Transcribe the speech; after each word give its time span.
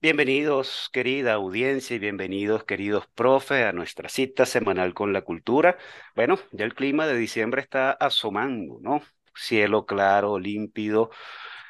Bienvenidos, 0.00 0.88
querida 0.92 1.34
audiencia, 1.34 1.96
y 1.96 1.98
bienvenidos, 1.98 2.64
queridos 2.64 3.06
profe, 3.14 3.64
a 3.64 3.72
nuestra 3.72 4.08
cita 4.08 4.46
semanal 4.46 4.94
con 4.94 5.12
la 5.12 5.22
cultura. 5.22 5.76
Bueno, 6.14 6.38
ya 6.52 6.64
el 6.64 6.74
clima 6.74 7.06
de 7.06 7.16
diciembre 7.16 7.60
está 7.62 7.90
asomando, 7.92 8.78
¿no? 8.80 9.02
Cielo 9.34 9.84
claro, 9.86 10.38
límpido, 10.38 11.10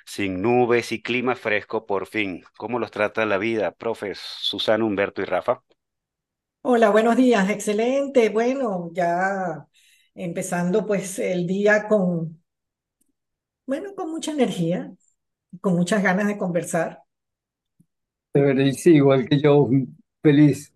sin 0.07 0.43
nubes 0.43 0.93
y 0.93 1.03
clima 1.03 1.37
fresco 1.37 1.87
por 1.87 2.07
fin. 2.07 2.45
¿Cómo 2.59 2.79
los 2.79 2.91
trata 2.91 3.27
la 3.27 3.39
vida, 3.39 3.73
profes 3.73 4.19
Susana, 4.21 4.85
Humberto 4.85 5.23
y 5.23 5.25
Rafa? 5.27 5.63
Hola, 6.63 6.91
buenos 6.91 7.17
días, 7.17 7.49
excelente. 7.49 8.29
Bueno, 8.29 8.91
ya 8.93 9.67
empezando 10.15 10.85
pues 10.87 11.19
el 11.19 11.47
día 11.47 11.87
con, 11.89 12.43
bueno, 13.67 13.95
con 13.95 14.11
mucha 14.11 14.33
energía, 14.33 14.93
con 15.63 15.77
muchas 15.77 16.03
ganas 16.05 16.29
de 16.29 16.39
conversar. 16.39 17.05
Sí, 18.75 18.97
igual 18.97 19.29
que 19.29 19.41
yo, 19.41 19.69
feliz, 20.23 20.73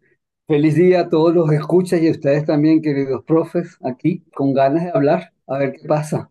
feliz 0.46 0.74
día 0.76 1.00
a 1.02 1.08
todos 1.10 1.34
los 1.34 1.52
escuchas 1.52 2.00
y 2.00 2.08
a 2.08 2.12
ustedes 2.12 2.46
también, 2.46 2.80
queridos 2.82 3.22
profes, 3.24 3.76
aquí 3.84 4.24
con 4.34 4.54
ganas 4.54 4.84
de 4.84 4.90
hablar, 4.94 5.32
a 5.46 5.58
ver 5.58 5.72
qué 5.74 5.86
pasa. 5.86 6.30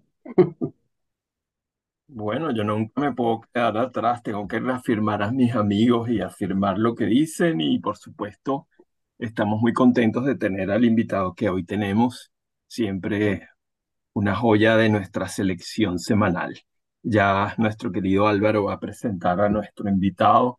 Bueno, 2.08 2.52
yo 2.52 2.64
nunca 2.64 3.02
me 3.02 3.14
puedo 3.14 3.42
quedar 3.54 3.78
atrás, 3.78 4.24
tengo 4.24 4.48
que 4.48 4.60
reafirmar 4.60 5.22
a 5.22 5.32
mis 5.32 5.54
amigos 5.56 6.10
y 6.10 6.22
afirmar 6.22 6.80
lo 6.80 6.96
que 6.96 7.06
dicen 7.06 7.62
y 7.62 7.80
por 7.80 7.98
supuesto 7.98 8.68
estamos 9.20 9.62
muy 9.62 9.74
contentos 9.74 10.26
de 10.26 10.36
tener 10.36 10.72
al 10.72 10.86
invitado 10.86 11.36
que 11.36 11.50
hoy 11.50 11.64
tenemos, 11.66 12.32
siempre 12.68 13.50
una 14.14 14.36
joya 14.36 14.78
de 14.78 14.90
nuestra 14.90 15.28
selección 15.30 16.00
semanal. 16.00 16.60
Ya 17.04 17.56
nuestro 17.58 17.92
querido 17.92 18.28
Álvaro 18.28 18.66
va 18.66 18.76
a 18.76 18.80
presentar 18.80 19.42
a 19.42 19.50
nuestro 19.50 19.90
invitado 19.90 20.59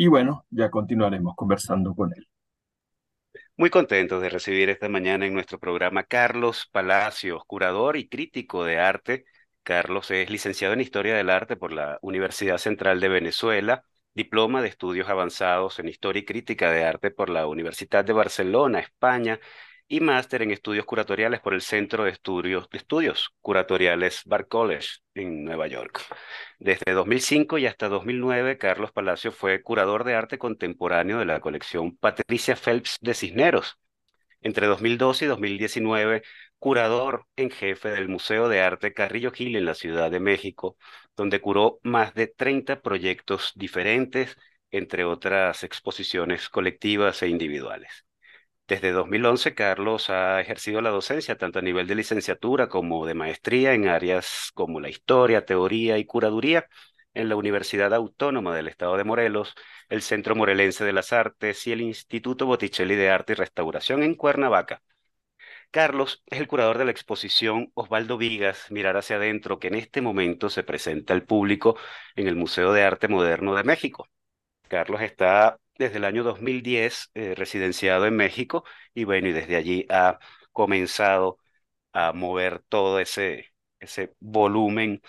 y 0.00 0.06
bueno, 0.06 0.46
ya 0.48 0.70
continuaremos 0.70 1.34
conversando 1.36 1.94
con 1.94 2.10
él. 2.16 2.26
Muy 3.54 3.68
contentos 3.68 4.22
de 4.22 4.30
recibir 4.30 4.70
esta 4.70 4.88
mañana 4.88 5.26
en 5.26 5.34
nuestro 5.34 5.58
programa 5.58 6.04
Carlos 6.04 6.66
Palacios, 6.72 7.42
curador 7.46 7.98
y 7.98 8.08
crítico 8.08 8.64
de 8.64 8.78
arte. 8.78 9.26
Carlos 9.62 10.10
es 10.10 10.30
licenciado 10.30 10.72
en 10.72 10.80
Historia 10.80 11.14
del 11.14 11.28
Arte 11.28 11.54
por 11.54 11.70
la 11.70 11.98
Universidad 12.00 12.56
Central 12.56 12.98
de 12.98 13.10
Venezuela, 13.10 13.84
diploma 14.14 14.62
de 14.62 14.68
estudios 14.68 15.10
avanzados 15.10 15.78
en 15.78 15.88
Historia 15.88 16.20
y 16.20 16.24
Crítica 16.24 16.70
de 16.70 16.82
Arte 16.82 17.10
por 17.10 17.28
la 17.28 17.46
Universidad 17.46 18.02
de 18.02 18.14
Barcelona, 18.14 18.78
España, 18.80 19.38
y 19.86 20.00
máster 20.00 20.40
en 20.40 20.52
estudios 20.52 20.86
curatoriales 20.86 21.40
por 21.40 21.52
el 21.52 21.60
Centro 21.60 22.04
de 22.04 22.10
Estudios, 22.12 22.70
de 22.70 22.78
estudios 22.78 23.34
Curatoriales 23.40 24.22
Bar 24.24 24.46
College 24.46 25.00
en 25.14 25.44
Nueva 25.44 25.66
York. 25.66 26.00
Desde 26.60 26.92
2005 26.92 27.56
y 27.56 27.66
hasta 27.66 27.88
2009, 27.88 28.58
Carlos 28.58 28.92
Palacio 28.92 29.32
fue 29.32 29.62
curador 29.62 30.04
de 30.04 30.14
arte 30.14 30.36
contemporáneo 30.38 31.18
de 31.18 31.24
la 31.24 31.40
colección 31.40 31.96
Patricia 31.96 32.54
Phelps 32.54 32.98
de 33.00 33.14
Cisneros. 33.14 33.78
Entre 34.42 34.66
2012 34.66 35.24
y 35.24 35.28
2019, 35.28 36.22
curador 36.58 37.26
en 37.36 37.50
jefe 37.50 37.88
del 37.90 38.08
Museo 38.08 38.48
de 38.50 38.60
Arte 38.60 38.92
Carrillo 38.92 39.32
Gil 39.32 39.56
en 39.56 39.64
la 39.64 39.74
Ciudad 39.74 40.10
de 40.10 40.20
México, 40.20 40.76
donde 41.16 41.40
curó 41.40 41.80
más 41.82 42.12
de 42.14 42.26
30 42.26 42.82
proyectos 42.82 43.52
diferentes, 43.54 44.36
entre 44.70 45.04
otras 45.04 45.64
exposiciones 45.64 46.50
colectivas 46.50 47.22
e 47.22 47.28
individuales. 47.28 48.04
Desde 48.70 48.92
2011, 48.92 49.54
Carlos 49.56 50.10
ha 50.10 50.40
ejercido 50.40 50.80
la 50.80 50.90
docencia 50.90 51.36
tanto 51.36 51.58
a 51.58 51.62
nivel 51.62 51.88
de 51.88 51.96
licenciatura 51.96 52.68
como 52.68 53.04
de 53.04 53.14
maestría 53.14 53.74
en 53.74 53.88
áreas 53.88 54.52
como 54.54 54.78
la 54.78 54.88
historia, 54.88 55.44
teoría 55.44 55.98
y 55.98 56.04
curaduría 56.04 56.68
en 57.12 57.28
la 57.28 57.34
Universidad 57.34 57.92
Autónoma 57.92 58.54
del 58.54 58.68
Estado 58.68 58.96
de 58.96 59.02
Morelos, 59.02 59.56
el 59.88 60.02
Centro 60.02 60.36
Morelense 60.36 60.84
de 60.84 60.92
las 60.92 61.12
Artes 61.12 61.66
y 61.66 61.72
el 61.72 61.80
Instituto 61.80 62.46
Botticelli 62.46 62.94
de 62.94 63.10
Arte 63.10 63.32
y 63.32 63.36
Restauración 63.36 64.04
en 64.04 64.14
Cuernavaca. 64.14 64.82
Carlos 65.72 66.22
es 66.26 66.38
el 66.38 66.46
curador 66.46 66.78
de 66.78 66.84
la 66.84 66.92
exposición 66.92 67.72
Osvaldo 67.74 68.18
Vigas, 68.18 68.70
Mirar 68.70 68.96
hacia 68.96 69.16
adentro, 69.16 69.58
que 69.58 69.66
en 69.68 69.74
este 69.74 70.00
momento 70.00 70.48
se 70.48 70.62
presenta 70.62 71.12
al 71.12 71.24
público 71.24 71.76
en 72.14 72.28
el 72.28 72.36
Museo 72.36 72.72
de 72.72 72.84
Arte 72.84 73.08
Moderno 73.08 73.56
de 73.56 73.64
México. 73.64 74.08
Carlos 74.68 75.00
está 75.02 75.58
desde 75.80 75.96
el 75.96 76.04
año 76.04 76.22
2010 76.22 77.10
eh, 77.14 77.34
residenciado 77.34 78.06
en 78.06 78.14
México 78.14 78.64
y 78.92 79.04
bueno, 79.04 79.28
y 79.28 79.32
desde 79.32 79.56
allí 79.56 79.86
ha 79.88 80.18
comenzado 80.52 81.38
a 81.94 82.12
mover 82.12 82.62
todo 82.68 83.00
ese, 83.00 83.46
ese 83.80 84.12
volumen 84.20 85.00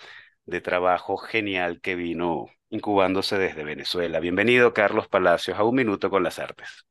de 0.46 0.62
trabajo 0.62 1.18
genial 1.18 1.82
que 1.82 1.94
vino 1.94 2.46
incubándose 2.70 3.36
desde 3.36 3.64
Venezuela. 3.64 4.18
Bienvenido, 4.18 4.72
Carlos 4.72 5.08
Palacios, 5.08 5.58
a 5.58 5.64
Un 5.64 5.76
Minuto 5.76 6.08
con 6.08 6.22
las 6.22 6.38
Artes. 6.38 6.86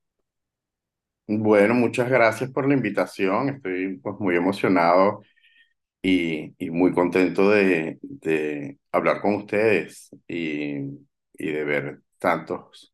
Bueno, 1.26 1.74
muchas 1.74 2.08
gracias 2.08 2.52
por 2.52 2.68
la 2.68 2.76
invitación. 2.76 3.50
Estoy 3.50 3.98
pues, 3.98 4.16
muy 4.20 4.36
emocionado 4.36 5.24
y, 6.04 6.54
y 6.64 6.70
muy 6.70 6.94
contento 6.94 7.50
de, 7.50 7.98
de, 8.04 8.78
hablar 8.92 9.22
con 9.22 9.36
ustedes 9.36 10.12
y, 10.28 10.76
y 11.34 11.52
de 11.52 11.64
ver 11.64 12.02
tantos 12.20 12.92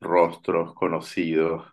rostros 0.00 0.74
conocidos, 0.74 1.66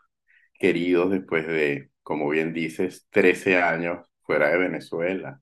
queridos 0.59 1.11
después 1.11 1.47
de, 1.47 1.91
como 2.03 2.29
bien 2.29 2.53
dices, 2.53 3.07
13 3.11 3.61
años 3.61 4.05
fuera 4.23 4.49
de 4.49 4.57
Venezuela. 4.59 5.41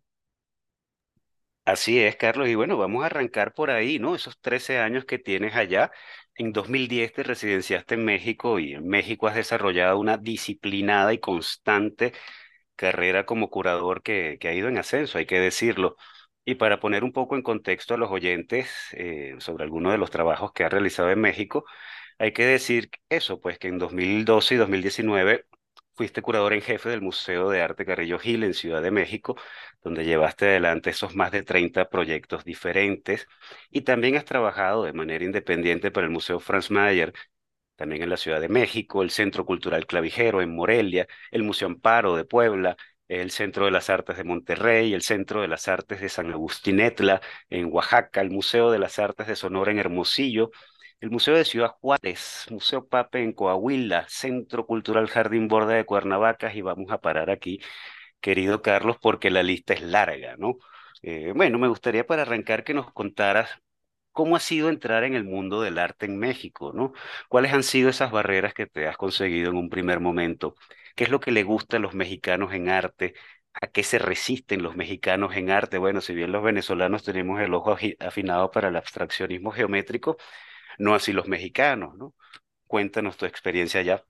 Así 1.66 2.00
es, 2.00 2.16
Carlos. 2.16 2.48
Y 2.48 2.56
bueno, 2.56 2.78
vamos 2.78 3.04
a 3.04 3.08
arrancar 3.08 3.54
por 3.54 3.72
ahí, 3.72 3.98
¿no? 3.98 4.14
Esos 4.16 4.40
13 4.40 4.78
años 4.80 5.06
que 5.06 5.18
tienes 5.18 5.56
allá. 5.56 5.92
En 6.36 6.52
2010 6.54 7.12
te 7.14 7.24
residenciaste 7.24 7.96
en 7.96 8.06
México 8.06 8.60
y 8.60 8.74
en 8.74 8.88
México 8.88 9.28
has 9.28 9.36
desarrollado 9.36 9.98
una 9.98 10.18
disciplinada 10.18 11.12
y 11.14 11.18
constante 11.20 12.14
carrera 12.76 13.26
como 13.26 13.50
curador 13.50 14.04
que, 14.04 14.38
que 14.40 14.50
ha 14.50 14.54
ido 14.54 14.70
en 14.70 14.78
ascenso, 14.78 15.18
hay 15.20 15.26
que 15.28 15.40
decirlo. 15.40 15.98
Y 16.46 16.56
para 16.56 16.80
poner 16.80 17.04
un 17.04 17.14
poco 17.14 17.36
en 17.36 17.44
contexto 17.44 17.96
a 17.96 17.98
los 17.98 18.12
oyentes 18.12 18.70
eh, 18.94 19.36
sobre 19.40 19.64
algunos 19.66 19.92
de 19.94 19.98
los 20.00 20.12
trabajos 20.12 20.54
que 20.54 20.64
ha 20.66 20.70
realizado 20.70 21.12
en 21.12 21.22
México, 21.22 21.66
hay 22.20 22.32
que 22.34 22.46
decir 22.46 22.90
eso, 23.10 23.40
pues 23.42 23.60
que 23.60 23.68
en 23.68 23.78
2012 23.80 24.56
y 24.56 24.58
2019 24.58 25.46
fuiste 25.96 26.22
curador 26.22 26.54
en 26.54 26.62
jefe 26.62 26.90
del 26.90 27.02
Museo 27.02 27.50
de 27.50 27.62
Arte 27.62 27.86
Carrillo 27.86 28.20
Gil 28.20 28.44
en 28.44 28.54
Ciudad 28.54 28.82
de 28.82 28.92
México, 28.92 29.36
donde 29.84 30.06
llevaste 30.06 30.46
adelante 30.48 30.90
esos 30.90 31.16
más 31.16 31.32
de 31.32 31.44
30 31.44 31.90
proyectos 31.90 32.44
diferentes. 32.46 33.28
Y 33.72 33.82
también 33.82 34.16
has 34.18 34.26
trabajado 34.26 34.84
de 34.84 34.94
manera 34.94 35.24
independiente 35.26 35.92
para 35.92 36.06
el 36.08 36.12
Museo 36.14 36.40
Franz 36.40 36.70
Mayer, 36.72 37.14
también 37.76 38.04
en 38.04 38.10
la 38.10 38.18
Ciudad 38.18 38.40
de 38.42 38.50
México, 38.50 39.02
el 39.04 39.12
Centro 39.12 39.46
Cultural 39.46 39.86
Clavijero 39.86 40.42
en 40.42 40.56
Morelia, 40.56 41.08
el 41.32 41.44
Museo 41.44 41.68
Amparo 41.68 42.16
de 42.16 42.26
Puebla, 42.26 42.78
el 43.08 43.32
Centro 43.32 43.66
de 43.66 43.72
las 43.72 43.90
Artes 43.90 44.18
de 44.18 44.24
Monterrey, 44.24 44.94
el 44.94 45.02
Centro 45.02 45.42
de 45.42 45.48
las 45.48 45.68
Artes 45.68 46.02
de 46.02 46.10
San 46.10 46.32
Agustinetla 46.32 47.22
en 47.50 47.72
Oaxaca, 47.72 48.22
el 48.22 48.32
Museo 48.32 48.72
de 48.72 48.80
las 48.80 48.98
Artes 49.00 49.28
de 49.28 49.36
Sonora 49.36 49.72
en 49.72 49.80
Hermosillo, 49.80 50.52
el 51.02 51.12
Museo 51.12 51.36
de 51.36 51.46
Ciudad 51.46 51.72
Juárez, 51.82 52.46
Museo 52.50 52.88
Pape 52.88 53.24
en 53.24 53.34
Coahuila, 53.34 54.06
Centro 54.10 54.66
Cultural 54.66 55.08
Jardín 55.08 55.48
Borda 55.48 55.74
de 55.74 55.86
Cuernavaca, 55.86 56.54
y 56.54 56.62
vamos 56.62 56.92
a 56.92 57.00
parar 57.02 57.30
aquí, 57.30 57.60
querido 58.22 58.62
Carlos, 58.62 58.98
porque 59.02 59.30
la 59.32 59.44
lista 59.44 59.74
es 59.74 59.82
larga, 59.82 60.36
¿no? 60.38 60.56
Eh, 61.04 61.34
bueno, 61.36 61.60
me 61.60 61.68
gustaría 61.68 62.06
para 62.08 62.24
arrancar 62.24 62.64
que 62.64 62.74
nos 62.74 62.92
contaras 62.94 63.50
cómo 64.12 64.36
ha 64.36 64.40
sido 64.40 64.70
entrar 64.70 65.04
en 65.04 65.14
el 65.16 65.24
mundo 65.26 65.62
del 65.62 65.78
arte 65.80 66.06
en 66.06 66.18
México, 66.18 66.72
¿no? 66.74 66.94
¿Cuáles 67.30 67.54
han 67.54 67.64
sido 67.64 67.90
esas 67.90 68.12
barreras 68.12 68.54
que 68.54 68.66
te 68.68 68.88
has 68.88 68.98
conseguido 68.98 69.52
en 69.52 69.58
un 69.58 69.70
primer 69.70 70.00
momento? 70.00 70.56
¿Qué 70.96 71.04
es 71.06 71.10
lo 71.10 71.20
que 71.20 71.32
le 71.32 71.44
gusta 71.44 71.78
a 71.78 71.80
los 71.80 71.94
mexicanos 71.94 72.54
en 72.54 72.70
arte? 72.70 73.14
¿A 73.54 73.68
qué 73.68 73.84
se 73.84 74.00
resisten 74.00 74.64
los 74.64 74.76
mexicanos 74.76 75.36
en 75.36 75.50
arte? 75.52 75.78
Bueno, 75.78 76.02
si 76.02 76.14
bien 76.16 76.32
los 76.32 76.44
venezolanos 76.44 77.04
tenemos 77.04 77.40
el 77.42 77.54
ojo 77.54 77.78
afinado 78.00 78.52
para 78.52 78.70
el 78.70 78.76
abstraccionismo 78.76 79.52
geométrico, 79.52 80.18
no 80.80 80.96
así 80.96 81.14
los 81.14 81.28
mexicanos, 81.28 81.96
¿no? 81.98 82.14
Cuéntanos 82.68 83.18
tu 83.18 83.26
experiencia 83.26 83.82
allá. 83.82 84.04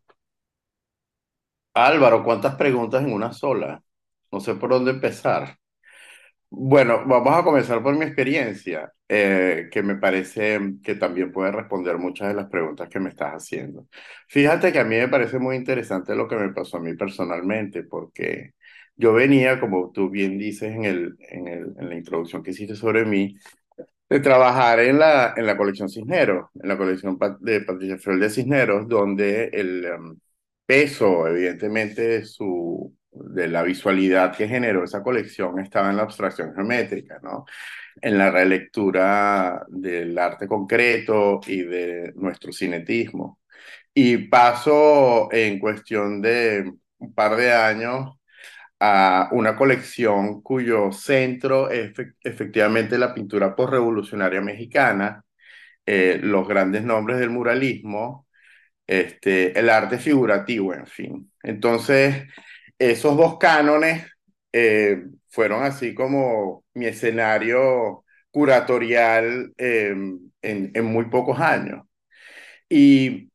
Álvaro, 1.74 2.24
¿cuántas 2.24 2.56
preguntas 2.56 3.04
en 3.04 3.14
una 3.14 3.32
sola? 3.34 3.84
No 4.32 4.40
sé 4.40 4.56
por 4.56 4.70
dónde 4.72 4.92
empezar. 4.92 5.58
Bueno, 6.50 7.04
vamos 7.06 7.34
a 7.36 7.44
comenzar 7.44 7.84
por 7.84 7.98
mi 7.98 8.06
experiencia, 8.06 8.94
eh, 9.10 9.68
que 9.72 9.84
me 9.84 9.96
parece 9.96 10.60
que 10.84 10.96
también 10.96 11.32
puede 11.32 11.52
responder 11.52 11.98
muchas 11.98 12.30
de 12.30 12.34
las 12.36 12.50
preguntas 12.50 12.88
que 12.90 13.00
me 13.00 13.10
estás 13.10 13.34
haciendo. 13.34 13.88
Fíjate 14.30 14.72
que 14.72 14.80
a 14.80 14.86
mí 14.86 14.96
me 14.96 15.10
parece 15.10 15.40
muy 15.40 15.58
interesante 15.58 16.16
lo 16.16 16.28
que 16.28 16.38
me 16.38 16.54
pasó 16.54 16.78
a 16.78 16.80
mí 16.82 16.96
personalmente, 16.96 17.84
porque 17.84 18.54
yo 18.96 19.12
venía, 19.14 19.60
como 19.60 19.92
tú 19.92 20.10
bien 20.10 20.38
dices 20.38 20.74
en 20.74 20.86
el, 20.86 21.16
en 21.20 21.48
el, 21.48 21.74
en 21.78 21.90
la 21.90 21.96
introducción 21.96 22.42
que 22.44 22.52
hiciste 22.52 22.76
sobre 22.76 23.06
mí, 23.06 23.36
de 24.10 24.20
trabajar 24.20 24.80
en 24.80 25.00
la, 25.00 25.34
en 25.36 25.46
la 25.46 25.58
colección 25.58 25.90
Cisneros, 25.90 26.50
en 26.62 26.70
la 26.70 26.78
colección 26.78 27.18
de 27.40 27.62
Patricia 27.62 27.98
Fiol 27.98 28.20
de 28.20 28.30
Cisneros, 28.30 28.88
donde 28.88 29.46
el 29.54 29.86
em, 29.86 30.20
peso, 30.66 31.28
evidentemente, 31.28 32.02
de, 32.08 32.26
su, 32.26 32.96
de 33.12 33.48
la 33.48 33.64
visualidad 33.64 34.36
que 34.36 34.48
generó 34.48 34.84
esa 34.84 35.04
colección 35.04 35.60
estaba 35.60 35.90
en 35.90 35.98
la 35.98 36.04
abstracción 36.04 36.54
geométrica, 36.54 37.20
¿no? 37.24 37.46
En 38.02 38.18
la 38.18 38.32
relectura 38.32 39.66
del 39.70 40.18
arte 40.18 40.48
concreto 40.48 41.40
y 41.48 41.64
de 41.64 42.14
nuestro 42.16 42.52
cinetismo. 42.52 43.40
Y 43.94 44.18
paso 44.30 45.30
en 45.32 45.60
cuestión 45.60 46.22
de 46.22 46.72
un 47.00 47.14
par 47.14 47.36
de 47.38 47.54
años 47.54 48.16
a 48.80 49.30
una 49.32 49.56
colección 49.56 50.42
cuyo 50.42 50.92
centro 50.92 51.70
es 51.70 51.94
efectivamente 52.24 52.98
la 52.98 53.14
pintura 53.14 53.56
postrevolucionaria 53.56 54.42
mexicana, 54.42 55.24
eh, 55.86 56.20
los 56.22 56.48
grandes 56.48 56.84
nombres 56.84 57.20
del 57.20 57.30
muralismo, 57.30 58.28
este, 58.88 59.58
el 59.60 59.70
arte 59.70 59.98
figurativo, 60.00 60.74
en 60.74 60.88
fin. 60.88 61.32
Entonces, 61.44 62.26
esos 62.80 63.18
dos 63.18 63.38
cánones 63.40 64.06
eh, 64.54 65.04
fueron 65.30 65.64
así 65.64 65.94
como 65.96 66.66
mi 66.74 66.86
escenario 66.88 68.04
curatorial 68.32 69.54
em, 69.58 70.20
en, 70.42 70.72
en 70.74 70.86
muy 70.86 71.06
pocos 71.06 71.40
años. 71.40 71.86
Y 72.70 73.30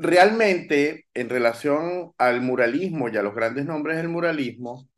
realmente, 0.00 1.06
en 1.14 1.28
relación 1.28 2.12
al 2.18 2.40
muralismo 2.40 3.08
y 3.08 3.16
a 3.16 3.22
los 3.22 3.34
grandes 3.34 3.66
nombres 3.66 3.96
del 3.96 4.08
muralismo, 4.08 4.88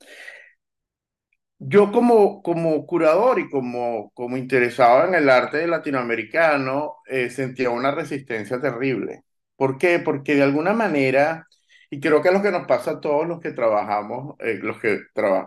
yo 1.59 1.93
como, 1.93 2.43
como 2.43 2.87
curador 2.87 3.39
y 3.39 3.49
como, 3.49 4.11
como 4.15 4.37
interesado 4.37 5.07
en 5.07 5.15
el 5.15 5.29
arte 5.31 5.67
latinoamericano, 5.67 6.97
eh, 7.07 7.31
sentía 7.31 7.71
una 7.71 7.93
resistencia 7.93 8.61
terrible. 8.61 9.23
¿Por 9.57 9.79
qué? 9.79 10.01
Porque 10.01 10.35
de 10.35 10.43
alguna 10.43 10.73
manera, 10.73 11.47
y 11.91 12.01
creo 12.01 12.21
que 12.23 12.29
es 12.29 12.35
lo 12.35 12.43
que 12.43 12.51
nos 12.51 12.67
pasa 12.67 12.93
a 12.93 13.01
todos 13.01 13.27
los 13.29 13.41
que 13.41 13.53
trabajamos, 13.53 14.37
eh, 14.41 14.59
los, 14.63 14.81
que 14.81 15.01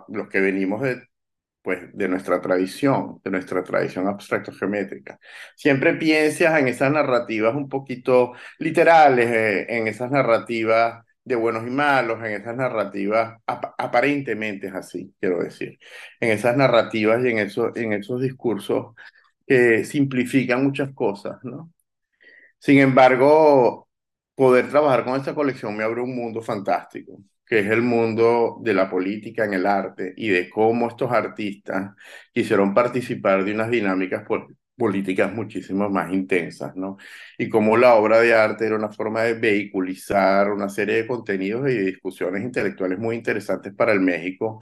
los 0.10 0.30
que 0.30 0.40
venimos 0.40 0.82
de 0.82 1.04
pues, 1.66 1.82
de 1.98 2.08
nuestra 2.08 2.40
tradición, 2.42 3.20
de 3.24 3.32
nuestra 3.32 3.64
tradición 3.64 4.08
abstracto-geométrica. 4.08 5.20
Siempre 5.56 5.96
piensas 5.96 6.60
en 6.60 6.68
esas 6.68 6.92
narrativas 6.92 7.56
un 7.56 7.68
poquito 7.70 8.34
literales, 8.60 9.28
eh, 9.32 9.66
en 9.70 9.88
esas 9.88 10.12
narrativas 10.12 11.04
de 11.24 11.36
buenos 11.36 11.66
y 11.66 11.72
malos, 11.72 12.20
en 12.20 12.34
esas 12.34 12.56
narrativas 12.56 13.40
aparentemente 13.48 14.68
es 14.68 14.76
así, 14.76 15.12
quiero 15.20 15.40
decir, 15.44 15.80
en 16.20 16.32
esas 16.32 16.56
narrativas 16.56 17.26
y 17.26 17.30
en, 17.30 17.40
eso, 17.40 17.76
en 17.76 17.94
esos 17.94 18.22
discursos 18.22 18.94
que 19.48 19.86
simplifican 19.86 20.64
muchas 20.64 20.94
cosas, 20.94 21.38
¿no? 21.44 21.72
Sin 22.60 22.80
embargo, 22.80 23.90
poder 24.36 24.70
trabajar 24.70 25.06
con 25.06 25.16
esta 25.18 25.36
colección 25.36 25.76
me 25.78 25.84
abre 25.84 26.02
un 26.02 26.16
mundo 26.16 26.42
fantástico 26.42 27.20
que 27.46 27.60
es 27.60 27.68
el 27.68 27.82
mundo 27.82 28.58
de 28.62 28.74
la 28.74 28.90
política 28.90 29.46
en 29.46 29.54
el 29.54 29.66
arte 29.66 30.14
y 30.18 30.30
de 30.30 30.50
cómo 30.50 30.88
estos 30.88 31.12
artistas 31.12 31.94
quisieron 32.34 32.74
participar 32.74 33.44
de 33.46 33.54
unas 33.54 33.70
dinámicas 33.70 34.24
políticas 34.78 35.32
muchísimo 35.34 35.90
más 35.90 36.12
intensas, 36.12 36.76
¿no? 36.76 36.98
Y 37.38 37.48
cómo 37.50 37.78
la 37.78 37.96
obra 37.96 38.20
de 38.20 38.34
arte 38.34 38.66
era 38.66 38.76
una 38.76 38.92
forma 38.92 39.24
de 39.24 39.36
vehiculizar 39.36 40.52
una 40.52 40.70
serie 40.70 40.96
de 40.96 41.08
contenidos 41.08 41.70
y 41.70 41.78
discusiones 41.78 42.44
intelectuales 42.44 43.00
muy 43.00 43.16
interesantes 43.16 43.74
para 43.74 43.94
el 43.94 44.02
México 44.02 44.62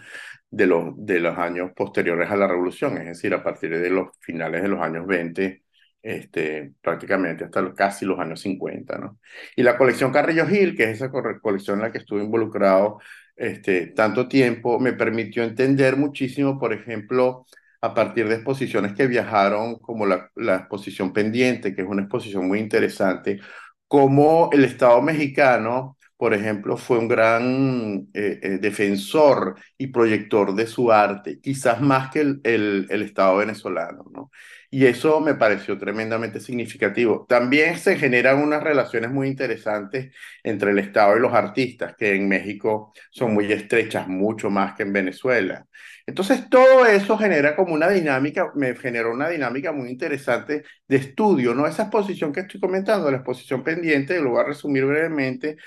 de 0.50 0.68
los, 0.68 0.94
de 0.98 1.20
los 1.20 1.38
años 1.38 1.72
posteriores 1.76 2.30
a 2.30 2.36
la 2.36 2.48
Revolución, 2.48 2.98
es 2.98 3.06
decir, 3.08 3.34
a 3.34 3.44
partir 3.44 3.78
de 3.80 3.90
los 3.90 4.10
finales 4.20 4.62
de 4.62 4.68
los 4.70 4.82
años 4.82 5.08
20 5.08 5.63
este, 6.04 6.74
prácticamente 6.82 7.46
hasta 7.46 7.74
casi 7.74 8.06
los 8.06 8.20
años 8.20 8.42
50, 8.42 9.00
¿no? 9.00 9.20
Y 9.56 9.64
la 9.64 9.78
colección 9.78 10.12
Carrillo 10.12 10.48
Gil, 10.48 10.76
que 10.76 10.84
es 10.86 10.92
esa 11.02 11.12
colección 11.12 11.78
en 11.80 11.84
la 11.84 11.92
que 11.92 12.00
estuve 12.00 12.24
involucrado 12.24 13.00
este, 13.36 13.88
tanto 13.88 14.28
tiempo, 14.28 14.80
me 14.80 14.94
permitió 14.94 15.44
entender 15.44 15.98
muchísimo, 15.98 16.60
por 16.60 16.74
ejemplo, 16.74 17.46
a 17.82 17.94
partir 17.94 18.28
de 18.30 18.36
exposiciones 18.36 18.94
que 18.94 19.08
viajaron, 19.08 19.78
como 19.80 20.06
la, 20.06 20.30
la 20.36 20.58
exposición 20.58 21.14
pendiente, 21.14 21.76
que 21.76 21.82
es 21.82 21.88
una 21.88 22.04
exposición 22.04 22.48
muy 22.48 22.60
interesante, 22.60 23.40
cómo 23.88 24.50
el 24.54 24.66
Estado 24.66 25.02
mexicano 25.02 25.98
por 26.24 26.34
ejemplo, 26.34 26.78
fue 26.78 27.00
un 27.00 27.10
gran 27.10 28.08
eh, 28.14 28.40
eh, 28.42 28.58
defensor 28.62 29.56
y 29.78 29.88
proyector 29.88 30.56
de 30.56 30.68
su 30.68 30.90
arte, 30.90 31.42
quizás 31.42 31.82
más 31.82 32.12
que 32.12 32.22
el, 32.22 32.40
el, 32.46 32.88
el, 32.90 33.02
Estado 33.02 33.36
venezolano, 33.36 34.06
¿no? 34.10 34.32
Y 34.72 34.86
eso 34.86 35.20
me 35.20 35.36
pareció 35.36 35.78
tremendamente 35.78 36.40
significativo. 36.40 37.26
También 37.28 37.78
se 37.78 37.98
generan 37.98 38.40
unas 38.40 38.64
relaciones 38.64 39.12
muy 39.12 39.28
interesantes 39.28 40.16
entre 40.44 40.72
el 40.72 40.80
Estado 40.80 41.18
y 41.18 41.20
los 41.20 41.34
artistas, 41.34 41.94
que 41.98 42.16
en 42.16 42.30
México 42.30 42.94
son 43.12 43.34
muy 43.34 43.52
estrechas, 43.52 44.08
mucho 44.08 44.50
más 44.50 44.76
que 44.76 44.84
en 44.84 44.94
Venezuela. 44.94 45.68
Entonces, 46.06 46.50
todo 46.50 46.86
eso 46.86 47.18
genera 47.18 47.56
como 47.56 47.74
una 47.74 47.90
dinámica, 47.90 48.52
me 48.56 48.76
generó 48.76 49.12
una 49.12 49.30
dinámica 49.30 49.72
muy 49.72 49.90
interesante 49.90 50.64
de 50.88 50.96
estudio, 50.98 51.54
¿no? 51.54 51.68
Esa 51.68 51.84
exposición 51.84 52.32
que 52.34 52.42
estoy 52.42 52.60
comentando, 52.60 53.12
la 53.12 53.18
exposición 53.18 53.64
pendiente, 53.64 54.20
lo 54.22 54.32
voy 54.32 54.42
a 54.42 54.44
resumir 54.46 54.86
brevemente, 54.86 55.58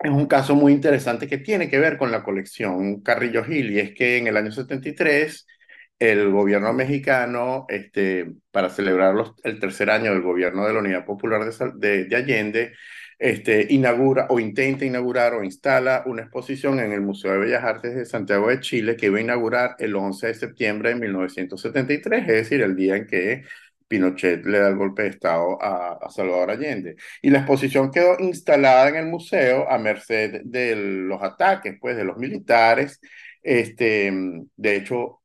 es 0.00 0.10
un 0.10 0.26
caso 0.26 0.54
muy 0.54 0.72
interesante 0.72 1.28
que 1.28 1.38
tiene 1.38 1.68
que 1.68 1.78
ver 1.78 1.98
con 1.98 2.12
la 2.12 2.22
colección 2.22 3.00
Carrillo 3.02 3.44
Gil, 3.44 3.72
y 3.72 3.80
es 3.80 3.94
que 3.94 4.18
en 4.18 4.28
el 4.28 4.36
año 4.36 4.52
73 4.52 5.46
el 5.98 6.30
gobierno 6.30 6.72
mexicano, 6.72 7.66
este, 7.68 8.32
para 8.52 8.70
celebrar 8.70 9.14
el 9.42 9.58
tercer 9.58 9.90
año 9.90 10.12
del 10.12 10.22
gobierno 10.22 10.66
de 10.66 10.72
la 10.72 10.78
Unidad 10.80 11.04
Popular 11.04 11.44
de, 11.74 12.04
de, 12.04 12.16
Allende, 12.16 12.72
este, 13.18 13.66
inaugura 13.70 14.26
o 14.30 14.38
intenta 14.38 14.84
inaugurar 14.84 15.34
o 15.34 15.42
instala 15.42 16.04
una 16.06 16.22
exposición 16.22 16.78
en 16.78 16.92
el 16.92 17.00
Museo 17.00 17.32
de 17.32 17.38
Bellas 17.38 17.64
Artes 17.64 17.96
de 17.96 18.04
Santiago 18.04 18.48
de 18.48 18.60
Chile 18.60 18.96
que 18.96 19.06
iba 19.06 19.18
a 19.18 19.22
inaugurar 19.22 19.74
el 19.80 19.96
11 19.96 20.28
de 20.28 20.34
septiembre 20.34 20.90
de 20.90 20.94
1973, 20.96 22.20
es 22.22 22.26
decir, 22.28 22.62
el 22.62 22.76
día 22.76 22.96
en 22.96 23.06
que 23.06 23.42
Pinochet 23.88 24.44
le 24.46 24.58
da 24.58 24.68
el 24.68 24.76
golpe 24.76 25.02
de 25.02 25.08
Estado 25.08 25.58
a, 25.60 25.98
Salvador 26.10 26.50
Allende. 26.50 26.96
Y 27.22 27.30
la 27.30 27.38
exposición 27.38 27.90
quedó 27.90 28.16
instalada 28.20 28.88
en 28.88 28.96
el 28.96 29.06
museo 29.06 29.70
a 29.70 29.78
merced 29.78 30.42
de 30.44 30.76
los 30.76 31.22
ataques 31.22 31.76
pues, 31.80 31.96
de 31.96 32.04
los 32.04 32.16
militares. 32.18 33.00
Este, 33.42 34.12
de 34.56 34.76
hecho, 34.76 35.22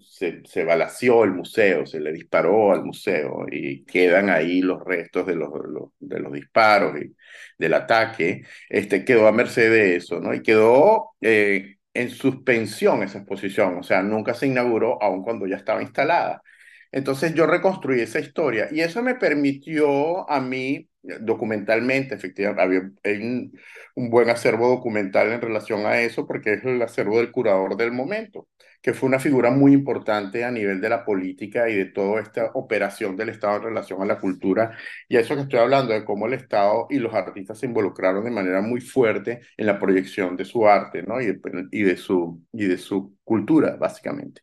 se, 0.00 0.42
se 0.44 0.64
balació 0.64 1.24
el 1.24 1.32
museo, 1.32 1.86
se 1.86 2.00
le 2.00 2.12
disparó 2.12 2.72
al 2.72 2.84
museo 2.84 3.46
y 3.50 3.84
quedan 3.84 4.30
ahí 4.30 4.60
los 4.62 4.82
restos 4.84 5.26
de 5.26 5.34
los, 5.34 5.50
de 5.98 6.20
los 6.20 6.32
disparos 6.32 7.00
y 7.00 7.14
del 7.58 7.74
ataque. 7.74 8.42
Este, 8.68 9.04
quedó 9.04 9.26
a 9.28 9.32
merced 9.32 9.70
de 9.70 9.96
eso, 9.96 10.20
¿no? 10.20 10.34
Y 10.34 10.42
quedó... 10.42 11.10
Eh, 11.20 11.76
en 11.94 12.10
suspensión 12.10 13.02
esa 13.02 13.18
exposición, 13.18 13.78
o 13.78 13.82
sea, 13.82 14.02
nunca 14.02 14.34
se 14.34 14.46
inauguró 14.46 15.02
aun 15.02 15.22
cuando 15.22 15.46
ya 15.46 15.56
estaba 15.56 15.82
instalada. 15.82 16.42
Entonces 16.92 17.34
yo 17.34 17.46
reconstruí 17.46 18.00
esa 18.00 18.20
historia 18.20 18.68
y 18.70 18.80
eso 18.80 19.02
me 19.02 19.14
permitió 19.14 20.28
a 20.30 20.40
mí 20.40 20.88
documentalmente, 21.02 22.14
efectivamente, 22.14 22.62
había 22.62 22.80
un, 22.80 23.52
un, 23.94 24.10
buen 24.10 24.28
acervo 24.28 24.68
documental 24.68 25.32
en 25.32 25.40
relación 25.40 25.86
a 25.86 26.00
eso 26.00 26.26
porque 26.26 26.54
es 26.54 26.64
el 26.64 26.82
acervo 26.82 27.18
del 27.18 27.32
curador 27.32 27.76
del 27.76 27.92
momento 27.92 28.48
que 28.82 28.94
fue 28.94 29.08
una 29.08 29.18
figura 29.18 29.50
muy 29.50 29.72
importante 29.72 30.44
a 30.44 30.50
nivel 30.50 30.80
de 30.80 30.88
la 30.88 31.04
política 31.04 31.68
y 31.68 31.76
de 31.76 31.86
toda 31.86 32.20
esta 32.22 32.50
operación 32.54 33.16
del 33.16 33.28
Estado 33.28 33.56
en 33.56 33.62
relación 33.64 34.00
a 34.02 34.06
la 34.06 34.18
cultura. 34.18 34.76
Y 35.08 35.16
a 35.16 35.20
eso 35.20 35.34
que 35.34 35.42
estoy 35.42 35.58
hablando, 35.58 35.92
de 35.92 36.04
cómo 36.04 36.26
el 36.26 36.34
Estado 36.34 36.86
y 36.88 36.98
los 36.98 37.12
artistas 37.14 37.58
se 37.58 37.66
involucraron 37.66 38.24
de 38.24 38.30
manera 38.30 38.62
muy 38.62 38.80
fuerte 38.80 39.40
en 39.56 39.66
la 39.66 39.78
proyección 39.78 40.36
de 40.36 40.44
su 40.44 40.66
arte 40.66 41.02
¿no? 41.02 41.20
y, 41.20 41.26
de, 41.26 41.96
su, 41.96 42.42
y 42.52 42.64
de 42.66 42.78
su 42.78 43.16
cultura, 43.24 43.76
básicamente. 43.76 44.40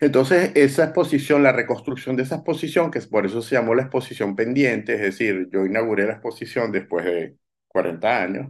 Entonces, 0.00 0.52
esa 0.54 0.84
exposición, 0.84 1.42
la 1.42 1.52
reconstrucción 1.52 2.16
de 2.16 2.24
esa 2.24 2.36
exposición, 2.36 2.90
que 2.90 2.98
es 2.98 3.06
por 3.06 3.24
eso 3.26 3.40
se 3.42 3.54
llamó 3.54 3.74
la 3.74 3.82
exposición 3.82 4.36
pendiente, 4.36 4.94
es 4.94 5.00
decir, 5.00 5.48
yo 5.52 5.64
inauguré 5.64 6.06
la 6.06 6.14
exposición 6.14 6.72
después 6.72 7.04
de 7.04 7.36
40 7.68 8.22
años, 8.22 8.48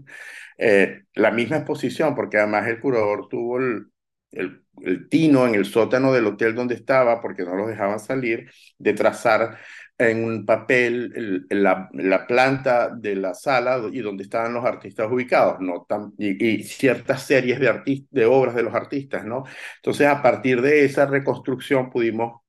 eh, 0.58 1.02
la 1.14 1.30
misma 1.30 1.58
exposición, 1.58 2.14
porque 2.14 2.38
además 2.38 2.66
el 2.66 2.80
curador 2.80 3.28
tuvo 3.28 3.58
el, 3.58 3.86
el, 4.32 4.62
tino 5.08 5.46
en 5.46 5.54
el 5.54 5.64
sótano 5.64 6.12
del 6.12 6.26
hotel 6.26 6.54
donde 6.54 6.74
estaba, 6.74 7.20
porque 7.20 7.44
no 7.44 7.54
los 7.56 7.68
dejaban 7.68 7.98
salir, 7.98 8.50
de 8.78 8.92
trazar 8.92 9.58
en 9.98 10.22
un 10.24 10.46
papel 10.46 11.46
la, 11.50 11.88
la, 11.92 12.26
planta 12.26 12.88
de 12.88 13.16
la 13.16 13.34
sala 13.34 13.80
y 13.92 13.98
donde 13.98 14.22
estaban 14.22 14.54
los 14.54 14.64
artistas 14.64 15.10
ubicados, 15.10 15.58
¿no? 15.60 15.86
y, 16.18 16.62
ciertas 16.62 17.24
series 17.24 17.58
de, 17.58 18.04
de 18.08 18.24
obras 18.24 18.54
de 18.54 18.62
los 18.62 18.74
artistas, 18.74 19.24
¿no? 19.24 19.44
Entonces, 19.76 20.06
a 20.06 20.22
partir 20.22 20.62
de 20.62 20.84
esa 20.84 21.06
reconstrucción 21.06 21.90
pudimos 21.90 22.42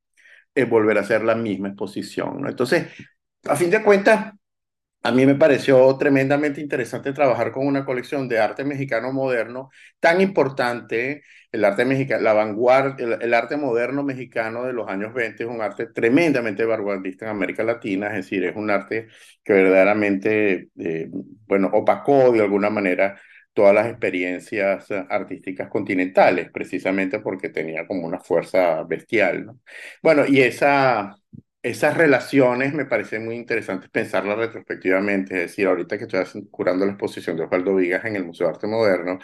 eh, 0.53 0.65
volver 0.65 0.97
a 0.99 1.01
hacer 1.01 1.23
la 1.23 1.35
misma 1.35 1.69
exposición, 1.69 2.41
¿no? 2.41 2.49
Entonces, 2.49 2.87
a 3.45 3.55
fin 3.55 3.71
de 3.71 3.81
cuentas, 3.81 4.33
a 5.01 5.11
mí 5.11 5.25
me 5.25 5.35
pareció 5.35 5.95
tremendamente 5.97 6.59
interesante 6.61 7.13
trabajar 7.13 7.51
con 7.51 7.65
una 7.65 7.85
colección 7.85 8.27
de 8.27 8.39
arte 8.39 8.65
mexicano 8.65 9.13
moderno 9.13 9.69
tan 9.99 10.21
importante. 10.21 11.23
El 11.51 11.65
arte 11.65 11.85
mexicano, 11.85 12.21
la 12.23 12.33
vanguardia, 12.33 13.17
el, 13.21 13.33
arte 13.33 13.57
moderno 13.57 14.03
mexicano 14.03 14.65
de 14.65 14.73
los 14.73 14.87
años 14.89 15.13
20 15.13 15.43
es 15.43 15.49
un 15.49 15.61
arte 15.61 15.87
tremendamente 15.87 16.65
vanguardista 16.65 17.25
en 17.25 17.31
América 17.31 17.63
Latina, 17.63 18.07
es 18.07 18.13
decir, 18.25 18.43
es 18.45 18.55
un 18.55 18.69
arte 18.69 19.07
que 19.43 19.53
verdaderamente, 19.53 20.69
eh, 20.77 21.09
bueno, 21.47 21.69
opacó 21.73 22.31
de 22.31 22.41
alguna 22.41 22.69
manera 22.69 23.19
todas 23.53 23.73
las 23.73 23.87
experiencias 23.87 24.87
artísticas 25.09 25.69
continentales, 25.69 26.51
precisamente 26.51 27.19
porque 27.19 27.49
tenía 27.49 27.87
como 27.87 28.05
una 28.05 28.19
fuerza 28.19 28.83
bestial, 28.83 29.45
¿no? 29.45 29.59
Bueno, 30.01 30.25
y 30.27 30.41
esa, 30.41 31.15
esas 31.61 31.97
relaciones 31.97 32.73
me 32.73 32.85
parecen 32.85 33.25
muy 33.25 33.35
interesantes 33.35 33.89
pensarlas 33.89 34.37
retrospectivamente, 34.37 35.35
es 35.35 35.41
decir, 35.49 35.67
ahorita 35.67 35.97
que 35.97 36.05
estoy 36.05 36.47
curando 36.49 36.85
la 36.85 36.93
exposición 36.93 37.35
de 37.37 37.43
Osvaldo 37.43 37.75
Vigas 37.75 38.05
en 38.05 38.15
el 38.15 38.25
Museo 38.25 38.47
de 38.47 38.53
Arte 38.53 38.67
Moderno, 38.67 39.19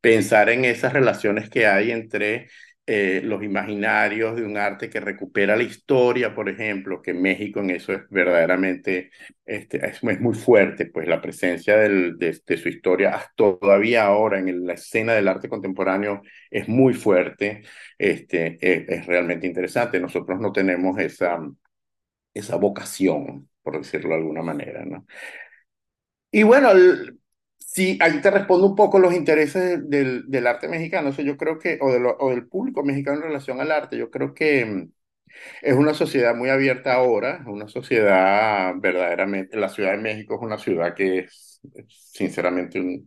pensar 0.00 0.50
en 0.50 0.64
esas 0.64 0.92
relaciones 0.92 1.48
que 1.48 1.66
hay 1.66 1.90
entre 1.90 2.48
eh, 2.86 3.20
los 3.22 3.42
imaginarios 3.42 4.36
de 4.36 4.44
un 4.44 4.56
arte 4.56 4.88
que 4.88 5.00
recupera 5.00 5.56
la 5.56 5.62
historia, 5.62 6.34
por 6.34 6.48
ejemplo, 6.48 7.02
que 7.02 7.12
México 7.14 7.60
en 7.60 7.70
eso 7.70 7.92
es 7.92 8.00
verdaderamente, 8.10 9.10
este, 9.44 9.86
es, 9.86 10.02
muy 10.02 10.34
fuerte, 10.34 10.86
pues 10.86 11.06
la 11.06 11.20
presencia 11.20 11.76
del, 11.76 12.16
de, 12.18 12.34
su 12.56 12.68
historia 12.68 13.20
todavía 13.36 14.04
ahora 14.06 14.38
en 14.38 14.66
la 14.66 14.74
escena 14.74 15.12
del 15.14 15.28
arte 15.28 15.48
contemporáneo 15.48 16.22
es 16.50 16.68
muy 16.68 16.94
fuerte, 16.94 17.62
este, 17.98 18.58
es, 18.60 18.88
es 18.88 19.06
realmente 19.06 19.46
interesante. 19.46 20.00
Nosotros 20.00 20.40
no 20.40 20.52
tenemos 20.52 20.98
esa, 20.98 21.38
esa 22.38 22.56
vocación, 22.56 23.48
por 23.62 23.78
decirlo 23.78 24.10
de 24.10 24.16
alguna 24.16 24.42
manera, 24.42 24.84
¿no? 24.84 25.06
Y 26.30 26.42
bueno, 26.42 26.70
sí, 27.58 27.98
ahí 28.00 28.20
te 28.20 28.30
respondo 28.30 28.66
un 28.66 28.76
poco 28.76 28.98
los 28.98 29.14
intereses 29.14 29.88
del, 29.88 30.46
arte 30.46 30.68
mexicano, 30.68 31.10
o 31.10 31.22
yo 31.22 31.36
creo 31.36 31.58
que, 31.58 31.78
o, 31.80 31.90
de 31.90 32.14
o 32.18 32.30
del 32.30 32.46
público 32.48 32.82
mexicano 32.82 33.18
en 33.18 33.24
relación 33.24 33.60
al 33.60 33.72
arte, 33.72 33.96
yo 33.96 34.10
creo 34.10 34.34
que 34.34 34.64
mm, 34.64 34.92
es 35.62 35.74
una 35.74 35.94
sociedad 35.94 36.34
muy 36.34 36.48
abierta 36.48 36.94
ahora, 36.94 37.42
una 37.46 37.68
sociedad 37.68 38.72
verdaderamente, 38.76 39.56
la 39.56 39.68
Ciudad 39.68 39.92
de 39.92 39.98
México 39.98 40.36
es 40.36 40.42
una 40.42 40.58
ciudad 40.58 40.94
que 40.94 41.20
es, 41.20 41.60
sinceramente, 41.86 43.02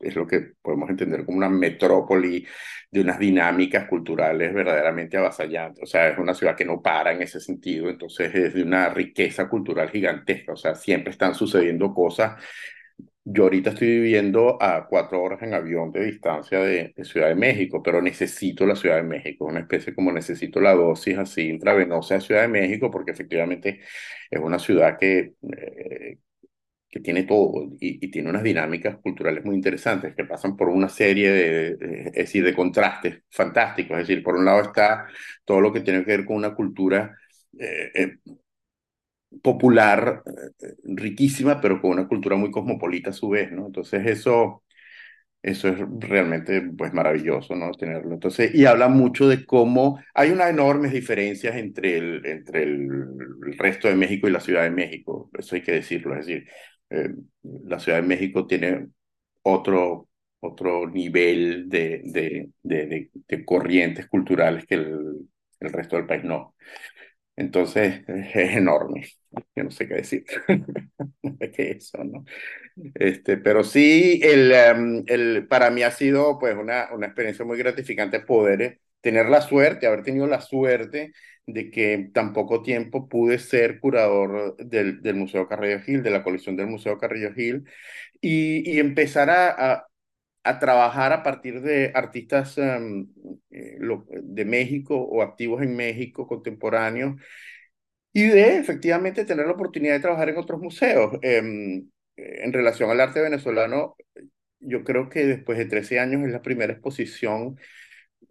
es 0.00 0.16
lo 0.16 0.26
que 0.26 0.52
podemos 0.60 0.90
entender 0.90 1.24
como 1.24 1.38
una 1.38 1.48
metrópoli 1.48 2.46
de 2.90 3.00
unas 3.00 3.18
dinámicas 3.18 3.88
culturales 3.88 4.52
verdaderamente 4.54 5.16
avasallantes. 5.16 5.82
O 5.82 5.86
sea, 5.86 6.08
es 6.08 6.18
una 6.18 6.34
ciudad 6.34 6.56
que 6.56 6.64
no 6.64 6.80
para 6.80 7.12
en 7.12 7.22
ese 7.22 7.40
sentido, 7.40 7.88
entonces 7.88 8.34
es 8.34 8.54
de 8.54 8.62
una 8.62 8.88
riqueza 8.90 9.48
cultural 9.48 9.90
gigantesca, 9.90 10.52
o 10.52 10.56
sea, 10.56 10.74
siempre 10.74 11.10
están 11.10 11.34
sucediendo 11.34 11.92
cosas 11.92 12.40
yo 13.24 13.44
ahorita 13.44 13.70
estoy 13.70 13.88
viviendo 13.88 14.62
a 14.62 14.86
cuatro 14.86 15.22
horas 15.22 15.42
en 15.42 15.54
avión 15.54 15.90
de 15.92 16.04
distancia 16.04 16.60
de, 16.60 16.94
Ciudad 17.04 17.28
de 17.28 17.34
México, 17.34 17.82
pero 17.82 18.02
necesito 18.02 18.66
la 18.66 18.76
Ciudad 18.76 18.96
de 18.96 19.02
México, 19.02 19.46
una 19.46 19.60
especie 19.60 19.94
como 19.94 20.12
necesito 20.12 20.60
la 20.60 20.74
dosis 20.74 21.18
así 21.18 21.42
intravenosa 21.48 22.16
de 22.16 22.20
Ciudad 22.20 22.42
de 22.42 22.48
México, 22.48 22.90
porque 22.90 23.12
efectivamente 23.12 23.80
es 24.30 24.40
una 24.40 24.58
ciudad 24.58 24.98
que, 24.98 25.34
eh, 25.42 26.18
que 26.88 27.00
tiene 27.00 27.24
todo 27.24 27.72
y, 27.80 28.08
tiene 28.10 28.30
unas 28.30 28.42
dinámicas 28.42 28.98
culturales 28.98 29.44
muy 29.44 29.56
interesantes 29.56 30.14
que 30.14 30.24
pasan 30.24 30.56
por 30.56 30.68
una 30.68 30.88
serie 30.88 31.30
de, 31.30 32.06
es 32.08 32.12
decir, 32.14 32.44
de 32.44 32.54
contrastes 32.54 33.22
fantásticos. 33.30 33.98
Es 33.98 34.08
decir, 34.08 34.22
por 34.22 34.36
un 34.36 34.44
lado 34.44 34.62
está 34.62 35.08
todo 35.44 35.60
lo 35.60 35.72
que 35.72 35.80
tiene 35.80 36.04
que 36.04 36.16
ver 36.16 36.24
con 36.24 36.36
una 36.36 36.54
cultura 36.54 37.16
eh, 37.58 37.90
eh, 37.94 38.18
popular, 39.42 40.22
eh, 40.26 40.74
riquísima, 40.84 41.60
pero 41.60 41.80
con 41.80 41.92
una 41.92 42.08
cultura 42.08 42.36
muy 42.36 42.50
cosmopolita 42.50 43.10
a 43.10 43.12
su 43.12 43.28
vez, 43.30 43.52
¿no? 43.52 43.66
Entonces 43.66 44.06
eso, 44.06 44.62
eso 45.42 45.68
es 45.68 45.78
realmente 46.00 46.62
pues 46.76 46.92
maravilloso, 46.92 47.54
¿no? 47.56 47.72
Tenerlo. 47.72 48.14
Entonces, 48.14 48.54
y 48.54 48.66
habla 48.66 48.88
mucho 48.88 49.28
de 49.28 49.44
cómo 49.46 50.00
hay 50.14 50.30
unas 50.30 50.50
enormes 50.50 50.92
diferencias 50.92 51.56
entre 51.56 51.98
el, 51.98 52.26
entre 52.26 52.64
el, 52.64 52.88
resto 53.58 53.88
de 53.88 53.94
México 53.96 54.28
y 54.28 54.32
la 54.32 54.40
Ciudad 54.40 54.64
de 54.64 54.70
México, 54.70 55.30
eso 55.38 55.54
hay 55.56 55.62
que 55.62 55.72
decirlo, 55.72 56.14
es 56.18 56.26
decir, 56.26 56.48
eh, 56.90 57.10
la 57.42 57.78
Ciudad 57.78 57.98
de 58.00 58.08
México 58.08 58.46
tiene 58.46 58.88
otro, 59.42 60.08
otro 60.40 60.88
nivel 60.90 61.68
de, 61.68 62.02
de, 62.04 62.50
de, 62.62 63.10
de 63.28 63.44
corrientes 63.44 64.06
culturales 64.08 64.66
que 64.66 64.74
el, 64.76 65.28
el 65.60 65.72
resto 65.72 65.96
del 65.96 66.06
país 66.06 66.24
no. 66.24 66.54
Entonces 67.36 68.02
es 68.08 68.56
enorme. 68.56 69.06
Yo 69.56 69.64
no 69.64 69.70
sé 69.70 69.88
qué 69.88 69.94
decir. 69.94 70.24
que 71.54 71.70
eso, 71.72 72.02
¿no? 72.04 72.24
Este, 72.94 73.36
pero 73.38 73.64
sí, 73.64 74.20
el, 74.22 74.52
em, 74.52 75.04
el, 75.06 75.46
para 75.48 75.70
mí 75.70 75.82
ha 75.82 75.90
sido 75.90 76.38
pues 76.38 76.56
una, 76.56 76.88
una 76.92 77.06
experiencia 77.06 77.44
muy 77.44 77.58
gratificante 77.58 78.20
poder 78.20 78.62
eh, 78.62 78.80
tener 79.00 79.28
la 79.28 79.40
suerte, 79.42 79.86
haber 79.86 80.02
tenido 80.04 80.26
la 80.26 80.40
suerte 80.40 81.12
de 81.46 81.70
que 81.70 82.10
tan 82.14 82.32
poco 82.32 82.62
tiempo 82.62 83.08
pude 83.08 83.38
ser 83.38 83.80
curador 83.80 84.56
del, 84.58 85.02
del 85.02 85.16
Museo 85.16 85.48
Carrillo 85.48 85.80
Gil, 85.82 86.02
de 86.02 86.10
la 86.10 86.22
colección 86.24 86.56
del 86.56 86.68
Museo 86.68 86.98
Carrillo 86.98 87.32
Gil, 87.34 87.64
y, 88.20 88.70
y 88.70 88.80
empezar 88.80 89.30
a, 89.30 89.86
a 90.44 90.58
trabajar 90.60 91.12
a 91.12 91.22
partir 91.22 91.62
de 91.62 91.92
artistas 91.94 92.58
eh, 93.50 93.78
de 94.22 94.44
México 94.44 94.96
o 94.96 95.22
activos 95.22 95.62
en 95.62 95.76
México 95.76 96.26
contemporáneos 96.26 97.20
y 98.14 98.28
de 98.28 98.58
efectivamente 98.58 99.24
tener 99.26 99.46
la 99.46 99.52
oportunidad 99.54 99.94
de 99.94 100.00
trabajar 100.00 100.30
en 100.30 100.38
otros 100.38 100.60
museos. 100.62 101.18
Em, 101.22 101.90
en 102.16 102.52
relación 102.52 102.90
al 102.90 103.00
arte 103.00 103.20
venezolano, 103.20 103.96
yo 104.60 104.84
creo 104.84 105.08
que 105.10 105.26
después 105.26 105.58
de 105.58 105.66
13 105.66 106.00
años 106.00 106.24
es 106.24 106.32
la 106.32 106.42
primera 106.42 106.72
exposición, 106.72 107.58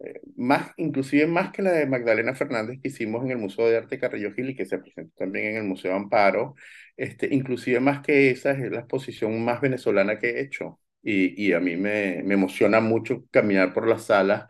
eh, 0.00 0.20
más, 0.36 0.72
inclusive 0.78 1.26
más 1.26 1.52
que 1.52 1.62
la 1.62 1.72
de 1.72 1.86
Magdalena 1.86 2.34
Fernández 2.34 2.80
que 2.82 2.88
hicimos 2.88 3.24
en 3.24 3.32
el 3.32 3.38
Museo 3.38 3.68
de 3.68 3.76
Arte 3.78 3.98
Carrillo 3.98 4.32
Gil 4.34 4.50
y 4.50 4.56
que 4.56 4.66
se 4.66 4.78
presentó 4.78 5.14
también 5.16 5.46
en 5.48 5.56
el 5.58 5.64
Museo 5.64 5.94
Amparo, 5.94 6.54
este, 6.96 7.28
inclusive 7.34 7.80
más 7.80 8.00
que 8.02 8.30
esa 8.30 8.52
es 8.52 8.70
la 8.70 8.80
exposición 8.80 9.44
más 9.44 9.60
venezolana 9.60 10.18
que 10.18 10.30
he 10.30 10.40
hecho 10.40 10.80
y, 11.02 11.48
y 11.48 11.52
a 11.52 11.60
mí 11.60 11.76
me, 11.76 12.22
me, 12.24 12.34
emociona 12.34 12.80
mucho 12.80 13.24
caminar 13.30 13.74
por 13.74 13.86
las 13.88 14.04
salas 14.06 14.46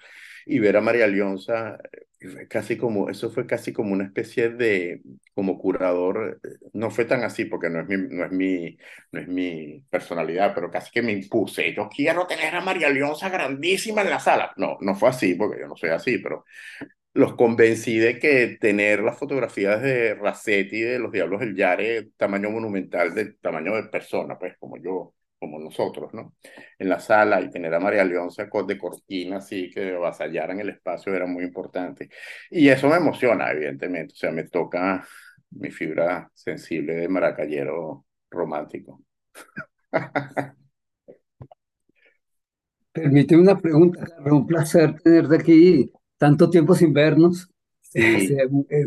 y 0.47 0.59
ver 0.59 0.77
a 0.77 0.81
María 0.81 1.07
Leonza, 1.07 1.79
eh, 2.21 2.47
casi 2.49 2.77
como, 2.77 3.09
eso 3.11 3.31
fue 3.31 3.47
casi 3.47 3.73
como 3.73 3.93
una 3.93 4.05
especie 4.05 4.51
de, 4.51 5.03
como 5.35 5.59
curador, 5.59 6.41
eh, 6.43 6.49
no 6.73 6.91
fue 6.91 7.05
tan 7.05 7.23
así 7.25 7.45
porque 7.47 7.71
no 7.71 7.81
es 7.81 7.87
mi, 7.89 7.97
no 7.97 8.25
es 8.25 8.33
mi, 8.33 8.79
no 9.13 9.21
es 9.21 9.29
mi 9.29 9.85
personalidad, 9.91 10.55
pero 10.55 10.71
casi 10.71 10.91
que 10.91 11.03
me 11.03 11.13
impuse, 11.13 11.75
yo 11.75 11.89
quiero 11.89 12.27
tener 12.27 12.55
a 12.55 12.61
María 12.61 12.89
Leonza 12.91 13.29
grandísima 13.29 14.03
en 14.03 14.11
la 14.11 14.21
sala. 14.21 14.53
No, 14.57 14.79
no 14.81 14.95
fue 14.95 15.09
así 15.11 15.35
porque 15.35 15.61
yo 15.61 15.69
no 15.69 15.77
soy 15.77 15.91
así, 15.91 16.19
pero 16.19 16.45
los 17.15 17.35
convencí 17.37 17.99
de 17.99 18.19
que 18.19 18.59
tener 18.61 19.01
las 19.01 19.19
fotografías 19.19 19.81
de 19.83 20.15
Racetti, 20.15 20.81
de 20.81 20.99
los 20.99 21.13
Diablos 21.13 21.41
del 21.41 21.55
Yare, 21.57 22.11
tamaño 22.17 22.51
monumental, 22.51 23.15
de 23.15 23.35
tamaño 23.35 23.75
de 23.77 23.85
persona, 23.85 24.39
pues 24.39 24.57
como 24.59 24.77
yo, 24.79 25.15
como 25.45 25.59
nosotros, 25.59 26.15
¿no? 26.15 26.35
En 26.79 26.89
la 26.89 26.99
sala 26.99 27.41
y 27.41 27.51
tener 27.51 27.75
a 27.75 27.81
María 27.81 28.05
Leonza 28.05 28.49
de 28.67 28.79
cortina 28.79 29.37
así 29.37 29.71
que 29.71 29.95
avasallaran 29.95 30.59
el 30.61 30.71
espacio 30.71 31.15
era 31.15 31.27
muy 31.27 31.45
importante. 31.45 32.09
Y 32.51 32.69
eso 32.69 32.89
me 32.89 32.97
emociona, 32.97 33.51
evidentemente, 33.51 34.15
o 34.15 34.17
sea, 34.17 34.31
me 34.31 34.45
toca 34.45 35.07
mi 35.51 35.71
fibra 35.71 36.31
sensible 36.33 36.95
de 36.95 37.09
maracayero 37.09 38.07
romántico. 38.31 39.03
Permite 42.93 43.37
una 43.37 43.59
pregunta, 43.59 44.07
un 44.25 44.47
placer 44.47 44.95
tenerte 45.01 45.37
aquí 45.37 45.93
tanto 46.17 46.49
tiempo 46.49 46.75
sin 46.75 46.93
vernos. 46.93 47.51
Sí. 47.83 48.35
Es, 48.69 48.87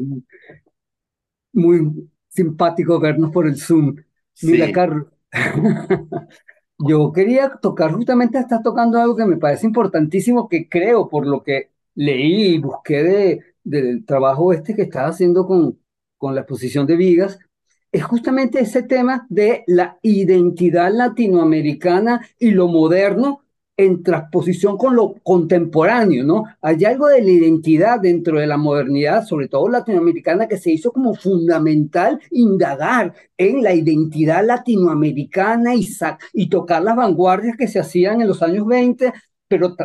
muy 1.54 2.10
simpático 2.30 3.00
vernos 3.00 3.32
por 3.32 3.48
el 3.48 3.58
Zoom. 3.58 3.96
Mira, 4.44 4.72
Carlos, 4.72 5.08
Yo 6.80 7.12
quería 7.12 7.50
tocar, 7.62 7.92
justamente 7.92 8.38
estás 8.38 8.62
tocando 8.62 9.00
algo 9.00 9.16
que 9.16 9.26
me 9.26 9.38
parece 9.38 9.66
importantísimo, 9.66 10.48
que 10.48 10.70
creo 10.70 11.10
por 11.10 11.26
lo 11.26 11.44
que 11.44 11.72
leí 11.96 12.56
y 12.56 12.60
busqué 12.60 13.04
de, 13.04 13.44
del 13.64 14.06
trabajo 14.06 14.54
este 14.54 14.76
que 14.76 14.84
estás 14.84 15.16
haciendo 15.16 15.48
con, 15.48 15.80
con 16.18 16.36
la 16.36 16.42
exposición 16.42 16.86
de 16.86 16.96
Vigas, 16.96 17.40
es 17.92 18.04
justamente 18.04 18.60
ese 18.60 18.84
tema 18.84 19.26
de 19.30 19.64
la 19.66 19.98
identidad 20.04 20.92
latinoamericana 20.94 22.22
y 22.38 22.52
lo 22.52 22.68
moderno 22.68 23.42
en 23.78 24.02
transposición 24.02 24.76
con 24.76 24.96
lo 24.96 25.14
contemporáneo, 25.22 26.24
¿no? 26.24 26.46
Hay 26.62 26.84
algo 26.84 27.08
de 27.08 27.22
la 27.22 27.30
identidad 27.30 28.00
dentro 28.00 28.40
de 28.40 28.48
la 28.48 28.58
modernidad, 28.58 29.24
sobre 29.24 29.48
todo 29.48 29.70
latinoamericana, 29.70 30.48
que 30.48 30.58
se 30.58 30.72
hizo 30.72 30.92
como 30.92 31.14
fundamental 31.14 32.20
indagar 32.32 33.14
en 33.38 33.62
la 33.62 33.76
identidad 33.76 34.44
latinoamericana 34.44 35.76
y, 35.76 35.88
y 36.34 36.50
tocar 36.50 36.82
las 36.82 36.96
vanguardias 36.96 37.56
que 37.56 37.68
se 37.68 37.80
hacían 37.80 38.22
en 38.22 38.28
los 38.28 38.42
años 38.42 38.66
20, 38.66 39.14
pero 39.48 39.76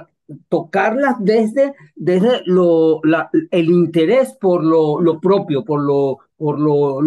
tocarlas 0.49 1.17
desde, 1.21 1.75
desde 1.95 2.41
lo, 2.47 3.03
el 3.51 3.71
interés 3.71 4.33
por 4.41 4.65
lo, 4.65 5.01
lo, 5.01 5.21
propio, 5.21 5.65
por, 5.65 5.83
lo, 5.83 6.19
por, 6.37 6.59
lo, 6.59 6.99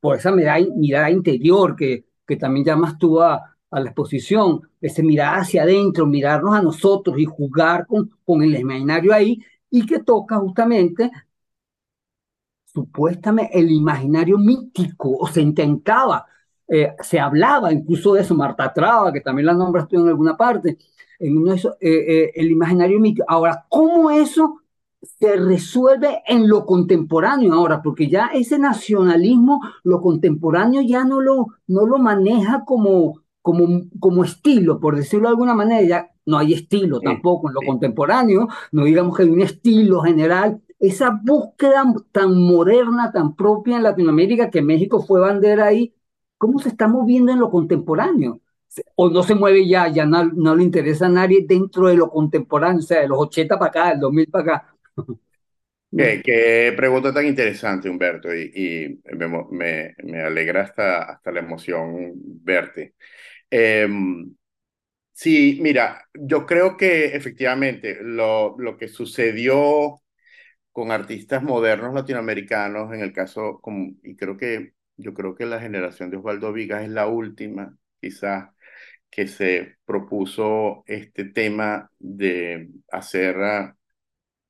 por 0.00 0.16
esa 0.16 0.32
mirada, 0.32 0.66
mirada 0.76 1.10
interior 1.10 1.74
que, 1.74 2.04
que 2.26 2.36
también 2.36 2.66
llamas 2.66 2.98
tú 2.98 3.22
a, 3.22 3.55
a 3.76 3.80
la 3.80 3.90
exposición, 3.90 4.62
ese 4.80 5.02
mirar 5.02 5.40
hacia 5.40 5.62
adentro, 5.62 6.06
mirarnos 6.06 6.54
a 6.54 6.62
nosotros 6.62 7.18
y 7.18 7.26
jugar 7.26 7.86
con, 7.86 8.10
con 8.24 8.42
el 8.42 8.56
imaginario 8.56 9.12
ahí, 9.12 9.42
y 9.70 9.84
que 9.84 9.98
toca 10.00 10.36
justamente 10.38 11.10
supuestamente 12.64 13.58
el 13.58 13.70
imaginario 13.70 14.38
mítico, 14.38 15.16
o 15.18 15.26
se 15.26 15.42
intentaba, 15.42 16.26
eh, 16.68 16.94
se 17.00 17.18
hablaba 17.20 17.72
incluso 17.72 18.14
de 18.14 18.22
eso, 18.22 18.34
Marta 18.34 18.72
Traba, 18.72 19.12
que 19.12 19.20
también 19.20 19.46
la 19.46 19.54
nombras 19.54 19.88
tú 19.88 19.96
en 20.00 20.08
alguna 20.08 20.36
parte, 20.36 20.78
en 21.18 21.36
uno 21.36 21.54
eh, 21.54 21.60
eh, 21.80 22.32
el 22.34 22.50
imaginario 22.50 22.98
mítico. 23.00 23.26
Ahora, 23.28 23.66
¿cómo 23.68 24.10
eso 24.10 24.60
se 25.00 25.36
resuelve 25.36 26.22
en 26.26 26.48
lo 26.48 26.64
contemporáneo 26.66 27.54
ahora? 27.54 27.82
Porque 27.82 28.08
ya 28.08 28.30
ese 28.34 28.58
nacionalismo, 28.58 29.60
lo 29.84 30.00
contemporáneo 30.00 30.82
ya 30.82 31.04
no 31.04 31.20
lo, 31.20 31.46
no 31.66 31.86
lo 31.86 31.98
maneja 31.98 32.64
como, 32.64 33.20
como, 33.46 33.82
como 34.00 34.24
estilo, 34.24 34.80
por 34.80 34.96
decirlo 34.96 35.28
de 35.28 35.34
alguna 35.34 35.54
manera, 35.54 35.80
ya 35.82 36.10
no 36.26 36.36
hay 36.36 36.52
estilo 36.52 36.98
tampoco 37.00 37.48
en 37.48 37.54
lo 37.54 37.60
contemporáneo, 37.60 38.48
no 38.72 38.82
digamos 38.82 39.16
que 39.16 39.22
hay 39.22 39.28
un 39.28 39.40
estilo 39.40 40.00
general. 40.00 40.60
Esa 40.80 41.20
búsqueda 41.22 41.84
tan 42.10 42.36
moderna, 42.36 43.12
tan 43.12 43.36
propia 43.36 43.76
en 43.76 43.84
Latinoamérica, 43.84 44.50
que 44.50 44.62
México 44.62 45.00
fue 45.00 45.20
bandera 45.20 45.66
ahí, 45.66 45.94
¿cómo 46.36 46.58
se 46.58 46.70
está 46.70 46.88
moviendo 46.88 47.30
en 47.30 47.38
lo 47.38 47.48
contemporáneo? 47.48 48.40
O 48.96 49.10
no 49.10 49.22
se 49.22 49.36
mueve 49.36 49.64
ya, 49.68 49.86
ya 49.86 50.04
no, 50.04 50.24
no 50.24 50.56
le 50.56 50.64
interesa 50.64 51.06
a 51.06 51.08
nadie 51.08 51.46
dentro 51.48 51.86
de 51.86 51.94
lo 51.94 52.10
contemporáneo, 52.10 52.80
o 52.80 52.82
sea, 52.82 53.00
de 53.02 53.06
los 53.08 53.18
80 53.18 53.56
para 53.60 53.68
acá, 53.68 53.90
del 53.90 54.00
2000 54.00 54.26
para 54.26 54.42
acá. 54.42 54.76
Qué, 55.96 56.74
pregunta 56.76 57.14
tan 57.14 57.26
interesante, 57.26 57.88
Humberto, 57.88 58.34
y, 58.34 58.50
y 58.54 59.14
me, 59.16 59.94
me, 60.02 60.20
alegra 60.20 60.62
hasta, 60.62 61.04
hasta 61.04 61.30
la 61.30 61.40
emoción 61.40 62.12
verte. 62.42 62.94
Em, 63.50 64.36
sí, 65.12 65.58
mira, 65.62 66.08
yo 66.14 66.46
creo 66.46 66.76
que 66.76 67.16
efectivamente 67.16 67.98
lo, 68.02 68.56
lo 68.58 68.76
que 68.78 68.88
sucedió 68.88 70.02
con 70.72 70.92
artistas 70.92 71.42
modernos 71.42 71.94
latinoamericanos, 71.94 72.92
en 72.94 73.02
el 73.02 73.12
caso, 73.12 73.60
y 74.04 74.16
creo 74.16 74.36
que 74.38 74.74
yo 74.96 75.14
creo 75.14 75.34
que 75.34 75.46
la 75.46 75.60
generación 75.60 76.10
de 76.10 76.18
Osvaldo 76.18 76.52
Vigas 76.52 76.84
es 76.84 76.90
la 76.90 77.06
última, 77.08 77.76
quizás, 78.00 78.50
que 79.10 79.28
se 79.28 79.78
propuso 79.86 80.84
este 80.86 81.26
tema 81.26 81.90
de 81.98 82.70
hacer 82.92 83.36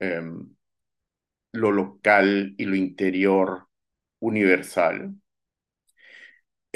em, 0.00 0.56
lo 1.52 1.72
local 1.72 2.54
y 2.58 2.64
lo 2.66 2.76
interior 2.76 3.68
universal 4.20 5.14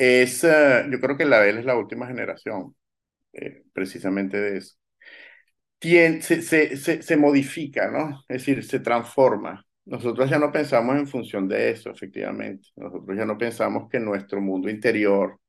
es, 0.00 0.42
yo 0.42 1.00
creo 1.00 1.16
que 1.16 1.26
la 1.26 1.40
de 1.40 1.50
es 1.50 1.64
la 1.64 1.76
última 1.76 2.07
generación, 2.07 2.75
eh, 3.33 3.64
precisamente 3.73 4.40
de 4.40 4.59
eso. 4.59 4.76
se, 5.80 6.42
se, 6.76 7.02
se, 7.02 7.16
modifica, 7.16 7.90
¿no? 7.90 8.23
Es 8.28 8.38
decir, 8.47 8.64
se 8.64 8.80
transforma. 8.80 9.64
Nosotros 9.85 10.30
ya 10.30 10.38
no 10.38 10.52
pensamos 10.52 10.97
en 10.97 11.07
función 11.07 11.49
de 11.49 11.71
eso, 11.71 11.90
efectivamente. 11.90 12.69
Nosotros 12.76 13.16
ya 13.16 13.24
no 13.27 13.38
pensamos 13.38 13.88
que 13.90 14.01
nuestro 14.01 14.40
mundo 14.40 14.70
interior 14.70 15.40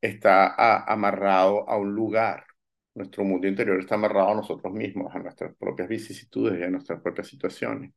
está 0.00 0.84
amarrado 0.84 1.68
a 1.68 1.76
un 1.78 1.94
lugar. 1.94 2.44
Nuestro 2.94 3.24
mundo 3.24 3.48
interior 3.48 3.80
está 3.80 3.96
amarrado 3.96 4.30
a 4.30 4.34
nosotros 4.36 4.72
mismos, 4.72 5.14
a 5.14 5.18
nuestras 5.18 5.56
propias 5.56 5.88
vicisitudes 5.88 6.60
y 6.60 6.64
a 6.64 6.70
nuestras 6.70 7.00
propias 7.02 7.28
situaciones. 7.28 7.92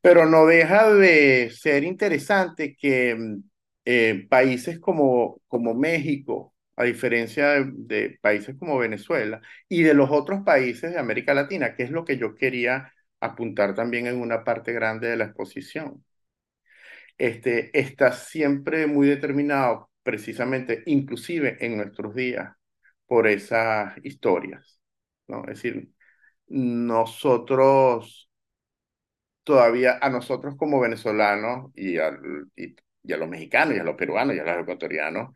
Pero 0.00 0.26
no 0.26 0.46
deja 0.46 0.92
de 0.92 1.50
ser 1.50 1.84
interesante 1.84 2.76
que 2.76 3.14
mm, 3.14 3.42
eh, 3.84 4.26
países 4.28 4.78
como, 4.80 5.40
como 5.48 5.74
México, 5.74 6.54
a 6.76 6.84
diferencia 6.84 7.64
de, 7.64 8.18
países 8.20 8.56
como 8.58 8.78
Venezuela 8.78 9.40
y 9.68 9.82
de 9.82 9.94
los 9.94 10.10
otros 10.10 10.42
países 10.44 10.92
de 10.92 10.98
América 10.98 11.34
Latina, 11.34 11.74
que 11.74 11.84
es 11.84 11.90
lo 11.90 12.04
que 12.04 12.18
yo 12.18 12.34
quería 12.34 12.92
apuntar 13.20 13.74
también 13.74 14.06
en 14.06 14.20
una 14.20 14.44
parte 14.44 14.72
grande 14.72 15.08
de 15.08 15.16
la 15.16 15.24
exposición. 15.26 16.04
Este, 17.18 17.78
está 17.78 18.12
siempre 18.12 18.86
muy 18.86 19.06
determinado, 19.08 19.90
precisamente, 20.02 20.82
inclusive 20.86 21.56
en 21.64 21.76
nuestros 21.76 22.14
días, 22.14 22.54
por 23.06 23.26
esas 23.28 23.94
historias. 24.04 24.80
¿no? 25.28 25.42
Es 25.42 25.62
decir, 25.62 25.90
nosotros 26.48 28.30
todavía, 29.44 29.98
a 30.00 30.10
nosotros 30.10 30.56
como 30.56 30.80
venezolanos 30.80 31.70
y, 31.74 31.98
y 32.56 32.76
y 33.04 33.12
a 33.12 33.16
los 33.16 33.28
mexicanos, 33.28 33.76
y 33.76 33.80
a 33.80 33.84
los 33.84 33.96
peruanos, 33.96 34.34
y 34.36 34.40
a 34.40 34.44
los 34.44 34.62
ecuatorianos, 34.62 35.30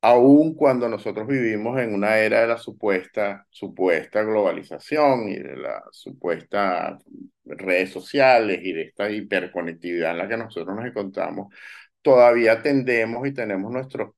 aun 0.00 0.54
cuando 0.54 0.88
nosotros 0.88 1.26
vivimos 1.26 1.80
en 1.80 1.94
una 1.94 2.18
era 2.18 2.42
de 2.42 2.46
la 2.48 2.58
supuesta, 2.58 3.46
supuesta 3.50 4.22
globalización 4.22 5.28
y 5.28 5.36
de 5.38 5.56
la 5.56 5.82
supuesta 5.92 6.98
redes 7.44 7.90
sociales 7.90 8.60
y 8.62 8.72
de 8.72 8.82
esta 8.82 9.10
hiperconectividad 9.10 10.12
en 10.12 10.18
la 10.18 10.28
que 10.28 10.36
nosotros 10.36 10.76
nos 10.76 10.86
encontramos, 10.86 11.54
todavía 12.02 12.62
tendemos 12.62 13.26
y 13.26 13.32
tenemos 13.32 13.72
nuestras 13.72 14.10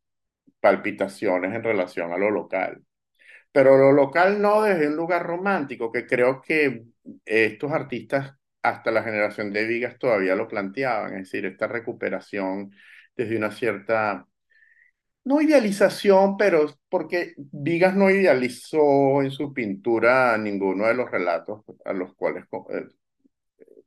palpitaciones 0.61 1.55
en 1.55 1.63
relación 1.63 2.13
a 2.13 2.19
lo 2.19 2.31
local. 2.31 2.83
Pero 3.53 3.77
lo 3.79 3.93
local 3.93 4.43
no 4.43 4.63
desde 4.63 4.89
un 4.89 4.97
lugar 4.97 5.25
romántico, 5.27 5.93
que 5.93 6.07
creo 6.07 6.43
que 6.43 6.85
estos 7.25 7.73
artistas 7.73 8.35
hasta 8.67 8.91
la 8.91 9.03
generación 9.03 9.53
de 9.53 9.65
Vigas 9.67 9.99
todavía 9.99 10.35
lo 10.37 10.49
planteaban, 10.49 11.15
es 11.15 11.31
decir, 11.31 11.47
esta 11.47 11.69
recuperación 11.69 12.73
desde 13.17 13.37
una 13.37 13.51
cierta, 13.53 14.27
no 15.25 15.41
idealización, 15.41 16.37
pero 16.37 16.67
porque 16.89 17.35
Vigas 17.37 17.95
no 17.97 18.11
idealizó 18.11 19.23
en 19.23 19.31
su 19.31 19.53
pintura 19.53 20.37
ninguno 20.39 20.87
de 20.87 20.95
los 20.95 21.11
relatos 21.11 21.63
a 21.85 21.93
los 21.93 22.15
cuales 22.15 22.45
eh, 22.71 22.87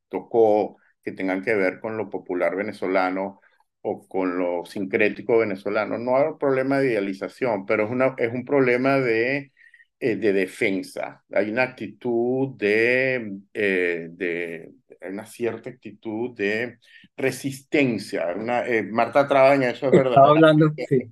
tocó 0.09 0.77
que 1.03 1.11
tengan 1.11 1.43
que 1.43 1.55
ver 1.55 1.79
con 1.79 1.97
lo 1.97 2.09
popular 2.09 2.55
venezolano 2.55 3.39
o 3.81 4.07
con 4.07 4.37
lo 4.37 4.65
sincrético 4.65 5.37
venezolano. 5.39 5.97
No 5.97 6.17
hay 6.17 6.27
un 6.27 6.37
problema 6.37 6.79
de 6.79 6.91
idealización, 6.91 7.65
pero 7.65 7.85
es, 7.85 7.91
una, 7.91 8.15
es 8.17 8.33
un 8.33 8.45
problema 8.45 8.97
de 8.99 9.53
eh, 10.01 10.15
de 10.15 10.31
defensa, 10.31 11.21
hay 11.29 11.49
una 11.49 11.63
actitud 11.63 12.55
de, 12.55 13.39
eh, 13.53 14.07
de, 14.09 14.71
una 15.09 15.25
cierta 15.25 15.69
actitud 15.69 16.33
de 16.37 16.79
resistencia. 17.17 18.33
Una, 18.33 18.65
eh, 18.65 18.81
Marta 18.83 19.27
Traba 19.27 19.55
en 19.55 19.63
eso 19.63 19.87
es 19.87 19.91
verdad. 19.91 20.11
Estaba 20.11 20.29
hablando, 20.29 20.71
sí. 20.87 21.11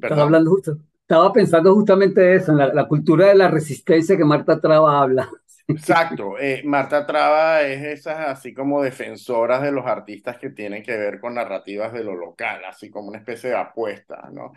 Estaba 0.00 0.22
hablando 0.22 0.50
justo. 0.52 0.78
Estaba 1.00 1.32
pensando 1.32 1.74
justamente 1.74 2.36
eso, 2.36 2.52
en 2.52 2.58
la, 2.58 2.72
la, 2.72 2.86
cultura 2.86 3.26
de 3.26 3.34
la 3.34 3.48
resistencia 3.48 4.16
que 4.16 4.24
Marta 4.24 4.60
Traba 4.60 5.02
habla. 5.02 5.28
Exacto, 5.66 6.34
Marta 6.64 7.04
Traba 7.04 7.62
es 7.62 7.82
esas 7.98 8.28
así 8.28 8.54
como 8.54 8.80
defensoras 8.80 9.60
de 9.62 9.72
los 9.72 9.86
artistas 9.86 10.38
que 10.38 10.50
tienen 10.50 10.84
que 10.84 10.96
ver 10.96 11.18
con 11.18 11.34
narrativas 11.34 11.92
de 11.92 12.04
lo 12.04 12.14
local, 12.14 12.64
así 12.64 12.90
como 12.90 13.08
una 13.08 13.18
especie 13.18 13.50
de 13.50 13.56
apuesta, 13.56 14.30
¿no? 14.32 14.52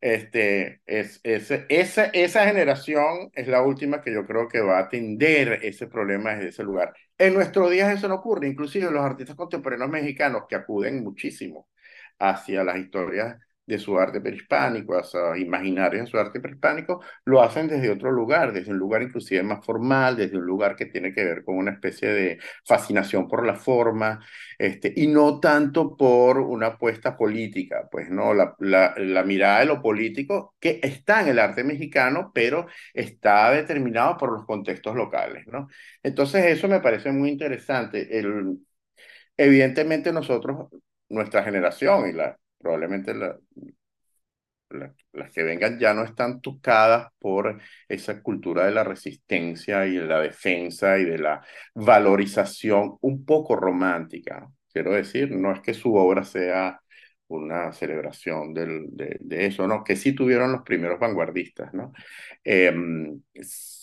Este, 0.00 0.80
es, 0.86 1.20
esa, 1.24 2.04
esa 2.06 2.46
generación 2.46 3.30
es 3.34 3.48
la 3.48 3.62
última 3.62 4.00
que 4.00 4.12
yo 4.12 4.24
creo 4.26 4.48
que 4.48 4.60
va 4.60 4.78
a 4.78 4.82
atender 4.82 5.58
ese 5.62 5.88
problema 5.88 6.34
desde 6.34 6.50
ese 6.50 6.62
lugar. 6.64 6.94
En 7.18 7.34
nuestros 7.34 7.70
días 7.70 7.92
eso 7.96 8.06
no 8.08 8.14
ocurre, 8.16 8.46
inclusive 8.46 8.90
los 8.90 9.04
artistas 9.04 9.34
contemporáneos 9.36 9.90
mexicanos 9.90 10.44
que 10.48 10.54
acuden 10.54 11.02
muchísimo 11.02 11.68
hacia 12.18 12.62
las 12.64 12.78
historias 12.78 13.38
de 13.68 13.78
su 13.78 13.98
arte 13.98 14.20
prehispánico, 14.20 14.96
a 14.96 15.04
sus 15.04 15.20
imaginarios 15.38 16.00
en 16.00 16.06
su 16.06 16.18
arte 16.18 16.40
prehispánico, 16.40 17.02
lo 17.26 17.42
hacen 17.42 17.68
desde 17.68 17.90
otro 17.90 18.10
lugar, 18.10 18.52
desde 18.52 18.72
un 18.72 18.78
lugar 18.78 19.02
inclusive 19.02 19.42
más 19.42 19.64
formal, 19.64 20.16
desde 20.16 20.38
un 20.38 20.46
lugar 20.46 20.74
que 20.76 20.86
tiene 20.86 21.12
que 21.14 21.24
ver 21.24 21.44
con 21.44 21.56
una 21.58 21.72
especie 21.72 22.08
de 22.08 22.38
fascinación 22.66 23.28
por 23.28 23.46
la 23.46 23.54
forma, 23.56 24.20
este, 24.58 24.92
y 24.96 25.06
no 25.06 25.40
tanto 25.40 25.96
por 25.96 26.38
una 26.38 26.68
apuesta 26.68 27.16
política, 27.16 27.88
pues 27.90 28.10
no, 28.10 28.34
la, 28.34 28.54
la, 28.58 28.94
la 28.96 29.22
mirada 29.24 29.60
de 29.60 29.66
lo 29.66 29.82
político 29.82 30.54
que 30.60 30.80
está 30.82 31.20
en 31.22 31.28
el 31.28 31.38
arte 31.38 31.64
mexicano, 31.64 32.30
pero 32.34 32.66
está 32.94 33.50
determinado 33.52 34.16
por 34.16 34.32
los 34.32 34.44
contextos 34.46 34.96
locales, 34.96 35.46
¿no? 35.46 35.68
Entonces 36.02 36.44
eso 36.46 36.68
me 36.68 36.80
parece 36.80 37.12
muy 37.12 37.28
interesante. 37.30 38.18
El, 38.18 38.58
evidentemente 39.36 40.12
nosotros, 40.12 40.68
nuestra 41.08 41.42
generación 41.44 42.08
y 42.08 42.12
la 42.12 42.38
probablemente 42.58 43.14
la, 43.14 43.38
las 45.12 45.32
que 45.32 45.42
vengan 45.42 45.78
ya 45.78 45.94
no 45.94 46.04
están 46.04 46.40
tocadas 46.40 47.08
por 47.18 47.60
esa 47.88 48.22
cultura 48.22 48.66
de 48.66 48.72
la 48.72 48.84
resistencia 48.84 49.86
y 49.86 49.96
de 49.96 50.06
la 50.06 50.20
defensa 50.20 50.98
y 50.98 51.04
de 51.04 51.18
la 51.18 51.42
valorización 51.74 52.96
un 53.00 53.24
poco 53.24 53.56
romántica. 53.56 54.48
Quiero 54.72 54.92
decir, 54.92 55.30
no 55.30 55.52
es 55.52 55.60
que 55.60 55.74
su 55.74 55.94
obra 55.94 56.24
sea 56.24 56.80
una 57.28 57.72
celebración 57.72 58.54
del, 58.54 58.86
de, 58.90 59.46
eso, 59.46 59.66
¿no? 59.66 59.84
Que 59.84 59.96
sí 59.96 60.14
tuvieron 60.14 60.52
los 60.52 60.62
primeros 60.62 60.98
vanguardistas, 60.98 61.72
¿no? 61.74 61.92
Eh, 62.44 62.72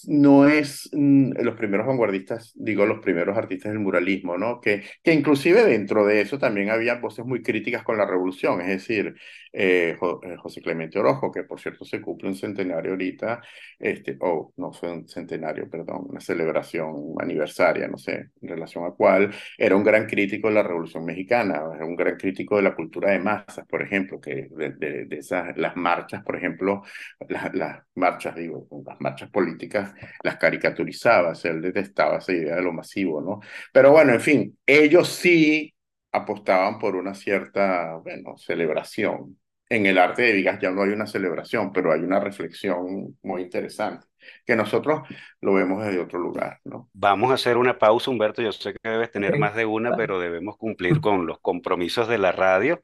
no 0.08 0.48
es 0.48 0.90
mm, 0.94 1.34
los 1.42 1.56
primeros 1.56 1.88
vanguardistas, 1.88 2.54
digo, 2.56 2.86
los 2.86 3.00
primeros 3.00 3.38
artistas 3.38 3.72
del 3.72 3.80
muralismo, 3.80 4.38
¿no? 4.38 4.62
Que, 4.62 4.84
que 5.04 5.14
inclusive 5.14 5.64
dentro 5.64 6.06
de 6.06 6.22
eso 6.22 6.40
también 6.40 6.70
había 6.70 6.96
voces 6.96 7.26
muy 7.26 7.42
críticas 7.42 7.84
con 7.84 7.98
la 7.98 8.06
revolución, 8.06 8.62
es 8.62 8.68
decir, 8.68 9.16
eh, 9.58 9.96
eh, 10.24 10.36
José 10.38 10.62
Clemente 10.62 11.00
Orojo, 11.00 11.32
que 11.32 11.44
por 11.44 11.62
cierto 11.62 11.86
se 11.86 12.02
cumple 12.02 12.28
un 12.28 12.36
centenario 12.36 12.92
ahorita, 12.92 13.42
este, 13.80 14.18
o 14.20 14.28
oh, 14.30 14.54
no 14.58 14.74
fue 14.74 14.92
un 14.92 15.08
centenario, 15.08 15.70
perdón, 15.70 16.08
una 16.10 16.20
celebración 16.20 17.16
aniversaria, 17.20 17.88
no 17.88 17.98
sé, 17.98 18.32
en 18.42 18.50
relación 18.50 18.84
a 18.86 18.92
cuál, 18.92 19.34
era 19.58 19.76
un 19.78 19.84
gran 19.84 20.08
crítico 20.08 20.50
de 20.50 20.56
la 20.56 20.64
revolución 20.64 21.06
mexicana, 21.06 21.64
era 21.74 21.86
un 21.86 21.96
gran 21.96 22.18
crítico 22.18 22.58
de 22.58 22.64
la 22.64 22.76
cultura 22.76 23.12
de 23.12 23.20
masas, 23.20 23.66
por 23.66 23.82
ejemplo, 23.82 24.20
que 24.20 24.50
de, 24.52 25.06
de, 25.06 25.18
esas, 25.18 25.56
las 25.58 25.78
marchas, 25.78 26.22
por 26.24 26.36
ejemplo, 26.36 26.84
las, 27.30 27.54
las 27.56 27.84
marchas, 27.96 28.36
digo, 28.36 28.68
las 28.86 29.00
marchas 29.00 29.30
políticas 29.30 29.95
las 30.24 30.38
caricaturizaba, 30.38 31.32
o 31.32 31.36
sea, 31.36 31.52
él 31.52 31.62
detestaba 31.62 32.18
esa 32.18 32.34
idea 32.34 32.56
de 32.56 32.62
lo 32.62 32.74
masivo, 32.74 33.22
¿no? 33.22 33.40
Pero 33.74 33.92
bueno, 33.92 34.14
en 34.14 34.22
fin, 34.22 34.58
ellos 34.66 35.10
sí 35.10 35.74
apostaban 36.12 36.80
por 36.80 36.96
una 36.96 37.14
cierta, 37.14 37.96
bueno, 38.04 38.38
celebración. 38.38 39.38
En 39.68 39.88
el 39.88 39.98
arte 39.98 40.22
de 40.22 40.34
Vigas 40.34 40.60
ya 40.62 40.70
no 40.70 40.84
hay 40.84 40.90
una 40.92 41.08
celebración, 41.08 41.74
pero 41.74 41.92
hay 41.92 42.02
una 42.02 42.20
reflexión 42.20 43.18
muy 43.24 43.42
interesante, 43.42 44.06
que 44.46 44.56
nosotros 44.56 45.02
lo 45.42 45.54
vemos 45.54 45.84
desde 45.84 46.00
otro 46.00 46.20
lugar, 46.20 46.60
¿no? 46.64 46.88
Vamos 46.94 47.32
a 47.32 47.34
hacer 47.34 47.58
una 47.58 47.80
pausa, 47.80 48.12
Humberto. 48.12 48.44
Yo 48.44 48.52
sé 48.52 48.74
que 48.74 48.90
debes 48.90 49.12
tener 49.12 49.40
más 49.40 49.56
de 49.56 49.66
una, 49.66 49.96
pero 49.98 50.20
debemos 50.20 50.58
cumplir 50.58 51.02
con 51.02 51.26
los 51.26 51.40
compromisos 51.40 52.08
de 52.08 52.20
la 52.20 52.32
radio. 52.32 52.80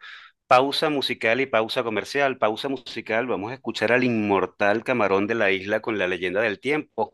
Pausa 0.52 0.90
musical 0.90 1.40
y 1.40 1.46
pausa 1.46 1.82
comercial. 1.82 2.38
Pausa 2.38 2.68
musical, 2.68 3.26
vamos 3.26 3.52
a 3.52 3.54
escuchar 3.54 3.94
al 3.94 4.04
inmortal 4.04 4.84
Camarón 4.84 5.26
de 5.26 5.34
la 5.34 5.50
Isla 5.50 5.80
con 5.82 5.98
la 5.98 6.08
leyenda 6.08 6.42
del 6.42 6.60
tiempo. 6.60 7.14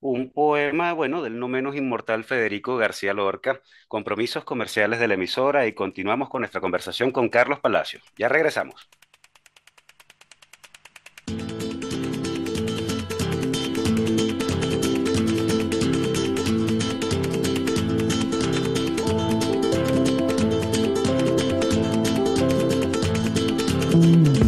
Un 0.00 0.32
poema, 0.32 0.94
bueno, 0.94 1.22
del 1.22 1.38
no 1.38 1.48
menos 1.48 1.76
inmortal 1.76 2.24
Federico 2.24 2.78
García 2.78 3.12
Lorca. 3.12 3.60
Compromisos 3.88 4.44
comerciales 4.44 5.00
de 5.00 5.08
la 5.08 5.14
emisora 5.14 5.66
y 5.66 5.74
continuamos 5.74 6.30
con 6.30 6.40
nuestra 6.40 6.62
conversación 6.62 7.10
con 7.10 7.28
Carlos 7.28 7.60
Palacios. 7.60 8.02
Ya 8.16 8.28
regresamos. 8.30 8.88
Mm-hmm. 23.98 24.47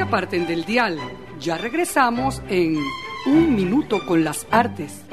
Aparten 0.00 0.46
del 0.46 0.64
dial. 0.64 0.98
Ya 1.40 1.58
regresamos 1.58 2.42
en 2.48 2.76
Un 3.26 3.54
Minuto 3.54 4.04
con 4.06 4.24
las 4.24 4.46
Artes. 4.50 5.04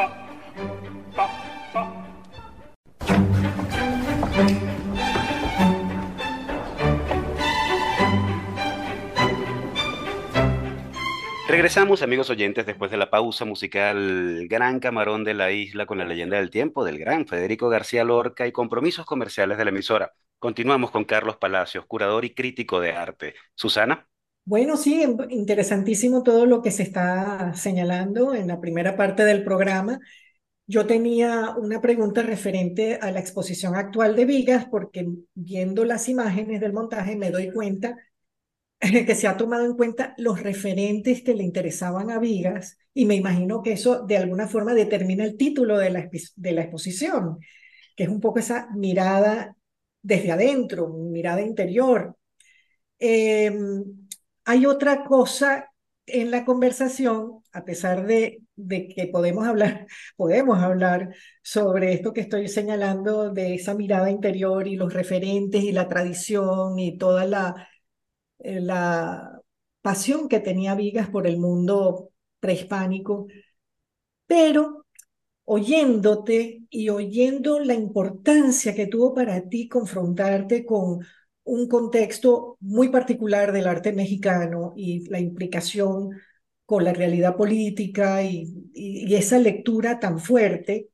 Regresamos, 11.48 12.02
amigos 12.02 12.30
oyentes, 12.30 12.66
después 12.66 12.90
de 12.90 12.98
la 12.98 13.10
pausa 13.10 13.46
musical 13.46 14.48
Gran 14.48 14.80
Camarón 14.80 15.24
de 15.24 15.34
la 15.34 15.52
Isla 15.52 15.86
con 15.86 15.98
la 15.98 16.06
leyenda 16.06 16.38
del 16.38 16.50
tiempo 16.50 16.84
del 16.84 16.98
gran 16.98 17.28
Federico 17.28 17.70
García 17.70 18.04
Lorca 18.04 18.48
y 18.48 18.52
compromisos 18.52 19.06
comerciales 19.06 19.58
de 19.58 19.66
la 19.66 19.72
emisora. 19.72 20.14
Continuamos 20.40 20.92
con 20.92 21.06
Carlos 21.06 21.38
Palacios, 21.38 21.86
curador 21.86 22.26
y 22.26 22.34
crítico 22.34 22.80
de 22.80 22.94
arte. 22.94 23.36
Susana. 23.56 24.08
Bueno, 24.46 24.76
sí, 24.76 25.04
interesantísimo 25.30 26.22
todo 26.22 26.46
lo 26.46 26.62
que 26.62 26.72
se 26.72 26.84
está 26.84 27.54
señalando 27.54 28.34
en 28.34 28.48
la 28.48 28.60
primera 28.60 28.98
parte 28.98 29.24
del 29.24 29.44
programa. 29.44 30.00
Yo 30.68 30.88
tenía 30.88 31.52
una 31.58 31.82
pregunta 31.82 32.24
referente 32.24 32.98
a 33.02 33.12
la 33.12 33.20
exposición 33.20 33.76
actual 33.76 34.16
de 34.16 34.26
Vigas, 34.26 34.66
porque 34.72 35.08
viendo 35.36 35.86
las 35.86 36.10
imágenes 36.10 36.62
del 36.62 36.74
montaje 36.74 37.16
me 37.18 37.32
doy 37.32 37.52
cuenta 37.54 37.98
que 38.82 39.16
se 39.16 39.28
ha 39.28 39.38
tomado 39.38 39.66
en 39.66 39.76
cuenta 39.78 40.16
los 40.18 40.42
referentes 40.44 41.24
que 41.24 41.36
le 41.36 41.44
interesaban 41.44 42.12
a 42.12 42.20
Vigas 42.20 42.78
y 42.94 43.06
me 43.06 43.16
imagino 43.16 43.64
que 43.64 43.74
eso 43.74 44.04
de 44.06 44.18
alguna 44.18 44.48
forma 44.48 44.74
determina 44.76 45.26
el 45.26 45.38
título 45.38 45.78
de 45.80 45.92
la, 45.92 46.10
de 46.38 46.52
la 46.54 46.64
exposición, 46.64 47.40
que 47.96 48.04
es 48.06 48.10
un 48.10 48.22
poco 48.22 48.40
esa 48.40 48.70
mirada 48.76 49.56
desde 50.02 50.32
adentro, 50.32 50.90
mirada 50.90 51.42
interior. 51.42 52.18
Em, 53.00 54.03
hay 54.46 54.66
otra 54.66 55.06
cosa 55.06 55.70
en 56.06 56.32
la 56.32 56.46
conversación, 56.46 57.44
a 57.54 57.64
pesar 57.64 58.06
de, 58.06 58.42
que 58.58 59.10
podemos 59.12 59.48
hablar, 59.48 59.88
podemos 60.18 60.60
hablar 60.60 61.16
sobre 61.42 61.94
esto 61.94 62.14
que 62.14 62.22
estoy 62.22 62.48
señalando, 62.50 63.32
de 63.32 63.56
esa 63.56 63.74
mirada 63.76 64.12
interior 64.12 64.68
y 64.68 64.76
los 64.76 64.94
referentes 64.94 65.64
y 65.64 65.72
la 65.72 65.88
tradición 65.88 66.80
y 66.80 66.98
toda 66.98 67.26
la 67.26 67.68
eh, 68.44 68.60
la 68.62 69.42
pasión 69.82 70.30
que 70.30 70.40
tenía 70.40 70.76
Vigas 70.76 71.10
por 71.10 71.28
el 71.28 71.38
mundo 71.40 72.12
prehispánico, 72.40 73.28
pero 74.28 74.86
oyéndote 75.46 76.64
y 76.70 76.90
oyendo 76.90 77.60
la 77.60 77.74
importancia 77.74 78.76
que 78.76 78.88
tuvo 78.88 79.14
para 79.14 79.48
ti 79.50 79.68
confrontarte 79.70 80.66
con 80.66 81.02
un 81.44 81.68
contexto 81.68 82.58
muy 82.60 82.90
particular 82.90 83.52
del 83.52 83.68
arte 83.68 83.94
mexicano 83.94 84.74
y 84.76 85.08
la 85.10 85.20
implicación 85.20 86.12
con 86.66 86.84
la 86.84 86.94
realidad 86.94 87.36
política 87.36 88.24
y, 88.24 88.70
esa 89.14 89.38
lectura 89.40 90.00
tan 90.00 90.20
fuerte, 90.20 90.90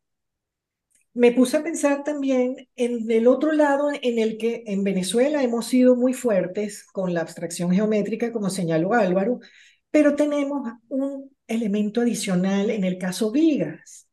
me 1.13 1.31
puse 1.31 1.57
a 1.57 1.63
pensar 1.63 2.03
también 2.03 2.67
en 2.75 3.09
el 3.09 3.27
otro 3.27 3.51
lado 3.51 3.89
en 4.01 4.19
el 4.19 4.37
que 4.37 4.63
en 4.67 4.83
Venezuela 4.83 5.43
hemos 5.43 5.67
sido 5.67 5.95
muy 5.95 6.13
fuertes 6.13 6.85
con 6.85 7.13
la 7.13 7.21
abstracción 7.21 7.71
geométrica, 7.71 8.31
como 8.31 8.49
señaló 8.49 8.93
Álvaro, 8.93 9.39
pero 9.91 10.15
tenemos 10.15 10.69
un 10.89 11.31
elemento 11.47 12.01
adicional 12.01 12.69
en 12.69 12.83
el 12.83 12.97
caso 12.97 13.31
Vigas. 13.31 14.08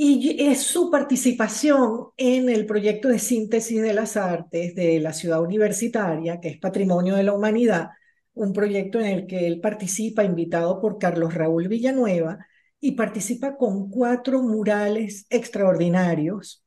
Y 0.00 0.36
es 0.48 0.62
su 0.62 0.92
participación 0.92 2.10
en 2.16 2.48
el 2.48 2.66
proyecto 2.66 3.08
de 3.08 3.18
síntesis 3.18 3.82
de 3.82 3.92
las 3.92 4.16
artes 4.16 4.76
de 4.76 5.00
la 5.00 5.12
ciudad 5.12 5.42
universitaria, 5.42 6.38
que 6.38 6.50
es 6.50 6.58
Patrimonio 6.60 7.16
de 7.16 7.24
la 7.24 7.32
Humanidad, 7.32 7.88
un 8.32 8.52
proyecto 8.52 9.00
en 9.00 9.06
el 9.06 9.26
que 9.26 9.48
él 9.48 9.60
participa 9.60 10.22
invitado 10.22 10.80
por 10.80 10.98
Carlos 10.98 11.34
Raúl 11.34 11.66
Villanueva, 11.66 12.38
y 12.78 12.92
participa 12.92 13.56
con 13.56 13.90
cuatro 13.90 14.40
murales 14.40 15.26
extraordinarios, 15.30 16.64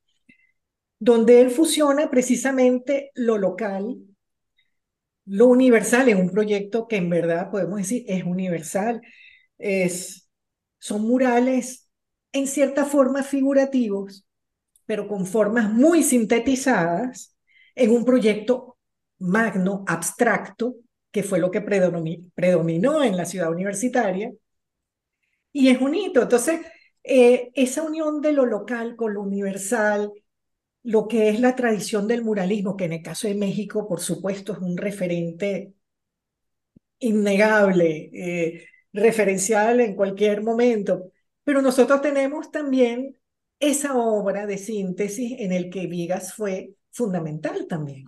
donde 1.00 1.40
él 1.40 1.52
fusiona 1.52 2.12
precisamente 2.12 3.12
lo 3.16 3.38
local, 3.38 3.96
lo 5.24 5.48
universal 5.48 6.10
en 6.10 6.18
un 6.18 6.32
proyecto 6.32 6.86
que 6.86 6.98
en 6.98 7.10
verdad 7.10 7.50
podemos 7.50 7.78
decir 7.78 8.04
es 8.10 8.26
universal. 8.26 9.02
Es, 9.58 10.30
son 10.80 11.04
murales 11.04 11.81
en 12.34 12.48
cierta 12.48 12.86
forma 12.86 13.24
figurativos, 13.24 14.26
pero 14.86 15.08
con 15.08 15.26
formas 15.26 15.72
muy 15.72 16.04
sintetizadas 16.04 17.36
en 17.76 17.92
un 17.92 18.06
proyecto 18.06 18.78
magno, 19.20 19.84
abstracto, 19.88 20.76
que 21.12 21.24
fue 21.24 21.40
lo 21.40 21.52
que 21.52 21.62
predominó 21.62 23.04
en 23.04 23.18
la 23.18 23.26
ciudad 23.26 23.52
universitaria, 23.52 24.32
y 25.52 25.70
es 25.70 25.80
bonito. 25.80 26.22
Entonces, 26.22 26.62
eh, 27.04 27.52
esa 27.56 27.84
unión 27.84 28.22
de 28.22 28.34
lo 28.34 28.46
local 28.46 28.96
con 28.96 29.14
lo 29.14 29.22
universal, 29.22 30.12
lo 30.84 31.08
que 31.08 31.30
es 31.30 31.40
la 31.40 31.56
tradición 31.56 32.08
del 32.08 32.24
muralismo, 32.24 32.76
que 32.78 32.86
en 32.86 32.94
el 32.94 33.02
caso 33.04 33.28
de 33.28 33.36
México, 33.36 33.88
por 33.88 34.02
supuesto, 34.02 34.54
es 34.54 34.60
un 34.60 34.78
referente 34.78 35.74
innegable, 37.00 38.10
eh, 38.14 38.66
referencial 38.94 39.80
en 39.82 39.96
cualquier 39.96 40.44
momento. 40.44 41.11
Pero 41.44 41.62
nosotros 41.62 42.02
tenemos 42.02 42.52
también 42.52 43.18
esa 43.60 43.96
obra 43.96 44.46
de 44.46 44.58
síntesis 44.58 45.40
en 45.40 45.52
el 45.52 45.70
que 45.70 45.88
Vigas 45.88 46.34
fue 46.34 46.76
fundamental 46.92 47.68
también. 47.68 48.06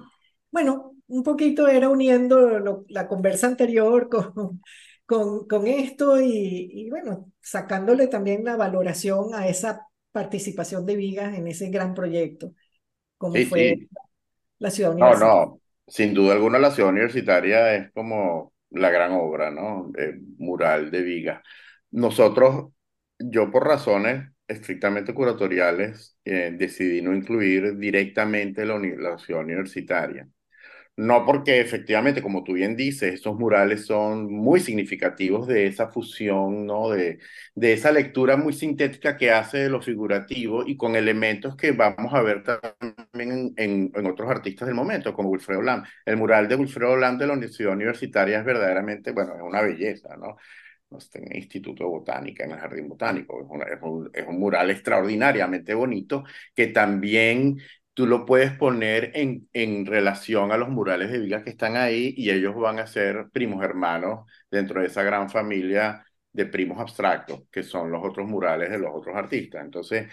Bueno, 0.51 0.95
un 1.07 1.23
poquito 1.23 1.67
era 1.67 1.89
uniendo 1.89 2.83
la 2.89 3.07
conversa 3.07 3.47
anterior 3.47 4.09
con, 4.09 4.61
con, 5.05 5.47
con 5.47 5.67
esto 5.67 6.19
y, 6.19 6.89
bueno, 6.89 7.31
sacándole 7.41 8.07
también 8.07 8.43
la 8.43 8.55
valoración 8.55 9.33
a 9.33 9.47
esa 9.47 9.87
participación 10.11 10.85
de 10.85 10.95
Vigas 10.95 11.37
en 11.37 11.47
ese 11.47 11.69
gran 11.69 11.93
proyecto, 11.93 12.53
como 13.17 13.35
fue 13.45 13.87
la 14.59 14.71
ciudad 14.71 14.93
universitaria. 14.93 15.33
No, 15.33 15.45
no, 15.45 15.61
sin 15.87 16.13
duda 16.13 16.33
alguna 16.33 16.59
la 16.59 16.71
ciudad 16.71 16.91
universitaria 16.91 17.75
es 17.75 17.91
como 17.93 18.53
la 18.69 18.89
gran 18.89 19.11
obra, 19.13 19.51
¿no? 19.51 19.91
mural 20.37 20.89
de 20.91 21.01
Vigas. 21.01 21.43
Nosotros, 21.91 22.71
yo 23.29 23.51
por 23.51 23.67
razones 23.67 24.33
estrictamente 24.47 25.13
curatoriales, 25.13 26.17
eh, 26.25 26.51
decidí 26.57 27.01
no 27.01 27.13
incluir 27.15 27.77
directamente 27.77 28.65
la, 28.65 29.17
ciudad 29.17 29.41
universitaria. 29.41 30.27
No 30.95 31.25
porque 31.25 31.59
efectivamente, 31.59 32.21
como 32.21 32.43
tú 32.43 32.53
bien 32.53 32.75
dices, 32.75 33.15
estos 33.15 33.35
murales 33.39 33.85
son 33.87 34.31
muy 34.31 34.59
significativos 34.59 35.47
de 35.47 35.65
esa 35.67 35.89
fusión, 35.89 36.67
¿no? 36.67 36.89
De, 36.91 37.19
de 37.55 37.73
esa 37.73 37.91
lectura 37.91 38.37
muy 38.37 38.53
sintética 38.53 39.17
que 39.17 39.31
hace 39.31 39.57
de 39.59 39.69
lo 39.69 39.81
figurativo 39.81 40.63
y 40.67 40.77
con 40.77 40.95
elementos 40.95 41.55
que 41.55 41.71
vamos 41.71 42.13
a 42.13 42.21
ver 42.21 42.43
también 42.43 43.53
en, 43.57 43.91
en, 43.95 44.05
otros 44.05 44.29
artistas 44.29 44.67
del 44.67 44.75
momento, 44.75 45.13
como 45.15 45.29
Wilfredo 45.29 45.63
Lam. 45.63 45.83
El 46.05 46.17
mural 46.17 46.47
de 46.47 46.55
Wilfredo 46.55 46.95
Lam 46.95 47.17
de 47.17 47.27
la 47.27 47.33
Universidad 47.33 47.73
Universitaria 47.73 48.39
es 48.39 48.45
verdaderamente, 48.45 49.11
bueno, 49.13 49.35
es 49.35 49.41
una 49.41 49.61
belleza, 49.61 50.15
¿no? 50.17 50.37
En 51.13 51.31
el 51.31 51.37
Instituto 51.37 51.83
de 51.83 51.89
Botánica, 51.89 52.43
en 52.43 52.51
el 52.51 52.59
Jardín 52.59 52.89
Botánico. 52.89 53.41
Es, 53.41 53.81
un, 53.81 54.09
es 54.13 54.27
un, 54.27 54.39
mural 54.39 54.71
extraordinariamente 54.71 55.73
bonito 55.73 56.23
que 56.55 56.67
también 56.67 57.59
tú 57.93 58.07
lo 58.07 58.25
puedes 58.25 58.51
poner 58.53 59.11
en, 59.15 59.47
en 59.53 59.85
relación 59.85 60.51
a 60.51 60.57
los 60.57 60.69
murales 60.69 61.11
de 61.11 61.19
Vigas 61.19 61.43
que 61.43 61.51
están 61.51 61.77
ahí 61.77 62.13
y 62.17 62.31
ellos 62.31 62.55
van 62.55 62.79
a 62.79 62.87
ser 62.87 63.29
primos 63.31 63.63
hermanos 63.63 64.29
dentro 64.49 64.81
de 64.81 64.87
esa 64.87 65.03
gran 65.03 65.29
familia 65.29 66.05
de 66.31 66.45
primos 66.47 66.79
abstractos, 66.79 67.43
que 67.51 67.63
son 67.63 67.91
los 67.91 68.03
otros 68.03 68.27
murales 68.27 68.69
de 68.71 68.79
los 68.79 68.89
otros 68.93 69.15
artistas. 69.15 69.63
Entonces, 69.63 70.07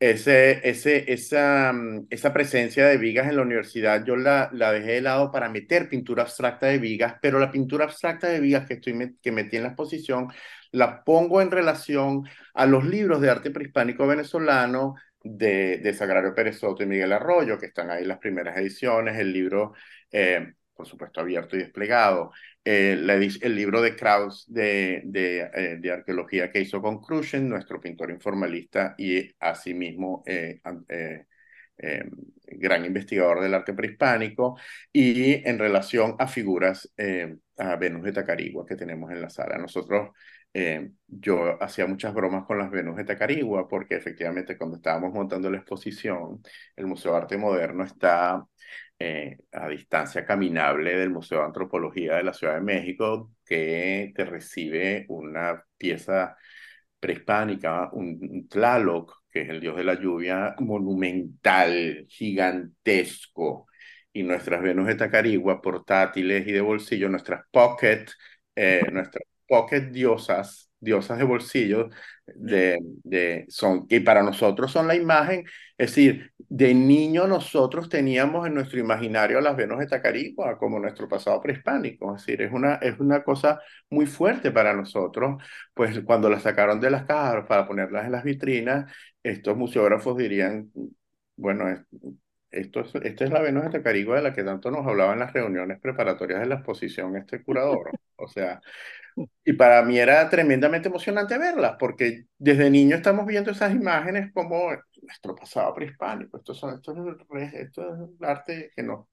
ese, 0.00 0.68
ese, 0.68 1.12
esa, 1.12 1.72
mm, 1.72 2.06
esa 2.10 2.32
presencia 2.32 2.86
de 2.86 2.98
Vigas 2.98 3.28
en 3.28 3.36
la 3.36 3.42
universidad 3.42 4.04
yo 4.04 4.16
la, 4.16 4.50
la 4.52 4.72
dejé 4.72 4.92
de 4.92 5.02
lado 5.02 5.30
para 5.30 5.48
meter 5.50 5.88
pintura 5.88 6.22
abstracta 6.24 6.66
de 6.66 6.78
Vigas, 6.78 7.16
pero 7.22 7.38
la 7.38 7.52
pintura 7.52 7.84
abstracta 7.84 8.28
de 8.28 8.40
Vigas 8.40 8.66
que, 8.66 8.74
estoy, 8.74 9.16
que 9.22 9.32
metí 9.32 9.56
en 9.56 9.64
la 9.64 9.68
exposición 9.70 10.28
la 10.72 11.04
pongo 11.04 11.40
en 11.42 11.50
relación 11.50 12.28
a 12.54 12.66
los 12.66 12.84
libros 12.84 13.20
de 13.20 13.30
arte 13.30 13.50
prehispánico 13.50 14.06
venezolano 14.06 14.94
de, 15.22 15.78
de 15.78 15.94
Sagrario 15.94 16.34
Pérez 16.34 16.58
Soto 16.58 16.82
y 16.82 16.86
Miguel 16.86 17.12
Arroyo, 17.12 17.58
que 17.58 17.66
están 17.66 17.90
ahí 17.90 18.04
las 18.04 18.18
primeras 18.18 18.56
ediciones, 18.56 19.18
el 19.18 19.32
libro, 19.32 19.74
eh, 20.12 20.54
por 20.74 20.86
supuesto, 20.86 21.20
abierto 21.20 21.56
y 21.56 21.60
desplegado, 21.60 22.32
eh, 22.64 22.98
el 23.42 23.56
libro 23.56 23.80
de 23.82 23.96
Kraus 23.96 24.44
de, 24.52 25.02
eh, 25.54 25.90
arqueología 25.90 26.50
que 26.50 26.60
hizo 26.60 26.80
con 26.82 27.00
Krushen, 27.00 27.48
nuestro 27.48 27.80
pintor 27.80 28.10
informalista 28.10 28.94
y 28.98 29.30
asimismo 29.40 30.22
gran 32.46 32.84
investigador 32.84 33.40
del 33.40 33.54
arte 33.54 33.72
prehispánico, 33.72 34.58
y 34.92 35.46
en 35.48 35.58
relación 35.58 36.16
a 36.18 36.26
figuras, 36.26 36.92
a 37.56 37.76
Venus 37.76 38.02
de 38.04 38.12
Tacarigua 38.12 38.66
que 38.66 38.76
tenemos 38.76 39.10
en 39.10 39.22
la 39.22 39.30
sala. 39.30 39.56
Nosotros 39.56 40.10
eh, 40.52 40.90
yo 41.06 41.62
hacía 41.62 41.86
muchas 41.86 42.12
bromas 42.12 42.44
con 42.44 42.58
las 42.58 42.70
Venus 42.70 42.96
de 42.96 43.04
Tacarigua 43.04 43.68
porque 43.68 43.94
efectivamente 43.96 44.58
cuando 44.58 44.76
estábamos 44.76 45.12
montando 45.12 45.50
la 45.50 45.58
exposición, 45.58 46.42
el 46.76 46.86
Museo 46.86 47.12
de 47.12 47.18
Arte 47.18 47.36
Moderno 47.38 47.84
está 47.84 48.44
eh, 49.00 49.38
a 49.52 49.68
distancia 49.68 50.24
caminable 50.26 50.96
del 50.96 51.10
Museo 51.10 51.38
de 51.40 51.46
Antropología 51.46 52.16
de 52.16 52.24
la 52.24 52.34
Ciudad 52.34 52.54
de 52.54 52.60
México, 52.60 53.32
que 53.44 54.12
te 54.14 54.24
recibe 54.26 55.06
una 55.08 55.64
pieza 55.78 56.36
prehispánica, 57.00 57.90
un, 57.92 58.46
Tlaloc, 58.48 59.22
que 59.30 59.42
es 59.42 59.48
el 59.50 59.60
dios 59.60 59.76
de 59.76 59.84
la 59.84 59.94
lluvia, 59.94 60.54
monumental, 60.58 62.06
gigantesco, 62.08 63.66
y 64.12 64.22
nuestras 64.22 64.62
Venus 64.62 64.86
de 64.88 64.96
Tacarigua, 64.96 65.62
portátiles 65.62 66.46
y 66.46 66.52
de 66.52 66.60
bolsillo, 66.60 67.08
nuestras 67.08 67.44
pocket, 67.50 68.06
eh, 68.54 68.82
nuestras 68.92 69.24
pocket 69.48 69.90
diosas, 69.92 70.69
diosas 70.80 71.18
de 71.18 71.24
bolsillo, 71.24 71.90
de, 72.26 72.78
de, 73.04 73.44
son, 73.48 73.86
que 73.86 74.00
para 74.00 74.22
nosotros 74.22 74.72
son 74.72 74.86
la 74.86 74.94
imagen, 74.94 75.44
es 75.76 75.90
decir, 75.90 76.32
de 76.38 76.74
niño 76.74 77.26
nosotros 77.26 77.88
teníamos 77.88 78.46
en 78.46 78.54
nuestro 78.54 78.78
imaginario 78.80 79.40
las 79.40 79.56
Venus 79.56 79.78
de 79.80 79.86
Tacarigua 79.86 80.58
como 80.58 80.78
nuestro 80.78 81.08
pasado 81.08 81.40
prehispánico, 81.40 82.14
es 82.16 82.24
decir, 82.26 82.42
es 82.42 82.52
una, 82.52 82.74
es 82.76 82.98
una 82.98 83.22
cosa 83.22 83.60
muy 83.90 84.06
fuerte 84.06 84.50
para 84.50 84.74
nosotros, 84.74 85.42
pues 85.74 86.00
cuando 86.00 86.28
las 86.30 86.42
sacaron 86.42 86.80
de 86.80 86.90
las 86.90 87.04
cajas 87.04 87.46
para 87.46 87.66
ponerlas 87.66 88.06
en 88.06 88.12
las 88.12 88.24
vitrinas, 88.24 88.92
estos 89.22 89.56
museógrafos 89.56 90.16
dirían, 90.16 90.70
bueno, 91.36 91.66
esto 92.50 92.80
es, 92.80 92.94
esta 92.96 93.24
es 93.24 93.30
la 93.30 93.40
Venus 93.40 93.64
de 93.64 93.70
Tacarigua 93.70 94.16
de 94.16 94.22
la 94.22 94.32
que 94.32 94.42
tanto 94.42 94.70
nos 94.70 94.86
hablaba 94.86 95.12
en 95.12 95.20
las 95.20 95.32
reuniones 95.32 95.80
preparatorias 95.80 96.40
de 96.40 96.46
la 96.46 96.56
exposición 96.56 97.16
este 97.16 97.42
curador. 97.42 97.90
O 98.16 98.28
sea, 98.28 98.60
y 99.44 99.52
para 99.54 99.82
mí 99.82 99.98
era 99.98 100.28
tremendamente 100.28 100.88
emocionante 100.88 101.38
verlas, 101.38 101.76
porque 101.78 102.24
desde 102.38 102.70
niño 102.70 102.96
estamos 102.96 103.26
viendo 103.26 103.50
esas 103.50 103.72
imágenes 103.72 104.32
como 104.32 104.70
nuestro 105.02 105.34
pasado 105.34 105.74
prehispánico. 105.74 106.38
Esto, 106.38 106.54
son, 106.54 106.74
esto, 106.74 106.94
es, 107.38 107.54
esto 107.54 107.82
es 107.82 108.10
el 108.18 108.24
arte 108.24 108.72
que 108.74 108.82
no, 108.82 109.08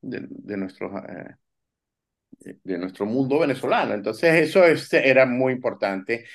de, 0.00 0.26
de, 0.28 0.56
nuestro, 0.56 0.96
eh, 0.98 1.36
de, 2.40 2.78
nuestro 2.78 3.06
mundo 3.06 3.40
venezolano. 3.40 3.94
Entonces 3.94 4.34
eso 4.48 4.64
es, 4.64 4.92
era 4.92 5.26
muy 5.26 5.52
importante. 5.52 6.26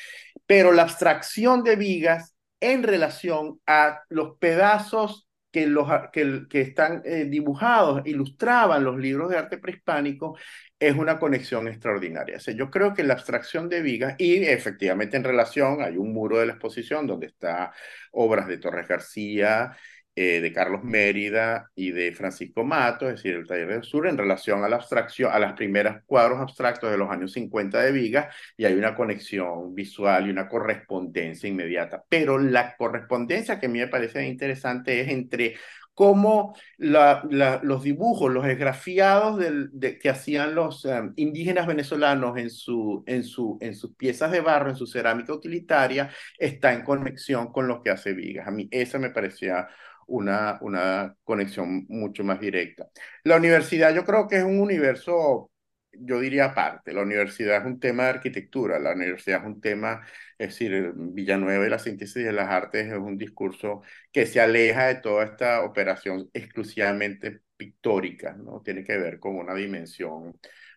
Pero 0.46 0.72
la 0.72 0.84
abstracción 0.84 1.64
de 1.64 1.76
Vigas 1.76 2.36
en 2.60 2.84
relación 2.84 3.60
a 3.66 4.02
los 4.10 4.38
pedazos 4.38 5.28
que, 5.52 5.68
los, 5.68 5.88
que, 6.12 6.48
que 6.50 6.62
están 6.62 7.02
eh, 7.06 7.26
dibujados, 7.26 8.02
ilustraban 8.06 8.84
los 8.84 8.98
libros 8.98 9.30
de 9.30 9.38
arte 9.38 9.58
prehispánico, 9.58 10.38
es 10.80 10.96
una 10.96 11.20
conexión 11.20 11.68
extraordinaria. 11.68 12.38
O 12.38 12.40
sea, 12.40 12.56
yo 12.56 12.72
creo 12.72 12.94
que 12.94 13.04
la 13.04 13.14
abstracción 13.14 13.70
de 13.70 13.82
Vigas, 13.82 14.16
y 14.18 14.44
efectivamente 14.44 15.18
en 15.18 15.24
relación, 15.24 15.82
hay 15.84 15.98
un 15.98 16.14
muro 16.14 16.40
de 16.40 16.48
la 16.48 16.54
exposición 16.54 17.06
donde 17.06 17.28
está 17.28 17.72
obras 18.12 18.48
de 18.48 18.58
Torres 18.58 18.88
García, 18.88 19.78
eh, 20.16 20.42
de 20.42 20.52
Carlos 20.52 20.84
Mérida 20.84 21.72
y 21.74 21.92
de 21.92 22.12
Francisco 22.12 22.64
Mato, 22.64 23.08
es 23.10 23.16
decir, 23.16 23.36
el 23.36 23.48
Taller 23.48 23.68
del 23.68 23.84
Sur, 23.84 24.08
en 24.08 24.18
relación 24.18 24.64
a 24.64 24.70
la 24.70 24.76
abstracción, 24.76 25.32
a 25.32 25.40
las 25.40 25.54
primeras 25.54 26.04
cuadros 26.06 26.40
abstractos 26.40 26.92
de 26.92 26.98
los 26.98 27.10
años 27.10 27.32
50 27.32 27.82
de 27.82 27.92
Vigas, 27.92 28.36
y 28.58 28.66
hay 28.66 28.74
una 28.74 28.96
conexión 28.96 29.74
visual 29.74 30.28
y 30.28 30.32
una 30.32 30.50
correspondencia 30.50 31.48
inmediata. 31.48 32.04
Pero 32.10 32.38
la 32.38 32.76
correspondencia 32.76 33.60
que 33.60 33.68
a 33.68 33.70
mí 33.70 33.80
me 33.80 33.88
parece 33.88 34.26
interesante 34.28 35.00
es 35.00 35.10
entre 35.10 35.56
cómo 35.94 36.56
la, 36.78 37.22
los 37.64 37.84
dibujos, 37.84 38.32
los 38.32 38.46
esgrafiados 38.48 39.40
de, 39.72 40.00
que 40.00 40.10
hacían 40.10 40.56
los 40.56 40.86
um, 40.86 41.14
indígenas 41.16 41.68
venezolanos 41.68 42.38
en, 42.38 42.50
su, 42.50 43.04
en, 43.06 43.24
su, 43.24 43.58
en 43.62 43.76
sus 43.76 43.96
piezas 43.96 44.32
de 44.32 44.42
barro, 44.42 44.70
en 44.70 44.76
su 44.76 44.88
cerámica 44.88 45.34
utilitaria, 45.34 46.10
está 46.38 46.74
en 46.74 46.84
conexión 46.84 47.52
con 47.52 47.68
lo 47.68 47.82
que 47.82 47.92
hace 47.92 48.14
Vigas. 48.14 48.48
A 48.48 48.52
mí 48.52 48.68
esa 48.72 49.00
me 49.00 49.12
parecía 49.12 49.68
una, 50.12 50.58
una 50.62 51.16
conexión 51.24 51.86
mucho 51.90 52.24
más 52.24 52.40
directa. 52.40 52.90
La 53.24 53.38
universidad 53.38 53.94
yo 53.94 54.06
creo 54.06 54.28
que 54.28 54.38
es 54.38 54.44
un 54.44 54.60
universo 54.60 55.52
yo 55.94 56.20
diría 56.20 56.46
aparte, 56.46 56.94
la 56.94 57.02
universidad 57.02 57.58
es 57.62 57.66
un 57.66 57.80
tema 57.80 58.04
de 58.04 58.10
arquitectura, 58.12 58.80
la 58.80 58.94
universidad 58.94 59.42
es 59.42 59.46
un 59.48 59.60
tema, 59.62 60.02
es 60.38 60.50
decir, 60.50 60.94
Villanueva 60.96 61.66
y 61.66 61.70
la 61.70 61.80
síntesis 61.80 62.24
de 62.24 62.32
las 62.32 62.50
artes 62.50 62.88
es 62.88 62.98
un 62.98 63.18
discurso 63.18 63.82
que 64.12 64.26
se 64.26 64.40
aleja 64.42 64.88
de 64.88 64.96
toda 64.96 65.26
esta 65.26 65.64
operación 65.64 66.30
exclusivamente 66.34 67.42
pictórica, 67.58 68.34
¿no? 68.34 68.62
Tiene 68.64 68.84
que 68.84 68.98
ver 68.98 69.20
con 69.20 69.36
una 69.36 69.54
dimensión 69.54 70.34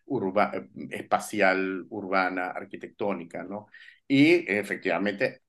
urba, 0.06 0.52
espacial, 0.90 1.86
urbana, 1.90 2.50
arquitectónica, 2.50 3.44
¿no? 3.44 3.66
Y 4.06 4.44
efectivamente 4.52 5.42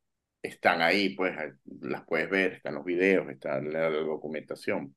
están 0.45 0.81
ahí, 0.81 1.15
pues 1.15 1.33
las 1.81 2.05
puedes 2.05 2.29
ver, 2.29 2.53
están 2.53 2.75
los 2.75 2.85
videos, 2.85 3.29
está 3.29 3.61
la 3.61 3.89
documentación. 3.89 4.95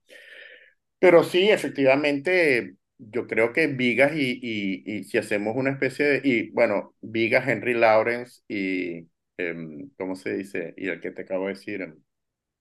Pero 0.99 1.23
sí, 1.23 1.51
efectivamente, 1.51 2.77
yo 2.99 3.27
creo 3.27 3.53
que 3.53 3.69
Vigas 3.69 4.13
y, 4.15 4.39
y, 4.43 4.83
y, 4.99 5.05
si 5.05 5.19
hacemos 5.19 5.55
una 5.57 5.71
especie 5.71 6.05
de, 6.07 6.21
y 6.25 6.51
bueno, 6.51 6.95
Vigas, 7.01 7.47
Henry 7.49 7.75
Lawrence 7.75 8.43
y, 8.49 9.09
em, 9.37 9.91
¿cómo 9.97 10.17
se 10.17 10.37
dice? 10.37 10.75
Y 10.77 10.89
el 10.89 11.01
que 11.01 11.13
te 11.13 11.23
acabo 11.23 11.47
de 11.47 11.55
decir, 11.55 11.83
em, 11.83 12.03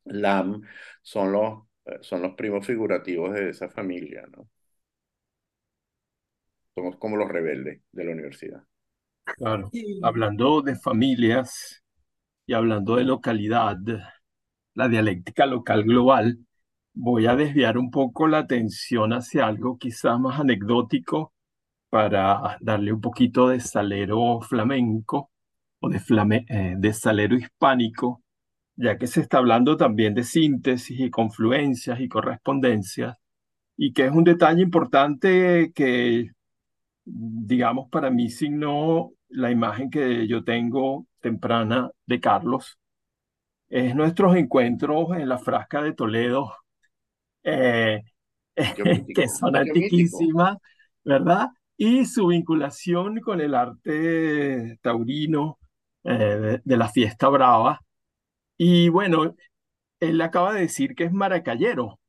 Lam, 0.06 0.62
son 1.02 1.32
los, 1.32 1.63
eh, 1.86 1.97
son 2.02 2.21
los 2.21 2.36
primos 2.36 2.65
figurativos 2.65 3.34
de 3.34 3.50
esa 3.50 3.69
familia, 3.69 4.26
¿no? 4.36 4.50
Somos 6.76 6.97
como 6.97 7.17
los 7.17 7.30
rebeldes 7.30 7.82
de 7.91 8.06
la 8.06 8.12
universidad. 8.12 8.63
Claro, 9.26 9.69
hablando 10.04 10.62
de 10.62 10.76
familias 10.76 11.84
y 12.47 12.53
hablando 12.53 12.95
de 12.95 13.03
localidad, 13.03 13.77
la 14.73 14.88
dialéctica 14.88 15.45
local 15.45 15.83
global, 15.83 16.39
voy 16.93 17.27
a 17.27 17.36
desviar 17.36 17.77
un 17.77 17.91
poco 17.91 18.27
la 18.27 18.39
atención 18.39 19.12
hacia 19.13 19.45
algo 19.47 19.77
quizás 19.77 20.19
más 20.19 20.39
anecdótico 20.39 21.33
para 21.89 22.57
darle 22.62 22.93
un 22.93 23.01
poquito 23.01 23.49
de 23.49 23.60
salero 23.60 24.41
flamenco 24.41 25.31
o 25.79 25.89
de, 25.89 25.99
eh, 26.49 26.75
de 26.77 26.93
salero 26.93 27.36
hispánico, 27.36 28.23
ya 28.75 28.97
que 28.97 29.07
se 29.07 29.21
está 29.21 29.39
hablando 29.39 29.77
también 29.77 30.13
de 30.13 30.23
síntesis 30.23 30.99
y 30.99 31.10
confluencias 31.10 31.99
y 31.99 32.07
correspondencias, 32.07 33.17
y 33.77 33.93
que 33.93 34.05
es 34.05 34.12
un 34.12 34.23
detalle 34.23 34.62
importante 34.63 35.71
que, 35.75 36.31
digamos, 37.05 37.89
para 37.89 38.10
mí 38.10 38.29
signó 38.29 39.12
la 39.29 39.51
imagen 39.51 39.89
que 39.89 40.27
yo 40.27 40.43
tengo 40.43 41.07
temprana 41.27 41.91
de 42.05 42.19
Carlos, 42.21 42.77
es 43.69 43.93
nuestros 43.95 44.35
encuentros 44.35 45.09
en 45.11 45.27
la 45.27 45.37
frasca 45.37 45.81
de 45.81 45.93
Toledo 45.93 46.53
eh, 47.43 48.01
que 49.15 49.27
son 49.27 49.55
antiquísimas, 49.55 50.57
¿verdad? 51.03 51.49
Y 51.77 52.05
su 52.05 52.27
vinculación 52.27 53.19
con 53.19 53.41
el 53.41 53.53
arte 53.55 54.77
taurino 54.81 55.59
eh, 56.03 56.59
de, 56.63 56.77
la 56.77 56.89
fiesta 56.89 57.27
brava. 57.29 57.81
Y 58.57 58.89
bueno, 58.89 59.35
él 59.99 60.21
acaba 60.21 60.53
de 60.53 60.61
decir 60.61 60.95
que 60.95 61.05
es 61.05 61.11
maracayero. 61.13 61.99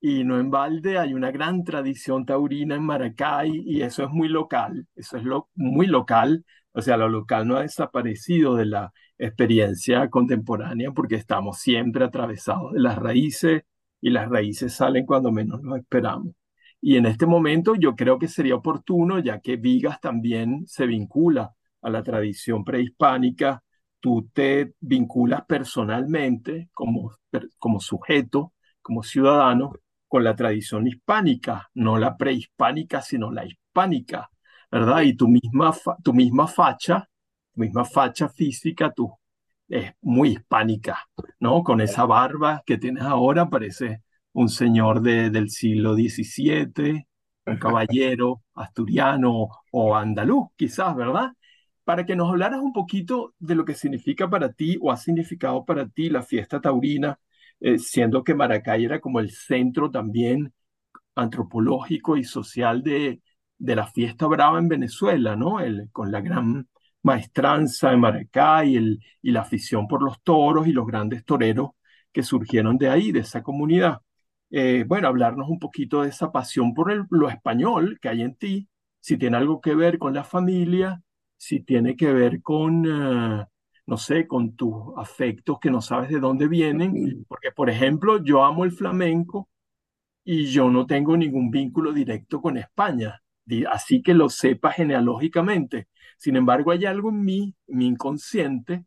Y 0.00 0.24
no 0.24 0.40
en 0.40 0.50
balde 0.50 0.98
hay 0.98 1.14
una 1.14 1.30
gran 1.30 1.64
tradición 1.64 2.24
taurina 2.26 2.74
en 2.74 2.82
Maracay 2.84 3.50
y 3.66 3.82
eso 3.82 4.04
es 4.04 4.10
muy 4.10 4.28
local, 4.28 4.86
eso 4.96 5.18
es 5.18 5.24
lo, 5.24 5.50
muy 5.54 5.86
local, 5.86 6.44
o 6.72 6.82
sea, 6.82 6.96
lo 6.96 7.08
local 7.08 7.46
no 7.48 7.56
ha 7.56 7.62
desaparecido 7.62 8.54
de 8.56 8.66
la 8.66 8.92
experiencia 9.18 10.08
contemporánea 10.10 10.92
porque 10.92 11.16
estamos 11.16 11.58
siempre 11.58 12.04
atravesados 12.04 12.72
de 12.72 12.80
las 12.80 12.98
raíces 12.98 13.62
y 14.00 14.10
las 14.10 14.28
raíces 14.28 14.74
salen 14.74 15.06
cuando 15.06 15.32
menos 15.32 15.62
lo 15.62 15.76
esperamos. 15.76 16.34
Y 16.80 16.96
en 16.96 17.06
este 17.06 17.26
momento 17.26 17.74
yo 17.74 17.94
creo 17.94 18.18
que 18.18 18.28
sería 18.28 18.54
oportuno, 18.54 19.18
ya 19.18 19.40
que 19.40 19.56
Vigas 19.56 20.00
también 20.00 20.64
se 20.66 20.86
vincula 20.86 21.54
a 21.82 21.90
la 21.90 22.02
tradición 22.02 22.64
prehispánica, 22.64 23.62
tú 24.00 24.30
te 24.32 24.74
vinculas 24.80 25.44
personalmente 25.46 26.70
como, 26.72 27.12
como 27.58 27.80
sujeto, 27.80 28.54
como 28.82 29.02
ciudadano, 29.02 29.72
con 30.08 30.24
la 30.24 30.34
tradición 30.34 30.86
hispánica, 30.86 31.70
no 31.74 31.98
la 31.98 32.16
prehispánica, 32.16 33.02
sino 33.02 33.30
la 33.30 33.44
hispánica, 33.46 34.30
¿verdad? 34.70 35.02
Y 35.02 35.14
tu 35.14 35.28
misma, 35.28 35.72
tu 36.02 36.12
misma 36.14 36.46
facha, 36.46 37.08
tu 37.54 37.60
misma 37.60 37.84
facha 37.84 38.28
física, 38.28 38.92
tu 38.92 39.12
es 39.68 39.92
muy 40.02 40.30
hispánica, 40.30 40.98
¿no? 41.38 41.62
Con 41.62 41.80
esa 41.80 42.04
barba 42.04 42.62
que 42.66 42.78
tienes 42.78 43.04
ahora, 43.04 43.48
parece 43.48 44.02
un 44.32 44.48
señor 44.48 45.00
de, 45.00 45.30
del 45.30 45.50
siglo 45.50 45.94
XVII, 45.94 47.06
un 47.46 47.56
caballero 47.58 48.42
asturiano 48.54 49.48
o 49.70 49.96
andaluz, 49.96 50.48
quizás, 50.56 50.94
¿verdad? 50.96 51.32
Para 51.84 52.04
que 52.04 52.16
nos 52.16 52.30
hablaras 52.30 52.60
un 52.60 52.72
poquito 52.72 53.34
de 53.38 53.54
lo 53.54 53.64
que 53.64 53.74
significa 53.74 54.28
para 54.28 54.52
ti 54.52 54.76
o 54.80 54.90
ha 54.92 54.96
significado 54.96 55.64
para 55.64 55.88
ti 55.88 56.10
la 56.10 56.22
fiesta 56.22 56.60
taurina, 56.60 57.18
eh, 57.60 57.78
siendo 57.78 58.24
que 58.24 58.34
Maracay 58.34 58.84
era 58.84 59.00
como 59.00 59.20
el 59.20 59.30
centro 59.30 59.90
también 59.90 60.52
antropológico 61.14 62.16
y 62.16 62.24
social 62.24 62.82
de, 62.82 63.20
de 63.60 63.76
la 63.76 63.86
fiesta 63.86 64.26
brava 64.26 64.58
en 64.58 64.68
Venezuela, 64.68 65.36
¿no? 65.36 65.60
El, 65.60 65.90
con 65.92 66.10
la 66.12 66.20
gran 66.20 66.68
maestranza 67.02 67.92
en 67.92 68.00
Maracay 68.00 68.76
el, 68.76 69.00
y 69.22 69.30
la 69.32 69.40
afición 69.42 69.88
por 69.88 70.02
los 70.02 70.22
toros 70.22 70.66
y 70.66 70.72
los 70.72 70.86
grandes 70.86 71.24
toreros 71.24 71.70
que 72.12 72.22
surgieron 72.22 72.78
de 72.78 72.90
ahí, 72.90 73.12
de 73.12 73.20
esa 73.20 73.42
comunidad. 73.42 74.00
eh, 74.50 74.84
bueno, 74.86 75.08
hablarnos 75.08 75.48
un 75.48 75.58
poquito 75.58 76.02
de 76.02 76.08
esa 76.10 76.32
pasión 76.32 76.74
por 76.74 76.90
el, 76.90 77.04
lo 77.10 77.28
español 77.28 77.98
que 78.00 78.08
hay 78.08 78.22
en 78.22 78.34
ti, 78.36 78.68
si 79.00 79.16
tiene 79.18 79.36
algo 79.36 79.60
que 79.60 79.74
ver 79.74 79.98
con 79.98 80.14
la 80.14 80.24
familia, 80.24 81.00
si 81.36 81.60
tiene 81.62 81.96
que 81.96 82.12
ver 82.12 82.42
con, 82.42 82.84
eh, 82.86 83.46
no 83.86 83.96
sé, 83.96 84.26
con 84.26 84.56
tus 84.56 84.74
afectos 84.96 85.58
que 85.60 85.70
no 85.70 85.80
sabes 85.80 86.10
de 86.10 86.20
dónde 86.20 86.48
vienen, 86.48 87.24
porque 87.28 87.52
por 87.52 87.70
ejemplo, 87.70 88.22
yo 88.22 88.44
amo 88.44 88.64
el 88.64 88.72
flamenco 88.72 89.48
y 90.24 90.46
yo 90.46 90.70
no 90.70 90.86
tengo 90.86 91.16
ningún 91.16 91.50
vínculo 91.50 91.92
directo 91.92 92.40
con 92.40 92.56
España, 92.58 93.22
así 93.70 94.02
que 94.02 94.14
lo 94.14 94.28
sepa 94.28 94.72
genealógicamente. 94.72 95.88
Sin 96.18 96.36
embargo, 96.36 96.70
hay 96.72 96.84
algo 96.86 97.10
en 97.10 97.24
mí, 97.24 97.54
mi 97.66 97.86
inconsciente, 97.86 98.84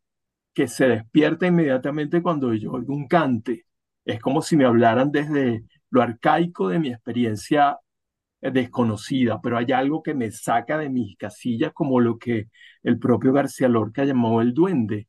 que 0.54 0.68
se 0.68 0.88
despierta 0.88 1.48
inmediatamente 1.48 2.22
cuando 2.22 2.54
yo 2.54 2.74
oigo 2.74 2.94
un 2.96 3.08
cante. 3.08 3.66
Es 4.06 4.20
como 4.22 4.42
si 4.42 4.58
me 4.58 4.66
hablaran 4.66 5.12
desde 5.12 5.66
lo 5.90 6.02
arcaico 6.02 6.70
de 6.70 6.80
mi 6.80 6.90
experiencia 6.90 7.80
eh, 8.42 8.52
desconocida, 8.52 9.42
pero 9.42 9.58
hay 9.58 9.72
algo 9.72 10.04
que 10.04 10.14
me 10.14 10.32
saca 10.32 10.78
de 10.78 10.90
mis 10.90 11.18
casillas 11.18 11.74
como 11.74 12.00
lo 12.00 12.18
que 12.18 12.50
el 12.84 13.00
propio 13.00 13.34
García 13.34 13.70
Lorca 13.70 14.06
llamó 14.06 14.42
el 14.42 14.54
duende. 14.54 15.08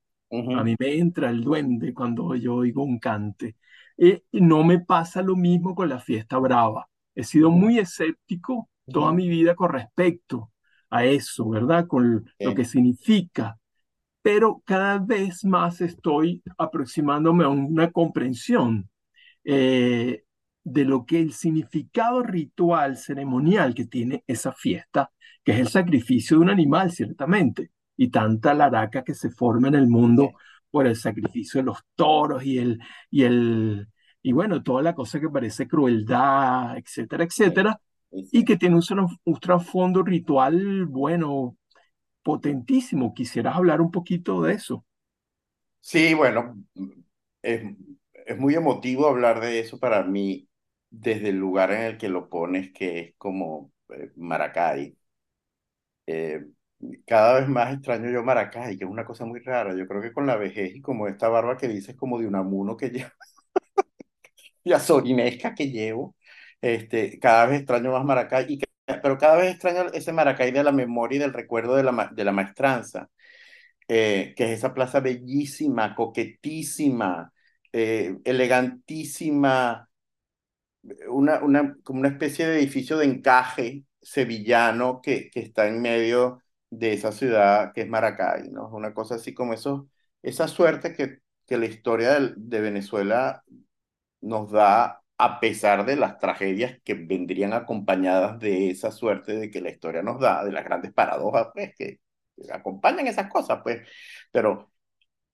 A 0.57 0.65
mí 0.65 0.75
me 0.79 0.95
entra 0.99 1.31
el 1.31 1.43
duende 1.43 1.95
cuando 1.95 2.35
yo 2.35 2.57
oigo 2.57 2.83
un 2.83 2.99
cante. 2.99 3.57
Y 3.97 4.21
no 4.33 4.65
me 4.65 4.81
pasa 4.81 5.23
lo 5.23 5.37
mismo 5.37 5.75
con 5.75 5.89
la 5.89 6.01
fiesta 6.01 6.39
brava. 6.39 6.89
He 7.15 7.23
sido 7.25 7.51
muy 7.51 7.79
escéptico 7.79 8.69
toda 8.87 9.13
mi 9.13 9.29
vida 9.29 9.55
con 9.55 9.73
respecto 9.73 10.53
a 10.91 11.05
eso, 11.05 11.49
¿verdad? 11.49 11.87
Con 11.87 12.31
lo 12.39 12.55
que 12.55 12.65
significa. 12.65 13.59
Pero 14.23 14.63
cada 14.65 14.99
vez 14.99 15.45
más 15.45 15.81
estoy 15.81 16.43
aproximándome 16.59 17.45
a 17.45 17.49
una 17.49 17.91
comprensión 17.93 18.89
eh, 19.45 20.25
de 20.65 20.85
lo 20.85 21.05
que 21.07 21.21
el 21.21 21.33
significado 21.33 22.23
ritual, 22.23 22.97
ceremonial 22.97 23.75
que 23.75 23.87
tiene 23.87 24.25
esa 24.27 24.53
fiesta, 24.53 25.11
que 25.45 25.53
es 25.53 25.59
el 25.59 25.69
sacrificio 25.69 26.39
de 26.39 26.43
un 26.45 26.51
animal, 26.51 26.91
ciertamente, 26.93 27.71
y 27.97 28.11
tanta 28.11 28.55
laraca 28.55 29.05
que 29.05 29.15
se 29.15 29.31
forma 29.31 29.69
en 29.69 29.75
el 29.75 29.89
mundo 29.89 30.33
por 30.71 30.87
el 30.87 30.97
sacrificio 30.97 31.61
de 31.61 31.67
los 31.67 31.79
toros 31.95 32.45
y 32.45 32.59
el, 32.59 32.81
y 33.11 33.25
el, 33.25 33.89
y 34.23 34.33
bueno, 34.33 34.63
toda 34.63 34.83
la 34.83 34.95
cosa 34.95 35.21
que 35.21 35.29
parece 35.29 35.69
crueldad, 35.69 36.77
etcétera, 36.79 37.25
etcétera, 37.25 37.81
y 38.33 38.45
que 38.45 38.57
tiene 38.57 38.77
un, 38.77 38.83
un 39.25 39.41
trasfondo 39.41 40.03
ritual, 40.03 40.87
bueno, 40.87 41.57
potentísimo. 42.23 43.15
¿Quisieras 43.15 43.57
hablar 43.57 43.81
un 43.83 43.91
poquito 43.93 44.43
de 44.43 44.55
eso? 44.55 44.85
Sí, 45.81 46.15
bueno, 46.15 46.57
es, 47.43 47.63
es 48.27 48.39
muy 48.39 48.55
emotivo 48.55 49.09
hablar 49.09 49.41
de 49.41 49.61
eso 49.61 49.79
para 49.79 50.03
mí 50.05 50.49
desde 50.91 51.31
el 51.31 51.37
lugar 51.39 51.73
en 51.73 51.83
el 51.83 51.99
que 51.99 52.09
lo 52.09 52.29
pones, 52.31 52.73
que 52.73 53.01
es 53.01 53.15
como 53.19 53.73
eh, 53.91 54.13
Maracay. 54.17 54.97
Eh, 56.07 56.45
cada 57.07 57.41
vez 57.41 57.49
más 57.49 57.73
extraño 57.75 58.11
yo 58.11 58.23
Maracay, 58.23 58.77
que 58.77 58.85
es 58.85 58.91
una 58.91 59.05
cosa 59.05 59.25
muy 59.25 59.41
rara. 59.41 59.75
Yo 59.77 59.87
creo 59.89 60.03
que 60.03 60.13
con 60.13 60.27
la 60.27 60.37
vejez 60.37 60.75
y 60.75 60.81
como 60.83 61.09
esta 61.09 61.29
barba 61.29 61.57
que 61.57 61.69
dices 61.69 61.97
como 61.97 62.19
de 62.19 62.27
un 62.27 62.35
amuno 62.37 62.77
que 62.77 62.91
llevo, 62.91 63.11
la 64.65 64.81
sorinesca 64.81 65.55
que 65.55 65.71
llevo, 65.71 66.17
este, 66.65 67.19
cada 67.21 67.47
vez 67.47 67.59
extraño 67.61 67.93
más 67.93 68.05
Maracay, 68.05 68.47
y 68.49 68.61
pero 69.03 69.19
cada 69.19 69.37
vez 69.37 69.53
extraño 69.53 69.87
ese 69.93 70.13
Maracay 70.13 70.51
de 70.53 70.65
la 70.65 70.73
memoria 70.73 71.17
y 71.17 71.21
del 71.21 71.33
recuerdo 71.35 71.77
de 71.77 71.83
la, 71.85 72.11
de 72.13 72.25
la 72.25 72.33
maestranza, 72.33 73.11
eh, 73.89 74.35
que 74.37 74.45
es 74.47 74.59
esa 74.59 74.75
plaza 74.75 75.01
bellísima, 75.01 75.95
coquetísima, 75.95 77.33
eh, 77.73 78.19
elegantísima, 78.25 79.89
una, 81.09 81.43
una, 81.43 81.77
como 81.83 82.01
una 82.01 82.09
especie 82.09 82.47
de 82.47 82.59
edificio 82.59 82.99
de 82.99 83.07
encaje 83.07 83.85
sevillano 84.03 85.01
que, 85.03 85.31
que 85.31 85.41
está 85.41 85.67
en 85.67 85.81
medio 85.83 86.43
de 86.71 86.93
esa 86.93 87.13
ciudad 87.13 87.73
que 87.73 87.83
es 87.83 87.89
Maracay, 87.89 88.51
¿no? 88.51 88.69
Una 88.69 88.93
cosa 88.95 89.15
así 89.17 89.33
como 89.35 89.55
eso, 89.55 89.89
esa 90.23 90.49
suerte 90.49 90.95
que, 90.95 91.19
que 91.47 91.57
la 91.59 91.67
historia 91.67 92.19
de, 92.21 92.35
de 92.37 92.61
Venezuela 92.61 93.43
nos 94.23 94.51
da 94.53 95.04
a 95.19 95.41
pesar 95.41 95.87
de 95.87 95.97
las 95.97 96.19
tragedias 96.19 96.81
que 96.85 96.95
vendrían 96.95 97.53
acompañadas 97.53 98.39
de 98.41 98.71
esa 98.71 98.91
suerte 98.91 99.37
de 99.37 99.51
que 99.51 99.61
la 99.61 99.71
historia 99.71 100.03
nos 100.03 100.21
da, 100.21 100.45
de 100.45 100.53
las 100.53 100.65
grandes 100.65 100.93
paradojas, 100.93 101.49
pues, 101.55 101.75
que, 101.77 102.01
acompañan 102.53 103.07
esas 103.07 103.31
cosas, 103.31 103.61
pues, 103.63 103.87
pero 104.33 104.73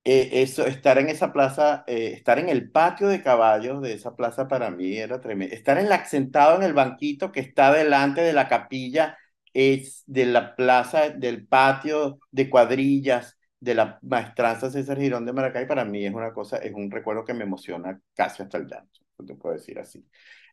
eh, 0.05 0.31
eso, 0.43 0.67
estar 0.67 0.99
en 0.99 1.09
esa 1.11 1.33
plaza, 1.33 1.85
eh, 1.87 2.13
estar 2.15 2.39
en 2.39 2.49
el 2.49 2.71
patio 2.71 3.09
de 3.09 3.23
caballos 3.23 3.83
de 3.83 3.95
esa 3.95 4.17
plaza 4.17 4.49
para 4.49 4.71
mí 4.71 4.97
era 4.97 5.21
tremendo. 5.21 5.55
Estar 5.55 5.79
en 5.79 5.89
la, 5.89 6.05
sentado 6.07 6.57
en 6.57 6.63
el 6.63 6.73
banquito 6.75 7.33
que 7.33 7.41
está 7.41 7.73
delante 7.73 8.23
de 8.23 8.33
la 8.33 8.49
capilla 8.49 9.19
es 9.53 10.03
de 10.07 10.27
la 10.27 10.57
plaza, 10.57 11.11
del 11.11 11.47
patio 11.47 12.19
de 12.31 12.49
cuadrillas 12.51 13.37
de 13.61 13.75
la 13.75 13.99
maestranza 14.03 14.71
César 14.71 14.99
Girón 14.99 15.27
de 15.27 15.33
Maracay, 15.33 15.67
para 15.67 15.85
mí 15.85 16.05
es 16.07 16.15
una 16.15 16.33
cosa, 16.33 16.57
es 16.59 16.73
un 16.75 16.91
recuerdo 16.91 17.25
que 17.25 17.35
me 17.35 17.45
emociona 17.45 18.01
casi 18.15 18.43
hasta 18.43 18.59
el 18.59 18.67
llanto, 18.67 19.01
te 19.25 19.35
puedo 19.35 19.55
decir 19.55 19.79
así. 19.79 20.07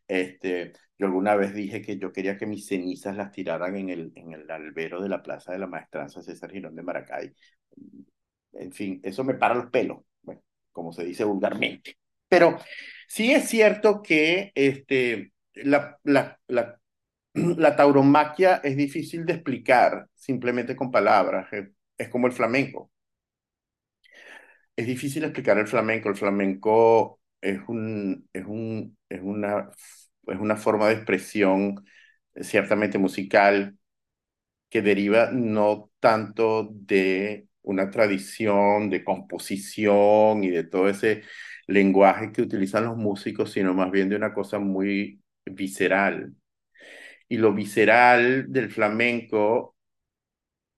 Este, 0.07 0.73
yo 0.97 1.07
alguna 1.07 1.35
vez 1.35 1.53
dije 1.53 1.81
que 1.81 1.97
yo 1.97 2.11
quería 2.11 2.37
que 2.37 2.45
mis 2.45 2.67
cenizas 2.67 3.15
las 3.17 3.31
tiraran 3.31 3.75
en 3.75 3.89
el, 3.89 4.11
en 4.15 4.33
el 4.33 4.49
albero 4.49 5.01
de 5.01 5.09
la 5.09 5.21
plaza 5.23 5.51
de 5.51 5.59
la 5.59 5.67
maestranza 5.67 6.21
César 6.21 6.51
Girón 6.51 6.75
de 6.75 6.83
Maracay. 6.83 7.33
En 8.53 8.71
fin, 8.71 8.99
eso 9.03 9.23
me 9.23 9.35
para 9.35 9.55
los 9.55 9.67
pelos, 9.67 9.99
como 10.71 10.91
se 10.91 11.05
dice 11.05 11.23
vulgarmente. 11.23 11.97
Pero 12.27 12.57
sí 13.07 13.31
es 13.33 13.47
cierto 13.49 14.01
que 14.01 14.51
este, 14.55 15.33
la, 15.55 15.99
la, 16.03 16.39
la 16.47 16.79
la 17.33 17.75
tauromaquia 17.75 18.57
es 18.63 18.77
difícil 18.77 19.25
de 19.25 19.33
explicar 19.33 20.09
simplemente 20.15 20.75
con 20.75 20.91
palabras. 20.91 21.47
Es 21.97 22.09
como 22.09 22.27
el 22.27 22.33
flamenco. 22.33 22.91
Es 24.75 24.87
difícil 24.87 25.23
explicar 25.23 25.57
el 25.57 25.67
flamenco. 25.67 26.09
El 26.09 26.15
flamenco 26.15 27.19
es, 27.41 27.59
un, 27.67 28.29
es, 28.33 28.45
un, 28.45 28.97
es, 29.09 29.21
una, 29.21 29.71
es 30.27 30.39
una 30.39 30.55
forma 30.57 30.87
de 30.87 30.95
expresión 30.95 31.85
ciertamente 32.41 32.97
musical 32.97 33.77
que 34.69 34.81
deriva 34.81 35.31
no 35.31 35.91
tanto 35.99 36.69
de 36.71 37.47
una 37.63 37.89
tradición 37.91 38.89
de 38.89 39.03
composición 39.03 40.43
y 40.43 40.49
de 40.49 40.63
todo 40.65 40.89
ese 40.89 41.23
lenguaje 41.67 42.31
que 42.31 42.41
utilizan 42.41 42.85
los 42.85 42.97
músicos, 42.97 43.51
sino 43.53 43.73
más 43.73 43.91
bien 43.91 44.09
de 44.09 44.15
una 44.17 44.33
cosa 44.33 44.59
muy 44.59 45.21
visceral, 45.45 46.33
y 47.29 47.37
lo 47.37 47.53
visceral 47.53 48.45
del 48.51 48.71
flamenco 48.71 49.75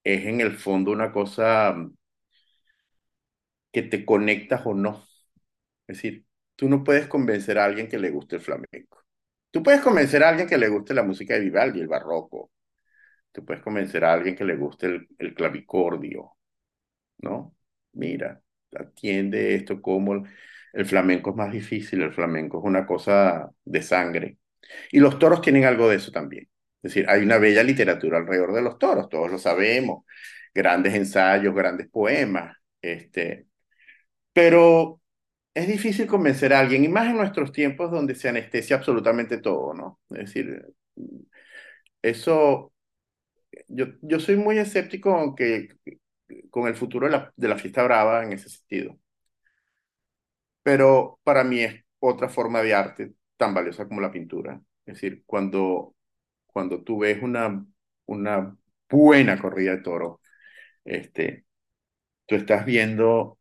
es 0.04 0.26
en 0.26 0.42
el 0.42 0.58
fondo 0.58 0.92
una 0.92 1.12
cosa 1.12 1.74
que 3.72 3.84
te 3.84 4.06
conectas 4.06 4.62
o 4.66 4.74
no. 4.74 5.06
Es 5.88 5.98
decir, 5.98 6.26
tú 6.60 6.70
no 6.70 6.84
puedes 6.84 7.08
convencer 7.08 7.58
a 7.58 7.66
alguien 7.66 7.88
que 7.88 7.98
le 8.00 8.10
guste 8.12 8.36
el 8.38 8.42
flamenco. 8.42 9.06
Tú 9.52 9.64
puedes 9.64 9.82
convencer 9.82 10.24
a 10.24 10.30
alguien 10.30 10.48
que 10.50 10.58
le 10.58 10.68
guste 10.70 10.94
la 10.94 11.04
música 11.04 11.36
de 11.36 11.40
Vivaldi, 11.42 11.80
el 11.82 11.88
barroco. 11.88 12.52
Tú 13.32 13.46
puedes 13.46 13.64
convencer 13.64 14.04
a 14.06 14.14
alguien 14.14 14.36
que 14.36 14.46
le 14.46 14.56
guste 14.58 14.88
el, 14.88 15.08
el 15.20 15.34
clavicordio, 15.36 16.34
¿no? 17.20 17.56
Mira, 17.94 18.42
atiende 18.76 19.56
esto 19.56 19.82
como 19.82 20.26
el 20.74 20.86
flamenco 20.86 21.32
es 21.32 21.36
más 21.38 21.52
difícil, 21.52 22.02
el 22.02 22.14
flamenco 22.14 22.60
es 22.60 22.66
una 22.66 22.86
cosa 22.86 23.50
de 23.66 23.82
sangre. 23.82 24.38
Y 24.92 25.00
los 25.00 25.20
toros 25.20 25.42
tienen 25.42 25.66
algo 25.66 25.90
de 25.90 25.98
eso 25.98 26.12
también. 26.12 26.46
Es 26.84 26.94
decir, 26.94 27.10
hay 27.10 27.24
una 27.24 27.38
bella 27.40 27.64
literatura 27.64 28.18
alrededor 28.20 28.54
de 28.54 28.62
los 28.62 28.78
toros, 28.80 29.10
todos 29.10 29.32
lo 29.32 29.38
sabemos, 29.40 30.06
grandes 30.54 30.94
ensayos, 30.96 31.56
grandes 31.56 31.90
poemas, 31.90 32.56
este, 32.82 33.48
pero 34.34 35.02
es 35.54 35.68
difícil 35.68 36.08
convencer 36.08 36.54
a 36.54 36.60
alguien, 36.60 36.84
y 36.84 36.88
más 36.88 37.08
en 37.10 37.18
nuestros 37.18 37.52
tiempos 37.52 37.92
donde 37.92 38.16
se 38.16 38.30
anestesia 38.30 38.78
absolutamente 38.78 39.38
todo, 39.40 39.74
¿no? 39.74 40.00
Es 40.12 40.20
decir, 40.34 40.66
eso, 42.02 42.74
yo, 43.68 43.88
yo 44.02 44.20
soy 44.20 44.36
muy 44.38 44.58
escéptico 44.60 45.14
con, 45.14 45.36
que, 45.36 45.70
con 46.50 46.68
el 46.68 46.76
futuro 46.76 47.08
de 47.08 47.14
la, 47.14 47.34
de 47.36 47.48
la 47.48 47.58
fiesta 47.58 47.84
brava 47.84 48.24
en 48.24 48.34
ese 48.34 48.50
sentido, 48.50 49.00
pero 50.64 51.20
para 51.24 51.44
mí 51.44 51.62
es 51.62 51.84
otra 52.00 52.30
forma 52.30 52.62
de 52.62 52.74
arte 52.74 53.14
tan 53.38 53.54
valiosa 53.54 53.88
como 53.88 54.02
la 54.02 54.12
pintura. 54.12 54.62
Es 54.86 54.96
decir, 54.96 55.24
cuando, 55.26 55.96
cuando 56.48 56.84
tú 56.84 57.00
ves 57.00 57.22
una, 57.24 57.66
una 58.06 58.58
buena 58.90 59.40
corrida 59.42 59.74
de 59.78 59.84
toro, 59.84 60.22
este, 60.86 61.46
tú 62.28 62.36
estás 62.36 62.66
viendo 62.66 63.39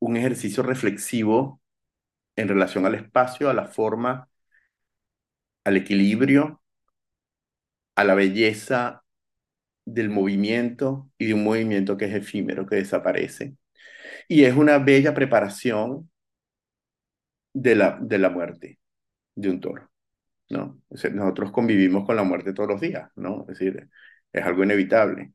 un 0.00 0.16
ejercicio 0.16 0.62
reflexivo 0.62 1.60
en 2.36 2.48
relación 2.48 2.86
al 2.86 2.96
espacio, 2.96 3.50
a 3.50 3.54
la 3.54 3.66
forma, 3.66 4.28
al 5.64 5.76
equilibrio, 5.76 6.62
a 7.96 8.04
la 8.04 8.14
belleza 8.14 9.04
del 9.84 10.10
movimiento 10.10 11.10
y 11.18 11.26
de 11.26 11.34
un 11.34 11.44
movimiento 11.44 11.96
que 11.96 12.06
es 12.06 12.14
efímero, 12.14 12.66
que 12.66 12.76
desaparece. 12.76 13.56
Y 14.28 14.44
es 14.44 14.56
una 14.56 14.78
bella 14.78 15.14
preparación 15.14 16.10
de 17.52 17.74
la, 17.74 17.98
de 18.00 18.18
la 18.18 18.30
muerte 18.30 18.78
de 19.34 19.50
un 19.50 19.60
toro, 19.60 19.90
¿no? 20.50 20.80
nosotros 20.90 21.52
convivimos 21.52 22.06
con 22.06 22.16
la 22.16 22.24
muerte 22.24 22.52
todos 22.52 22.68
los 22.68 22.80
días, 22.80 23.10
¿no? 23.16 23.42
Es 23.42 23.58
decir, 23.58 23.88
es 24.32 24.44
algo 24.44 24.64
inevitable. 24.64 25.32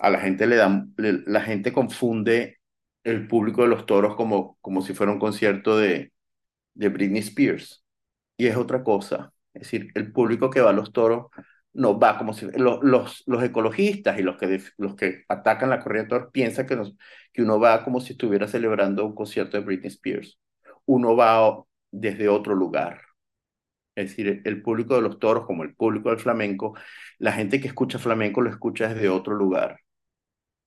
A 0.00 0.10
la 0.10 0.20
gente 0.20 0.46
le 0.46 0.56
dan, 0.56 0.94
la 0.96 1.42
gente 1.42 1.72
confunde 1.72 2.60
el 3.04 3.26
público 3.28 3.62
de 3.62 3.68
los 3.68 3.86
toros 3.86 4.16
como, 4.16 4.58
como 4.60 4.82
si 4.82 4.94
fuera 4.94 5.12
un 5.12 5.18
concierto 5.18 5.76
de, 5.76 6.12
de 6.74 6.88
Britney 6.88 7.20
Spears. 7.20 7.84
Y 8.36 8.46
es 8.46 8.56
otra 8.56 8.82
cosa. 8.84 9.32
Es 9.54 9.62
decir, 9.62 9.88
el 9.94 10.12
público 10.12 10.50
que 10.50 10.60
va 10.60 10.70
a 10.70 10.72
los 10.74 10.92
toros 10.92 11.26
no 11.74 11.98
va 11.98 12.18
como 12.18 12.34
si 12.34 12.46
los, 12.52 12.80
los, 12.82 13.22
los 13.26 13.42
ecologistas 13.42 14.18
y 14.18 14.22
los 14.22 14.36
que, 14.38 14.62
los 14.78 14.94
que 14.96 15.24
atacan 15.28 15.70
la 15.70 15.80
corrida 15.80 16.04
de 16.04 16.26
piensan 16.32 16.66
que, 16.66 16.76
nos, 16.76 16.94
que 17.32 17.42
uno 17.42 17.58
va 17.60 17.84
como 17.84 18.00
si 18.00 18.12
estuviera 18.12 18.46
celebrando 18.48 19.06
un 19.06 19.14
concierto 19.14 19.56
de 19.56 19.64
Britney 19.64 19.88
Spears. 19.88 20.38
Uno 20.86 21.16
va 21.16 21.64
desde 21.90 22.28
otro 22.28 22.54
lugar. 22.54 23.00
Es 23.94 24.10
decir, 24.10 24.42
el 24.44 24.62
público 24.62 24.94
de 24.94 25.02
los 25.02 25.18
toros, 25.18 25.44
como 25.46 25.62
el 25.64 25.74
público 25.74 26.10
del 26.10 26.18
flamenco, 26.18 26.74
la 27.18 27.32
gente 27.32 27.60
que 27.60 27.68
escucha 27.68 27.98
flamenco 27.98 28.40
lo 28.40 28.50
escucha 28.50 28.88
desde 28.92 29.08
otro 29.10 29.34
lugar, 29.34 29.80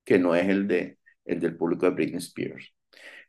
que 0.05 0.19
no 0.19 0.35
es 0.35 0.47
el, 0.49 0.67
de, 0.67 0.97
el 1.25 1.39
del 1.39 1.57
público 1.57 1.85
de 1.85 1.91
Britney 1.91 2.19
Spears. 2.19 2.73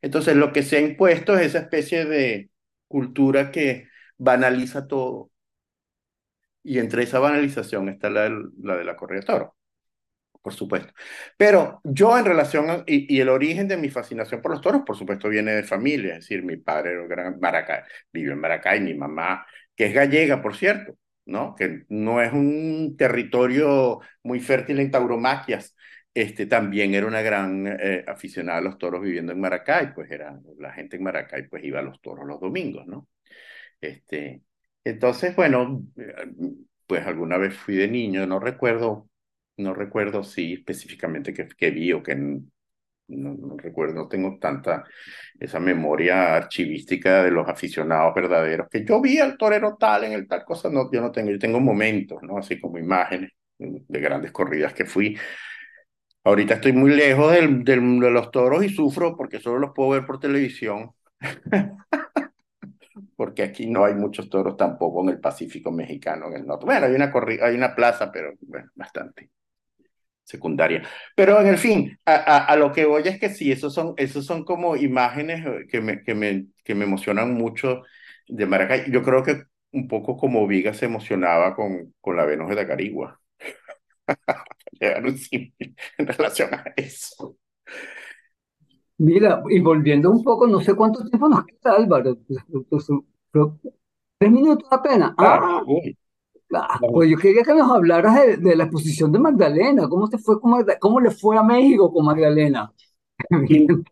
Entonces, 0.03 0.37
lo 0.37 0.53
que 0.53 0.63
se 0.63 0.77
ha 0.77 0.81
impuesto 0.81 1.37
es 1.37 1.47
esa 1.47 1.61
especie 1.61 2.05
de 2.05 2.51
cultura 2.89 3.51
que 3.51 3.89
banaliza 4.19 4.87
todo. 4.87 5.31
Y 6.63 6.79
entre 6.79 7.05
esa 7.05 7.21
banalización 7.21 7.89
está 7.89 8.11
la, 8.11 8.29
la 8.63 8.77
de 8.77 8.85
la 8.85 8.97
corrida 8.97 9.21
de 9.21 9.27
toro, 9.27 9.57
por 10.43 10.53
supuesto. 10.55 10.93
Pero 11.37 11.81
yo 11.85 12.19
en 12.19 12.25
relación, 12.25 12.85
y, 12.87 13.21
el 13.21 13.29
origen 13.29 13.69
de 13.69 13.77
mi 13.77 13.89
fascinación 13.91 14.43
por 14.43 14.53
los 14.53 14.61
toros, 14.61 14.83
por 14.87 14.97
supuesto, 14.97 15.29
viene 15.29 15.53
de 15.53 15.63
familia. 15.65 16.15
Es 16.15 16.21
decir, 16.21 16.45
mi 16.45 16.57
padre 16.57 16.93
era 16.93 17.07
gran 17.07 17.41
Maracay, 17.41 17.83
vivió 18.13 18.33
en 18.33 18.41
Maracay, 18.41 18.81
mi 18.81 18.95
mamá, 18.95 19.47
que 19.77 19.87
es 19.87 19.95
gallega, 19.95 20.43
por 20.43 20.57
cierto, 20.57 20.97
¿no? 21.27 21.55
Que 21.55 21.85
no 21.89 22.21
es 22.23 22.33
un 22.33 22.97
territorio 22.97 24.01
muy 24.23 24.41
fértil 24.41 24.81
en 24.81 24.91
tauromaquias, 24.91 25.76
este, 26.17 26.47
también 26.47 26.95
era 26.95 27.07
una 27.07 27.21
gran 27.21 27.67
eh, 27.67 28.03
aficionada 28.07 28.59
a 28.59 28.63
los 28.63 28.79
toros 28.79 29.03
viviendo 29.03 29.33
en 29.33 29.41
Maracay, 29.41 29.93
pues 29.93 30.11
era, 30.11 30.41
la 30.59 30.73
gente 30.73 30.97
en 30.97 31.03
Maracay 31.03 31.47
pues 31.47 31.63
iba 31.63 31.81
a 31.81 31.83
los 31.83 32.01
toros 32.01 32.27
los 32.27 32.41
domingos, 32.41 32.87
¿no? 32.87 33.07
Este, 33.79 34.41
entonces, 34.83 35.37
bueno, 35.37 35.83
pues 36.87 37.07
alguna 37.07 37.37
vez 37.37 37.55
fui 37.55 37.77
de 37.77 37.89
niño, 37.89 38.27
no 38.27 38.41
recuerdo, 38.41 39.11
no 39.59 39.75
recuerdo 39.75 40.23
si 40.25 40.55
específicamente 40.55 41.35
que, 41.35 41.49
que 41.49 41.71
vi 41.71 41.93
o 41.93 42.03
que 42.03 42.15
no, 42.17 42.41
no, 43.09 43.57
recuerdo, 43.59 43.95
no 43.97 44.09
tengo 44.09 44.39
tanta 44.41 44.85
esa 45.39 45.61
memoria 45.61 46.35
archivística 46.35 47.25
de 47.25 47.31
los 47.31 47.47
aficionados 47.47 48.15
verdaderos, 48.15 48.69
que 48.71 48.87
yo 48.87 49.03
vi 49.03 49.19
al 49.19 49.37
torero 49.37 49.77
tal 49.79 50.05
en 50.05 50.13
el 50.13 50.27
tal 50.27 50.45
cosa, 50.47 50.71
no, 50.71 50.91
yo 50.91 51.03
no 51.03 51.13
tengo, 51.13 51.31
yo 51.31 51.39
tengo 51.39 51.61
momentos, 51.61 52.23
¿no? 52.23 52.39
Así 52.39 52.59
como 52.59 52.79
imágenes 52.79 53.33
de 53.59 54.01
grandes 54.01 54.33
corridas 54.33 54.73
que 54.73 54.87
fui, 54.87 55.19
Ahorita 56.27 56.55
estoy 56.55 56.73
muy 56.73 56.91
lejos 56.91 57.33
de 57.33 57.77
los 58.11 58.31
toros 58.33 58.65
y 58.65 58.69
sufro 58.69 59.17
porque 59.17 59.39
solo 59.41 59.59
los 59.61 59.73
puedo 59.73 59.91
ver 59.91 60.05
por 60.07 60.19
televisión. 60.19 60.91
porque 63.17 63.43
aquí 63.43 63.67
no 63.67 63.85
hay 63.85 63.95
muchos 63.95 64.29
toros 64.29 64.57
tampoco 64.57 65.03
en 65.03 65.11
el 65.11 65.21
Pacífico 65.21 65.71
mexicano, 65.71 66.27
en 66.29 66.35
el 66.35 66.47
norte. 66.47 66.67
Bueno, 66.67 66.87
hay 66.87 66.95
una, 66.95 67.13
hay 67.43 67.55
una 67.57 67.75
plaza, 67.75 68.11
pero 68.13 68.33
bastante 68.75 69.31
secundaria. 70.25 70.83
Pero 71.17 71.41
en 71.41 71.49
el 71.49 71.59
fin, 71.59 71.99
a, 72.07 72.47
a, 72.47 72.57
lo 72.57 72.73
que 72.73 72.87
voy 72.87 73.03
es 73.07 73.19
que 73.21 73.31
sí, 73.31 73.53
esos 73.53 73.75
son, 73.75 73.95
esos 73.97 74.27
son 74.27 74.45
como 74.45 74.77
imágenes 74.77 75.47
eh, 75.47 75.67
que 75.71 75.81
me, 75.81 76.03
que, 76.03 76.15
me, 76.15 76.47
que 76.65 76.75
me 76.75 76.85
emocionan 76.85 77.35
mucho 77.35 77.83
de 78.29 78.47
Maracay. 78.47 78.91
Yo 78.91 79.03
creo 79.03 79.23
que 79.25 79.45
un 79.73 79.89
poco 79.89 80.17
como 80.17 80.47
Viga 80.47 80.75
se 80.75 80.87
emocionaba 80.87 81.55
con, 81.57 81.95
con 82.01 82.17
la 82.17 82.25
Venus 82.27 82.49
de 82.51 82.57
Tacarigua. 82.57 83.21
en 84.81 86.07
relación 86.07 86.55
a 86.55 86.73
eso. 86.77 87.37
Mira, 88.99 89.43
y 89.51 89.61
volviendo 89.61 90.11
un 90.11 90.23
poco, 90.23 90.47
no 90.47 90.61
sé 90.61 90.75
cuánto 90.75 91.05
tiempo 91.05 91.29
nos 91.29 91.45
queda, 91.45 91.77
Álvaro. 91.77 92.17
Tres 94.19 94.33
minutos 94.33 94.69
apenas. 94.71 95.13
Ah, 95.19 95.63
ah, 96.55 96.81
pues 96.93 97.11
yo 97.11 97.19
quería 97.19 97.43
que 97.43 97.55
nos 97.55 97.71
hablaras 97.71 98.41
de, 98.41 98.57
la 98.57 98.65
exposición 98.65 99.13
de 99.13 99.19
Magdalena. 99.19 99.89
¿Cómo, 99.89 100.09
te 100.09 100.17
fue 100.17 100.41
¿Cómo 100.41 101.01
le 101.01 101.11
fue 101.11 101.37
a 101.37 101.43
México 101.43 101.93
con 101.93 102.07
Magdalena? 102.07 102.73
Increíble, 103.31 103.85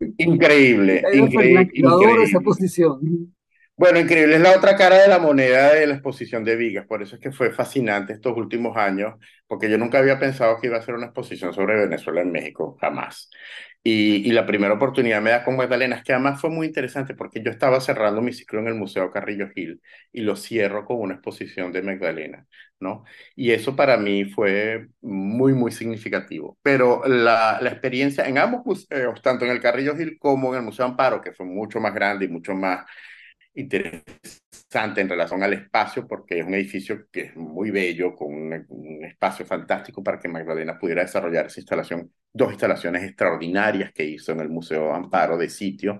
increíble. 0.18 1.02
increíble. 1.14 2.22
esa 2.24 2.38
exposición. 2.38 3.32
Bueno, 3.76 3.98
increíble, 3.98 4.36
es 4.36 4.40
la 4.42 4.56
otra 4.56 4.76
cara 4.76 4.98
de 5.02 5.08
la 5.08 5.18
moneda 5.18 5.72
de 5.74 5.86
la 5.86 5.94
exposición 5.94 6.44
de 6.44 6.54
Vigas, 6.56 6.86
por 6.86 7.02
eso 7.02 7.16
es 7.16 7.20
que 7.20 7.32
fue 7.32 7.50
fascinante 7.50 8.12
estos 8.12 8.36
últimos 8.36 8.76
años, 8.76 9.14
porque 9.48 9.68
yo 9.68 9.76
nunca 9.78 9.98
había 9.98 10.20
pensado 10.20 10.60
que 10.60 10.68
iba 10.68 10.76
a 10.76 10.82
ser 10.82 10.94
una 10.94 11.06
exposición 11.06 11.52
sobre 11.52 11.74
Venezuela 11.76 12.20
en 12.20 12.30
México, 12.30 12.76
jamás. 12.80 13.28
Y, 13.82 14.30
la 14.30 14.46
primera 14.46 14.74
oportunidad 14.74 15.20
me 15.20 15.30
da 15.30 15.42
con 15.44 15.56
Magdalena, 15.56 15.96
es 15.96 16.04
que 16.04 16.12
además 16.12 16.40
fue 16.40 16.50
muy 16.50 16.68
interesante 16.68 17.14
porque 17.14 17.42
yo 17.42 17.50
estaba 17.50 17.80
cerrando 17.80 18.22
mi 18.22 18.32
ciclo 18.32 18.60
en 18.60 18.68
el 18.68 18.74
Museo 18.74 19.10
Carrillo 19.10 19.48
Gil 19.52 19.80
y 20.12 20.20
lo 20.20 20.36
cierro 20.36 20.84
con 20.84 21.00
una 21.00 21.14
exposición 21.14 21.72
de 21.72 21.82
Magdalena, 21.82 22.46
¿no? 22.78 23.02
Y 23.34 23.50
eso 23.50 23.74
para 23.74 23.96
mí 23.96 24.24
fue 24.26 24.86
muy, 25.00 25.54
muy 25.54 25.72
significativo. 25.72 26.58
Pero 26.62 27.02
la, 27.08 27.58
la 27.60 27.70
experiencia 27.70 28.24
en 28.28 28.38
ambos 28.38 28.64
museos, 28.64 29.20
tanto 29.22 29.44
en 29.44 29.50
el 29.50 29.60
Carrillo 29.60 29.96
Gil 29.96 30.16
como 30.20 30.52
en 30.52 30.60
el 30.60 30.64
Museo 30.66 30.84
Amparo, 30.86 31.20
que 31.20 31.32
fue 31.32 31.46
mucho 31.46 31.80
más 31.80 31.92
grande 31.94 32.26
y 32.26 32.28
mucho 32.28 32.54
más 32.54 32.84
interesante 33.54 35.00
en 35.00 35.08
relación 35.08 35.42
al 35.42 35.52
espacio, 35.52 36.06
porque 36.06 36.38
es 36.40 36.46
un 36.46 36.54
edificio 36.54 37.06
que 37.10 37.20
es 37.22 37.36
muy 37.36 37.70
bello, 37.70 38.14
con 38.14 38.32
un, 38.32 39.04
espacio 39.04 39.44
fantástico 39.44 40.02
para 40.02 40.18
que 40.18 40.28
Magdalena 40.28 40.78
pudiera 40.78 41.02
desarrollar 41.02 41.46
esa 41.46 41.60
instalación, 41.60 42.10
dos 42.32 42.50
instalaciones 42.52 43.02
extraordinarias 43.02 43.92
que 43.92 44.04
hizo 44.04 44.32
en 44.32 44.40
el 44.40 44.48
Museo 44.48 44.94
Amparo 44.94 45.36
de 45.36 45.48
sitio. 45.48 45.98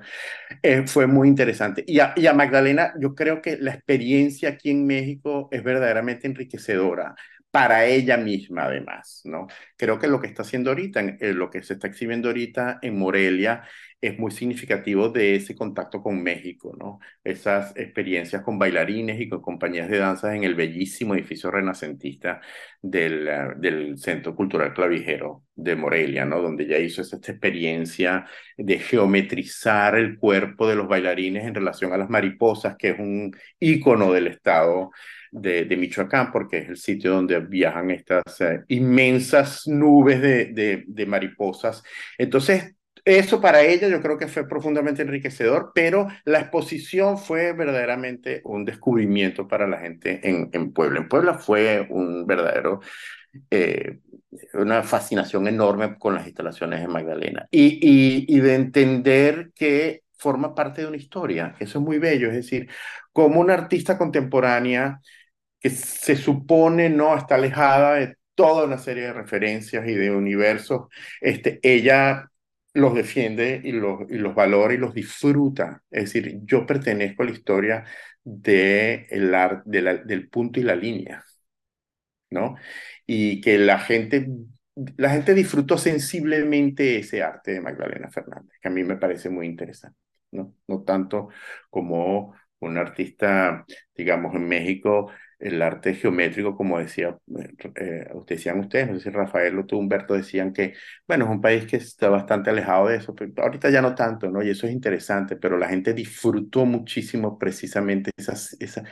Eh, 0.63 0.85
fue 0.87 1.07
muy 1.07 1.29
interesante. 1.29 1.85
Y 1.87 2.01
a, 2.01 2.15
y 2.17 2.27
a 2.27 2.33
Magdalena, 2.33 2.95
yo 2.99 3.15
creo 3.15 3.43
que 3.43 3.59
la 3.59 3.75
experiencia 3.75 4.51
aquí 4.51 4.71
en 4.71 4.87
México 4.87 5.49
es 5.53 5.63
verdaderamente 5.63 6.27
enriquecedora 6.27 7.15
para 7.53 7.85
ella 7.87 8.17
misma 8.17 8.65
además, 8.65 9.21
¿no? 9.25 9.47
Creo 9.77 9.99
que 9.99 10.09
lo 10.09 10.21
que 10.21 10.27
está 10.27 10.43
haciendo 10.43 10.71
ahorita, 10.71 11.01
eh, 11.21 11.35
lo 11.35 11.51
que 11.51 11.63
se 11.63 11.75
está 11.75 11.87
exhibiendo 11.87 12.29
ahorita 12.29 12.79
en 12.83 12.99
Morelia 12.99 13.65
es 14.01 14.19
muy 14.19 14.31
significativo 14.33 15.11
de 15.11 15.37
ese 15.37 15.55
contacto 15.55 16.03
con 16.03 16.23
México, 16.23 16.75
¿no? 16.79 16.99
Esas 17.23 17.77
experiencias 17.77 18.43
con 18.43 18.59
bailarines 18.59 19.21
y 19.21 19.29
con 19.29 19.43
compañías 19.43 19.89
de 19.91 19.99
danza 19.99 20.35
en 20.35 20.45
el 20.45 20.55
bellísimo 20.55 21.15
edificio 21.15 21.51
renacentista 21.51 22.41
del, 22.81 23.29
ah, 23.29 23.55
del 23.57 23.99
Centro 23.99 24.35
Cultural 24.35 24.73
Clavijero 24.75 25.45
de 25.55 25.77
Morelia, 25.77 26.25
¿no? 26.25 26.41
Donde 26.41 26.65
ella 26.65 26.79
hizo 26.79 27.03
esta 27.03 27.17
experiencia 27.19 28.27
de 28.57 28.79
geometrizar 28.79 29.97
el 29.97 30.19
cuerpo 30.19 30.67
de 30.67 30.75
los 30.77 30.89
bailarines 30.89 31.45
en 31.47 31.55
relación 31.55 31.93
a 31.93 31.99
las 31.99 32.09
mariposas, 32.09 32.77
que 32.77 32.91
es 32.91 32.99
un 32.99 33.31
ícono 33.61 34.11
del 34.13 34.29
estado 34.29 34.91
de, 35.33 35.77
Michoacán, 35.77 36.31
porque 36.31 36.59
es 36.59 36.69
el 36.69 36.77
sitio 36.77 37.13
donde 37.13 37.41
viajan 37.41 37.91
estas 37.91 38.41
eh, 38.41 38.63
inmensas 38.69 39.67
nubes 39.67 40.21
de, 40.21 40.47
de, 40.47 40.85
de, 40.87 41.07
mariposas. 41.07 41.83
Entonces, 42.19 42.75
eso 43.05 43.41
para 43.41 43.63
ella 43.63 43.89
yo 43.89 44.01
creo 44.01 44.19
que 44.19 44.29
fue 44.29 44.47
profundamente 44.47 45.03
enriquecedor, 45.03 45.73
pero 45.75 46.07
la 46.25 46.41
exposición 46.41 47.19
fue 47.19 47.53
verdaderamente 47.53 48.43
un 48.45 48.65
descubrimiento 48.65 49.49
para 49.49 49.67
la 49.67 49.79
gente 49.79 50.21
en, 50.23 50.51
en 50.53 50.73
Puebla. 50.73 51.01
En 51.01 51.09
Puebla 51.09 51.35
fue 51.35 51.85
un 51.89 52.27
verdadero, 52.27 52.81
eh, 53.51 54.01
una 54.55 54.83
fascinación 54.83 55.49
enorme 55.49 55.99
con 55.99 56.15
las 56.15 56.27
instalaciones 56.27 56.81
de 56.81 56.89
Magdalena 56.89 57.49
y, 57.51 57.79
y, 57.83 58.27
y 58.29 58.41
de 58.41 58.55
entender 58.55 59.51
que 59.55 60.03
forma 60.17 60.55
parte 60.55 60.83
de 60.83 60.89
una 60.89 60.97
historia, 60.97 61.57
eso 61.59 61.79
es 61.81 61.85
muy 61.85 61.99
bello, 61.99 62.29
es 62.29 62.35
decir, 62.35 62.69
como 63.13 63.41
una 63.41 63.55
artista 63.55 63.99
contemporánea 63.99 65.01
que 65.63 65.71
se 65.71 66.17
supone 66.17 66.91
no 66.91 67.17
está 67.17 67.37
alejada 67.37 67.95
de 67.95 68.17
toda 68.35 68.65
una 68.67 68.79
serie 68.79 69.05
de 69.05 69.13
referencias 69.13 69.87
y 69.87 69.95
de 69.95 70.11
universos, 70.11 70.89
este, 71.21 71.61
ella 71.63 72.29
los 72.75 72.95
defiende 72.95 73.61
y 73.63 73.73
los, 73.73 74.11
y 74.11 74.17
los 74.17 74.35
valora 74.35 74.75
y 74.75 74.79
los 74.79 74.95
disfruta. 74.95 75.83
Es 75.91 76.05
decir, 76.05 76.41
yo 76.45 76.67
pertenezco 76.67 77.23
a 77.23 77.27
la 77.27 77.33
historia 77.33 77.85
de 78.25 79.07
el, 79.11 79.31
del 80.07 80.29
punto 80.29 80.61
y 80.61 80.63
la 80.65 80.75
línea, 80.77 81.23
¿no? 82.31 82.57
Y 83.07 83.41
que 83.41 83.59
la 83.59 83.79
gente, 83.79 84.29
la 84.97 85.11
gente 85.11 85.35
disfrutó 85.35 85.79
sensiblemente 85.79 86.99
ese 86.99 87.23
arte 87.23 87.53
de 87.53 87.61
Magdalena 87.61 88.11
Fernández, 88.11 88.59
que 88.61 88.69
a 88.69 88.71
mí 88.71 88.85
me 88.85 88.97
parece 88.97 89.29
muy 89.31 89.47
interesante, 89.47 89.99
¿no? 90.33 90.55
No 90.69 90.83
tanto 90.83 91.29
como 91.71 92.35
un 92.61 92.79
artista, 92.79 93.65
digamos, 93.95 94.35
en 94.35 94.49
México 94.49 95.11
el 95.43 95.61
arte 95.63 95.95
geométrico, 95.95 96.57
como 96.57 96.79
decía, 96.79 97.19
eh, 97.77 98.07
decían 98.27 98.61
ustedes, 98.61 98.89
no 98.89 98.95
sé 98.95 99.01
si 99.05 99.11
Rafael 99.11 99.59
o 99.59 99.67
tú, 99.67 99.79
Humberto, 99.79 100.15
decían 100.15 100.53
que, 100.53 100.75
bueno, 101.07 101.25
es 101.25 101.31
un 101.31 101.41
país 101.41 101.67
que 101.67 101.77
está 101.77 102.09
bastante 102.09 102.51
alejado 102.51 102.89
de 102.89 102.97
eso, 102.97 103.15
pero 103.15 103.33
ahorita 103.43 103.71
ya 103.71 103.83
no 103.83 103.95
tanto, 103.95 104.31
¿no? 104.31 104.43
Y 104.43 104.51
eso 104.51 104.67
es 104.67 104.73
interesante, 104.73 105.37
pero 105.37 105.59
la 105.59 105.69
gente 105.69 105.95
disfrutó 105.95 106.65
muchísimo 106.67 107.39
precisamente 107.39 108.11
esas, 108.17 108.57
esa, 108.61 108.85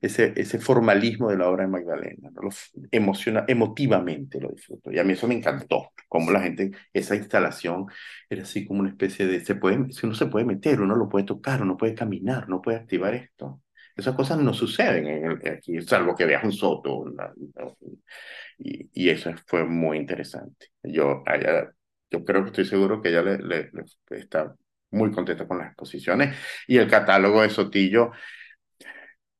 ese, 0.00 0.32
ese 0.36 0.58
formalismo 0.58 1.30
de 1.30 1.38
la 1.38 1.48
obra 1.48 1.64
de 1.64 1.70
Magdalena, 1.70 2.30
¿no? 2.32 2.48
Emociona, 2.90 3.44
emotivamente 3.48 4.40
lo 4.40 4.50
disfrutó. 4.50 4.92
Y 4.92 4.98
a 4.98 5.04
mí 5.04 5.12
eso 5.14 5.26
me 5.28 5.34
encantó, 5.34 5.92
como 6.08 6.30
la 6.30 6.40
gente, 6.40 6.70
esa 6.92 7.16
instalación 7.16 7.86
era 8.28 8.42
así 8.42 8.66
como 8.66 8.80
una 8.80 8.90
especie 8.90 9.26
de, 9.26 9.44
se 9.44 9.54
puede, 9.56 9.92
si 9.92 10.06
uno 10.06 10.14
se 10.14 10.26
puede 10.26 10.44
meter, 10.44 10.80
uno 10.80 10.96
lo 10.96 11.08
puede 11.08 11.24
tocar, 11.26 11.62
uno 11.62 11.76
puede 11.76 11.94
caminar, 11.94 12.44
uno 12.48 12.60
puede 12.62 12.78
activar 12.78 13.14
esto. 13.14 13.60
Esas 13.96 14.14
cosas 14.14 14.38
no 14.38 14.52
suceden 14.52 15.06
en 15.06 15.48
aquí, 15.48 15.80
salvo 15.82 16.14
que 16.14 16.26
veas 16.26 16.44
un 16.44 16.52
soto. 16.52 17.04
y, 18.58 19.08
eso 19.08 19.32
fue 19.46 19.64
muy 19.64 19.98
interesante. 19.98 20.68
Yo, 20.82 21.24
yo 22.10 22.24
creo 22.24 22.42
que 22.42 22.48
estoy 22.48 22.64
seguro 22.66 23.00
que 23.00 23.08
ella 23.08 23.22
está 24.10 24.54
muy 24.90 25.10
contenta 25.12 25.46
con 25.46 25.58
las 25.58 25.68
exposiciones. 25.68 26.36
Y 26.66 26.76
el 26.78 26.88
catálogo 26.88 27.42
de 27.42 27.50
Sotillo 27.50 28.12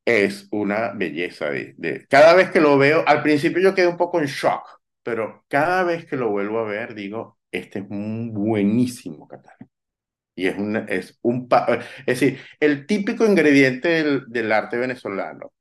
es 0.04 0.48
una 0.50 0.92
belleza. 0.94 1.50
De, 1.50 2.06
cada 2.08 2.34
vez 2.34 2.50
que 2.50 2.60
lo 2.60 2.78
veo, 2.78 3.04
al 3.06 3.22
principio 3.22 3.60
yo 3.60 3.74
quedé 3.74 3.88
un 3.88 3.96
poco 3.96 4.20
en 4.20 4.26
shock, 4.26 4.80
pero 5.02 5.44
cada 5.48 5.82
vez 5.84 6.06
que 6.06 6.16
lo 6.16 6.30
vuelvo 6.30 6.60
a 6.60 6.64
ver, 6.64 6.94
digo, 6.94 7.38
este 7.50 7.80
es 7.80 7.86
un 7.90 8.32
buenísimo 8.32 9.26
catálogo. 9.28 9.70
Y 10.36 10.48
es, 10.48 10.58
un 10.58 10.76
es, 10.88 11.18
un, 11.22 11.48
es 12.06 12.20
decir, 12.20 12.40
el 12.60 12.86
típico 12.86 13.26
ingrediente 13.26 14.04
del, 14.28 14.52
arte 14.52 14.76
venezolano 14.78 15.52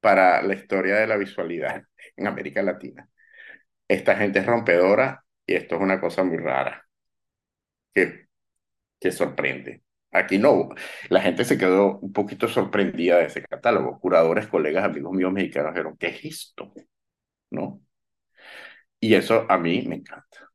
para 0.00 0.42
la 0.42 0.54
historia 0.54 0.96
de 0.96 1.06
la 1.06 1.16
visualidad 1.16 1.84
en 2.16 2.26
América 2.26 2.62
Latina. 2.62 3.08
Esta 3.88 4.16
gente 4.16 4.40
es 4.40 4.46
rompedora 4.46 5.24
y 5.46 5.54
esto 5.54 5.76
es 5.76 5.82
una 5.82 6.00
cosa 6.00 6.24
muy 6.24 6.38
rara 6.38 6.86
que, 7.94 8.28
que 9.00 9.12
sorprende. 9.12 9.82
Aquí 10.12 10.38
no, 10.38 10.70
la 11.10 11.20
gente 11.22 11.44
se 11.44 11.58
quedó 11.58 11.98
un 12.00 12.12
poquito 12.12 12.48
sorprendida 12.48 13.18
de 13.18 13.26
ese 13.26 13.42
catálogo. 13.42 14.00
Curadores, 14.00 14.48
colegas, 14.48 14.84
amigos 14.84 15.12
míos 15.12 15.32
mexicanos 15.32 15.74
dijeron, 15.74 15.96
¿qué 15.98 16.08
es 16.08 16.24
esto? 16.24 16.72
¿No? 17.50 17.82
Y 19.00 19.14
eso 19.14 19.46
a 19.48 19.58
mí 19.58 19.82
me 19.86 19.96
encanta, 19.96 20.50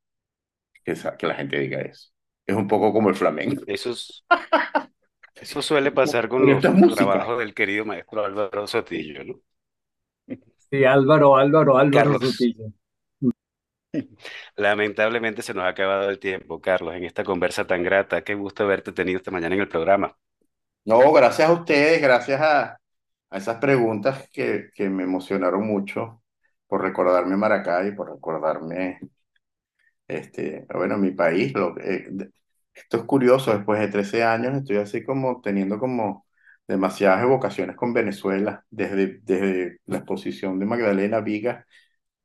que, 0.84 0.96
que 1.18 1.28
la 1.28 1.36
gente 1.36 1.60
diga 1.60 1.82
eso 1.82 2.12
es 2.52 2.58
un 2.58 2.68
poco 2.68 2.94
como 2.94 3.10
el 3.10 3.16
flamenco. 3.16 3.64
Eso, 3.68 3.94
eso 5.36 5.62
suele 5.62 5.92
pasar 5.92 6.30
con 6.30 6.46
los 6.46 6.72
trabajos 6.96 7.38
del 7.40 7.54
querido 7.54 7.84
maestro 7.86 8.24
Álvaro 8.24 8.66
Sotillo, 8.68 9.24
¿no? 9.26 9.42
Sí, 10.70 10.86
Álvaro, 10.86 11.36
Álvaro, 11.36 11.78
Álvaro 11.78 12.16
Sotillo. 12.18 12.72
Lamentablemente 14.56 15.42
se 15.42 15.54
nos 15.54 15.64
ha 15.66 15.70
acabado 15.70 16.10
el 16.10 16.20
tiempo, 16.20 16.62
Carlos, 16.62 16.96
en 16.96 17.04
esta 17.06 17.24
conversa 17.26 17.68
tan 17.68 17.84
grata. 17.84 18.24
Qué 18.24 18.34
gusto 18.36 18.64
haberte 18.64 18.92
tenido 18.94 19.18
esta 19.18 19.32
mañana 19.32 19.56
en 19.56 19.62
el 19.62 19.68
programa. 19.68 20.18
No, 20.86 21.12
gracias 21.14 21.50
a 21.50 21.54
ustedes, 21.54 22.02
gracias 22.02 22.42
a, 22.42 22.80
a 23.30 23.38
esas 23.38 23.58
preguntas 23.60 24.30
que, 24.32 24.70
que 24.74 24.90
me 24.90 25.04
emocionaron 25.04 25.66
mucho 25.68 26.24
por 26.68 26.82
recordarme 26.82 27.38
Maracay, 27.38 27.96
por 27.96 28.12
recordarme 28.12 29.00
este, 30.08 30.66
bueno, 30.74 30.98
mi 30.98 31.12
país, 31.12 31.54
lo, 31.54 31.78
eh, 31.80 32.10
esto 32.84 32.98
es 32.98 33.04
curioso, 33.04 33.54
después 33.54 33.80
de 33.80 33.88
13 33.88 34.24
años 34.24 34.56
estoy 34.56 34.78
así 34.78 35.04
como 35.04 35.42
teniendo 35.42 35.80
como 35.80 36.26
demasiadas 36.68 37.24
evocaciones 37.24 37.76
con 37.76 37.94
Venezuela, 37.94 38.66
desde, 38.70 39.20
desde 39.24 39.80
la 39.86 39.98
exposición 39.98 40.60
de 40.60 40.66
Magdalena 40.66 41.20
Viga 41.22 41.66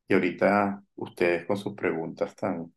y 0.08 0.14
ahorita 0.14 0.82
ustedes 0.96 1.46
con 1.46 1.56
sus 1.56 1.74
preguntas 1.74 2.34
tan 2.36 2.72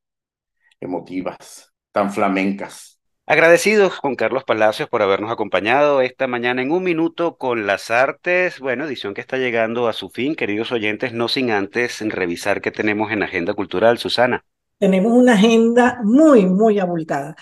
emotivas, 0.79 1.73
tan 1.91 2.11
flamencas. 2.11 2.99
Agradecidos 3.25 3.99
con 3.99 4.15
Carlos 4.15 4.43
Palacios 4.43 4.89
por 4.89 5.03
habernos 5.03 5.31
acompañado 5.31 6.01
esta 6.01 6.25
mañana 6.25 6.63
en 6.63 6.71
un 6.71 6.83
minuto 6.83 7.37
con 7.37 7.67
las 7.67 7.91
artes. 7.91 8.59
Bueno, 8.59 8.85
edición 8.85 9.13
que 9.13 9.21
está 9.21 9.37
llegando 9.37 9.87
a 9.87 9.93
su 9.93 10.09
fin, 10.09 10.33
queridos 10.33 10.71
oyentes, 10.71 11.13
no 11.13 11.27
sin 11.27 11.51
antes 11.51 12.01
revisar 12.01 12.59
qué 12.59 12.71
tenemos 12.71 13.11
en 13.11 13.21
Agenda 13.21 13.53
Cultural. 13.53 13.99
Susana. 13.99 14.43
Tenemos 14.79 15.11
una 15.11 15.33
agenda 15.33 15.99
muy, 16.03 16.47
muy 16.47 16.79
abultada. 16.79 17.35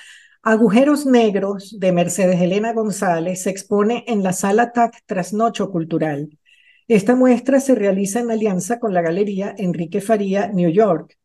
Agujeros 0.50 1.06
Negros 1.06 1.78
de 1.78 1.92
Mercedes 1.92 2.40
Elena 2.40 2.72
González 2.72 3.42
se 3.42 3.50
expone 3.50 4.06
en 4.08 4.24
la 4.24 4.32
Sala 4.32 4.72
TAC 4.72 5.04
Trasnocho 5.06 5.70
Cultural. 5.72 6.40
Esta 6.88 7.18
muestra 7.18 7.60
se 7.60 7.76
realiza 7.76 8.22
en 8.22 8.32
alianza 8.32 8.80
con 8.80 8.94
la 8.94 9.02
Galería 9.02 9.54
Enrique 9.58 10.00
Faría, 10.00 10.48
New 10.48 10.70
York. 10.70 11.18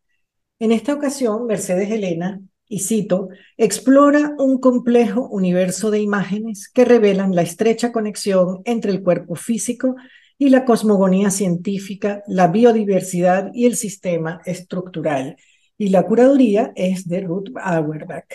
En 0.59 0.73
esta 0.73 0.93
ocasión, 0.93 1.45
Mercedes 1.45 1.89
Elena, 1.89 2.41
y 2.67 2.79
cito, 2.79 3.29
explora 3.55 4.35
un 4.39 4.59
complejo 4.59 5.29
universo 5.29 5.89
de 5.89 6.01
imágenes 6.01 6.67
que 6.67 6.83
revelan 6.83 7.33
la 7.33 7.43
estrecha 7.43 7.93
conexión 7.93 8.61
entre 8.65 8.91
el 8.91 9.03
cuerpo 9.03 9.35
físico 9.35 9.95
y 10.37 10.49
la 10.49 10.65
cosmogonía 10.65 11.29
científica, 11.29 12.23
la 12.27 12.47
biodiversidad 12.47 13.51
y 13.53 13.67
el 13.67 13.77
sistema 13.77 14.41
estructural 14.45 15.37
y 15.77 15.91
la 15.91 16.03
curaduría 16.03 16.73
es 16.75 17.07
de 17.07 17.21
Ruth 17.21 17.51
Auerbach. 17.55 18.27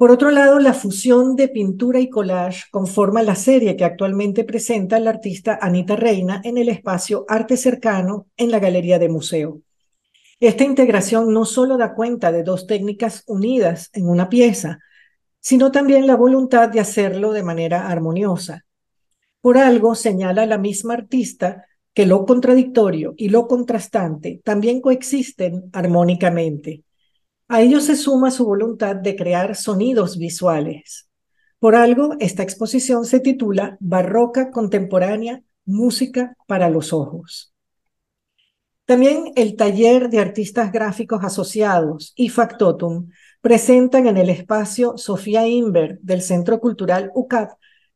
Por 0.00 0.10
otro 0.10 0.30
lado, 0.30 0.58
la 0.60 0.72
fusión 0.72 1.36
de 1.36 1.48
pintura 1.48 2.00
y 2.00 2.08
collage 2.08 2.64
conforma 2.70 3.22
la 3.22 3.34
serie 3.34 3.76
que 3.76 3.84
actualmente 3.84 4.44
presenta 4.44 4.98
la 4.98 5.10
artista 5.10 5.58
Anita 5.60 5.94
Reina 5.94 6.40
en 6.42 6.56
el 6.56 6.70
espacio 6.70 7.26
Arte 7.28 7.58
Cercano 7.58 8.26
en 8.38 8.50
la 8.50 8.60
Galería 8.60 8.98
de 8.98 9.10
Museo. 9.10 9.60
Esta 10.40 10.64
integración 10.64 11.34
no 11.34 11.44
solo 11.44 11.76
da 11.76 11.92
cuenta 11.92 12.32
de 12.32 12.42
dos 12.42 12.66
técnicas 12.66 13.24
unidas 13.26 13.90
en 13.92 14.08
una 14.08 14.30
pieza, 14.30 14.78
sino 15.38 15.70
también 15.70 16.06
la 16.06 16.16
voluntad 16.16 16.70
de 16.70 16.80
hacerlo 16.80 17.32
de 17.32 17.42
manera 17.42 17.86
armoniosa. 17.88 18.64
Por 19.42 19.58
algo 19.58 19.94
señala 19.94 20.46
la 20.46 20.56
misma 20.56 20.94
artista 20.94 21.66
que 21.92 22.06
lo 22.06 22.24
contradictorio 22.24 23.12
y 23.18 23.28
lo 23.28 23.46
contrastante 23.46 24.40
también 24.42 24.80
coexisten 24.80 25.68
armónicamente. 25.74 26.84
A 27.52 27.62
ello 27.62 27.80
se 27.80 27.96
suma 27.96 28.30
su 28.30 28.44
voluntad 28.44 28.94
de 28.94 29.16
crear 29.16 29.56
sonidos 29.56 30.16
visuales. 30.16 31.08
Por 31.58 31.74
algo, 31.74 32.14
esta 32.20 32.44
exposición 32.44 33.04
se 33.04 33.18
titula 33.18 33.76
Barroca 33.80 34.52
Contemporánea, 34.52 35.42
Música 35.64 36.36
para 36.46 36.70
los 36.70 36.92
Ojos. 36.92 37.52
También 38.84 39.32
el 39.34 39.56
taller 39.56 40.10
de 40.10 40.20
artistas 40.20 40.70
gráficos 40.70 41.24
asociados 41.24 42.12
y 42.14 42.28
Factotum 42.28 43.08
presentan 43.40 44.06
en 44.06 44.16
el 44.16 44.30
espacio 44.30 44.96
Sofía 44.96 45.48
Inver 45.48 45.98
del 46.02 46.22
Centro 46.22 46.60
Cultural 46.60 47.10
UCAP 47.16 47.50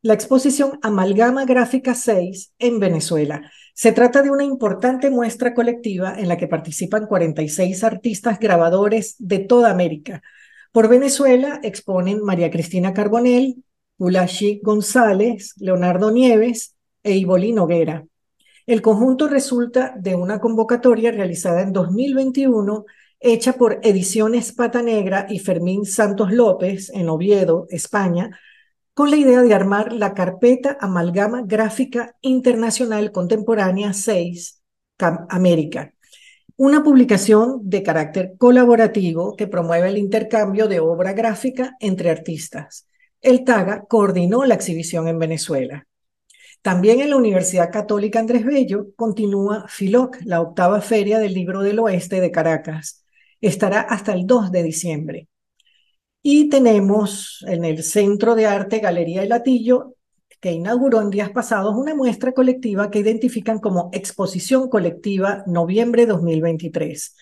la 0.05 0.13
exposición 0.13 0.79
Amalgama 0.83 1.47
Gráfica 1.47 1.95
6 1.95 2.53
en 2.59 2.79
Venezuela, 2.79 3.51
se 3.73 3.91
trata 3.91 4.21
de 4.21 4.31
una 4.31 4.45
importante 4.45 5.09
muestra 5.09 5.55
colectiva 5.55 6.15
en 6.19 6.29
la 6.29 6.37
que 6.37 6.47
participan 6.47 7.07
46 7.07 7.83
artistas 7.83 8.39
grabadores 8.39 9.17
de 9.19 9.39
toda 9.39 9.71
América. 9.71 10.23
Por 10.73 10.89
Venezuela 10.89 11.59
exponen 11.63 12.23
María 12.23 12.51
Cristina 12.51 12.93
Carbonell, 12.93 13.65
Ulashi 13.97 14.61
González, 14.63 15.55
Leonardo 15.57 16.11
Nieves 16.11 16.77
e 17.03 17.17
Ibolí 17.17 17.53
Noguera. 17.53 18.05
El 18.67 18.83
conjunto 18.83 19.27
resulta 19.27 19.95
de 19.99 20.17
una 20.17 20.39
convocatoria 20.39 21.13
realizada 21.13 21.63
en 21.63 21.73
2021 21.73 22.85
hecha 23.21 23.55
por 23.55 23.81
Ediciones 23.83 24.53
Pata 24.53 24.83
Negra 24.83 25.27
y 25.31 25.39
Fermín 25.39 25.87
Santos 25.87 26.31
López 26.31 26.91
en 26.91 27.09
Oviedo, 27.09 27.67
España, 27.71 28.39
con 28.95 29.11
la 29.11 29.17
idea 29.17 29.43
de 29.43 29.53
armar 29.53 29.93
la 29.93 30.15
carpeta 30.15 30.79
Amalgama 30.81 31.43
Gráfica 31.45 32.17
Internacional 32.21 33.11
Contemporánea 33.11 33.93
6 33.93 34.63
América, 35.29 35.93
una 36.57 36.85
publicación 36.85 37.59
de 37.65 37.83
carácter 37.83 38.35
colaborativo 38.39 39.35
que 39.35 39.49
promueve 39.49 39.89
el 39.89 39.99
intercambio 39.99 40.69
de 40.69 40.79
obra 40.79 41.13
gráfica 41.13 41.77
entre 41.81 42.11
artistas. 42.11 42.87
El 43.21 43.43
TAGA 43.43 43.85
coordinó 43.89 44.45
la 44.45 44.55
exhibición 44.55 45.09
en 45.09 45.19
Venezuela. 45.19 45.89
También 46.63 47.01
en 47.01 47.11
la 47.11 47.17
Universidad 47.17 47.73
Católica 47.73 48.21
Andrés 48.21 48.45
Bello 48.45 48.95
continúa 48.95 49.67
FILOC, 49.67 50.19
la 50.25 50.41
octava 50.41 50.81
feria 50.81 51.19
del 51.19 51.35
libro 51.35 51.63
del 51.63 51.81
oeste 51.81 52.21
de 52.21 52.31
Caracas. 52.31 53.05
Estará 53.41 53.81
hasta 53.81 54.13
el 54.13 54.25
2 54.27 54.53
de 54.53 54.63
diciembre. 54.63 55.29
Y 56.27 56.49
tenemos 56.49 57.45
en 57.47 57.67
el 57.67 57.83
Centro 57.83 58.35
de 58.35 58.47
Arte 58.47 58.79
Galería 58.79 59.21
de 59.21 59.29
Latillo, 59.29 59.97
que 60.41 60.53
inauguró 60.53 61.03
en 61.03 61.11
días 61.11 61.29
pasados 61.29 61.75
una 61.77 61.95
muestra 61.95 62.33
colectiva 62.33 62.91
que 62.91 63.01
identifican 63.01 63.59
como 63.59 63.91
Exposición 63.93 64.71
Colectiva 64.71 65.45
Noviembre 65.47 66.07
2023. 66.07 67.15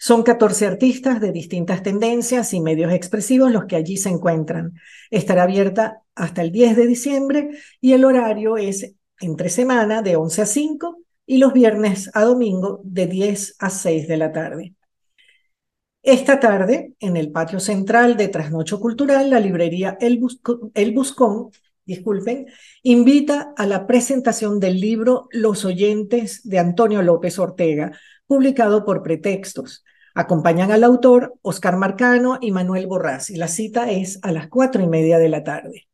Son 0.00 0.24
14 0.24 0.66
artistas 0.66 1.20
de 1.20 1.30
distintas 1.30 1.84
tendencias 1.84 2.52
y 2.52 2.60
medios 2.60 2.92
expresivos 2.92 3.52
los 3.52 3.66
que 3.66 3.76
allí 3.76 3.96
se 3.96 4.08
encuentran. 4.08 4.72
Estará 5.10 5.44
abierta 5.44 6.02
hasta 6.16 6.42
el 6.42 6.50
10 6.50 6.74
de 6.74 6.86
diciembre 6.88 7.50
y 7.80 7.92
el 7.92 8.04
horario 8.04 8.56
es 8.56 8.96
entre 9.20 9.48
semana 9.48 10.02
de 10.02 10.16
11 10.16 10.42
a 10.42 10.46
5 10.46 10.98
y 11.24 11.38
los 11.38 11.52
viernes 11.52 12.10
a 12.14 12.24
domingo 12.24 12.80
de 12.82 13.06
10 13.06 13.54
a 13.60 13.70
6 13.70 14.08
de 14.08 14.16
la 14.16 14.32
tarde. 14.32 14.74
Esta 16.02 16.40
tarde, 16.40 16.94
en 16.98 17.18
el 17.18 17.30
patio 17.30 17.60
central 17.60 18.16
de 18.16 18.28
Trasnocho 18.28 18.80
Cultural, 18.80 19.28
la 19.28 19.38
librería 19.38 19.98
El, 20.00 20.18
Buscón, 20.18 21.50
disculpen, 21.84 22.46
invita 22.82 23.52
a 23.54 23.66
la 23.66 23.86
presentación 23.86 24.60
del 24.60 24.80
libro 24.80 25.28
Los 25.30 25.66
oyentes 25.66 26.40
de 26.48 26.58
Antonio 26.58 27.02
López 27.02 27.38
Ortega, 27.38 27.92
publicado 28.26 28.86
por 28.86 29.02
Pretextos. 29.02 29.84
Acompañan 30.14 30.72
al 30.72 30.84
autor 30.84 31.34
Oscar 31.42 31.76
Marcano 31.76 32.38
y 32.40 32.50
Manuel 32.50 32.86
Borrás, 32.86 33.28
y 33.28 33.36
la 33.36 33.48
cita 33.48 33.90
es 33.90 34.18
a 34.22 34.32
las 34.32 34.48
cuatro 34.48 34.82
y 34.82 34.86
media 34.86 35.18
de 35.18 35.28
la 35.28 35.44
tarde. 35.44 35.88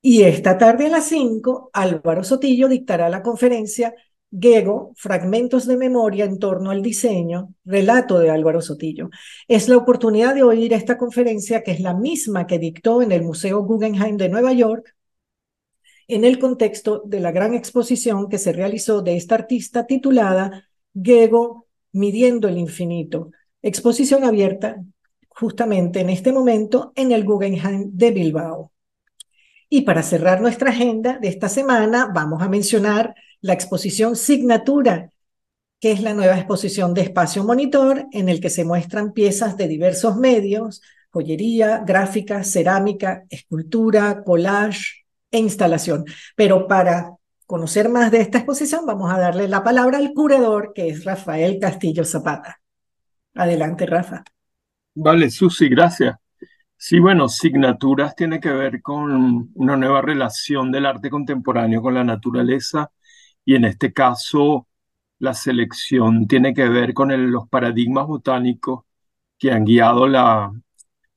Y 0.00 0.24
esta 0.24 0.58
tarde 0.58 0.86
a 0.86 0.90
las 0.90 1.04
cinco, 1.04 1.70
Álvaro 1.72 2.24
Sotillo 2.24 2.66
dictará 2.66 3.08
la 3.08 3.22
conferencia 3.22 3.94
Gego, 4.38 4.92
Fragmentos 4.96 5.66
de 5.66 5.76
Memoria 5.76 6.24
en 6.24 6.38
torno 6.38 6.70
al 6.70 6.82
diseño, 6.82 7.54
relato 7.64 8.18
de 8.18 8.30
Álvaro 8.30 8.62
Sotillo. 8.62 9.10
Es 9.46 9.68
la 9.68 9.76
oportunidad 9.76 10.34
de 10.34 10.42
oír 10.42 10.72
esta 10.72 10.96
conferencia, 10.96 11.62
que 11.62 11.72
es 11.72 11.80
la 11.80 11.94
misma 11.94 12.46
que 12.46 12.58
dictó 12.58 13.02
en 13.02 13.12
el 13.12 13.22
Museo 13.22 13.62
Guggenheim 13.62 14.16
de 14.16 14.30
Nueva 14.30 14.52
York, 14.52 14.94
en 16.08 16.24
el 16.24 16.38
contexto 16.38 17.02
de 17.04 17.20
la 17.20 17.30
gran 17.30 17.54
exposición 17.54 18.28
que 18.28 18.38
se 18.38 18.52
realizó 18.52 19.02
de 19.02 19.16
esta 19.16 19.34
artista 19.34 19.86
titulada 19.86 20.68
Gego, 20.94 21.66
Midiendo 21.92 22.48
el 22.48 22.56
Infinito, 22.56 23.30
exposición 23.60 24.24
abierta 24.24 24.82
justamente 25.28 26.00
en 26.00 26.08
este 26.08 26.32
momento 26.32 26.92
en 26.94 27.12
el 27.12 27.24
Guggenheim 27.24 27.90
de 27.92 28.10
Bilbao. 28.10 28.72
Y 29.68 29.82
para 29.82 30.02
cerrar 30.02 30.40
nuestra 30.40 30.70
agenda 30.70 31.18
de 31.18 31.28
esta 31.28 31.48
semana, 31.48 32.10
vamos 32.14 32.42
a 32.42 32.48
mencionar 32.48 33.14
la 33.42 33.52
exposición 33.52 34.16
Signatura, 34.16 35.10
que 35.80 35.92
es 35.92 36.00
la 36.00 36.14
nueva 36.14 36.36
exposición 36.36 36.94
de 36.94 37.02
Espacio 37.02 37.44
Monitor, 37.44 38.06
en 38.12 38.28
el 38.28 38.40
que 38.40 38.50
se 38.50 38.64
muestran 38.64 39.12
piezas 39.12 39.56
de 39.56 39.68
diversos 39.68 40.16
medios, 40.16 40.80
joyería, 41.10 41.82
gráfica, 41.84 42.44
cerámica, 42.44 43.24
escultura, 43.28 44.22
collage 44.24 45.04
e 45.30 45.38
instalación. 45.38 46.04
Pero 46.36 46.66
para 46.66 47.10
conocer 47.46 47.88
más 47.88 48.10
de 48.12 48.20
esta 48.20 48.38
exposición, 48.38 48.86
vamos 48.86 49.12
a 49.12 49.18
darle 49.18 49.48
la 49.48 49.62
palabra 49.64 49.98
al 49.98 50.14
curador, 50.14 50.72
que 50.72 50.88
es 50.88 51.04
Rafael 51.04 51.58
Castillo 51.60 52.04
Zapata. 52.04 52.60
Adelante, 53.34 53.84
Rafa. 53.84 54.24
Vale, 54.94 55.30
Susi, 55.30 55.68
gracias. 55.68 56.16
Sí, 56.76 56.98
bueno, 56.98 57.28
signaturas 57.28 58.14
tiene 58.14 58.40
que 58.40 58.50
ver 58.50 58.82
con 58.82 59.50
una 59.54 59.76
nueva 59.76 60.00
relación 60.00 60.72
del 60.72 60.86
arte 60.86 61.10
contemporáneo 61.10 61.82
con 61.82 61.94
la 61.94 62.04
naturaleza 62.04 62.90
y 63.44 63.56
en 63.56 63.64
este 63.64 63.92
caso 63.92 64.68
la 65.18 65.34
selección 65.34 66.26
tiene 66.26 66.54
que 66.54 66.68
ver 66.68 66.94
con 66.94 67.30
los 67.32 67.48
paradigmas 67.48 68.06
botánicos 68.06 68.84
que 69.38 69.52
han 69.52 69.64
guiado 69.64 70.08
la, 70.08 70.52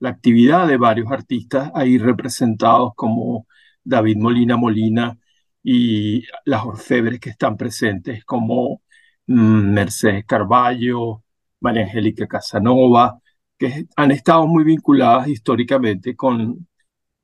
actividad 0.03 0.67
de 0.67 0.77
varios 0.77 1.11
artistas 1.11 1.71
ahí 1.75 1.97
representados 1.97 2.93
como 2.95 3.47
David 3.83 4.17
Molina 4.17 4.57
Molina 4.57 5.17
y 5.63 6.23
las 6.45 6.65
orfebres 6.65 7.19
que 7.19 7.31
están 7.31 7.57
presentes 7.57 8.23
como 8.25 8.81
mm, 9.27 9.73
Mercedes 9.73 10.25
Carballo, 10.25 11.23
María 11.59 11.83
Angélica 11.83 12.27
Casanova, 12.27 13.19
que 13.57 13.87
han 13.95 14.11
estado 14.11 14.47
muy 14.47 14.63
vinculadas 14.63 15.27
históricamente 15.29 16.15
con 16.15 16.67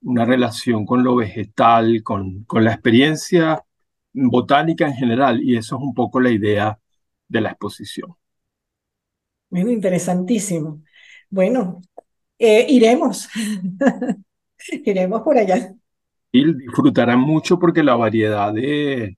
una 0.02 0.26
relación 0.26 0.86
con 0.86 1.04
lo 1.04 1.16
vegetal, 1.16 2.02
con, 2.04 2.44
con 2.46 2.64
la 2.64 2.74
experiencia 2.74 3.64
botánica 4.14 4.88
en 4.88 4.94
general, 4.94 5.42
y 5.42 5.58
eso 5.58 5.78
es 5.78 5.82
un 5.82 5.94
poco 5.94 6.20
la 6.20 6.32
idea 6.32 6.80
de 7.28 7.42
la 7.42 7.50
exposición. 7.52 8.16
Bueno, 9.50 9.70
interesantísimo. 9.70 10.82
Bueno, 11.30 11.82
eh, 12.40 12.66
iremos, 12.70 13.30
iremos 14.86 15.22
por 15.22 15.38
allá. 15.38 15.74
Y 16.32 16.54
disfrutarán 16.54 17.20
mucho 17.20 17.60
porque 17.60 17.84
la 17.84 17.96
variedad 17.96 18.54
de, 18.54 19.18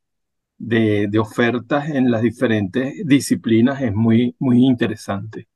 de, 0.57 1.07
de, 1.09 1.19
ofertas 1.19 1.89
en 1.89 2.09
las 2.11 2.23
diferentes 2.23 2.93
disciplinas 3.05 3.81
es 3.81 3.93
muy, 3.93 4.35
muy 4.39 4.65
interesante. 4.65 5.47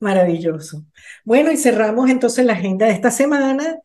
Maravilloso. 0.00 0.86
Bueno, 1.24 1.52
y 1.52 1.56
cerramos 1.58 2.08
entonces 2.08 2.44
la 2.46 2.54
agenda 2.54 2.86
de 2.86 2.92
esta 2.92 3.10
semana 3.10 3.76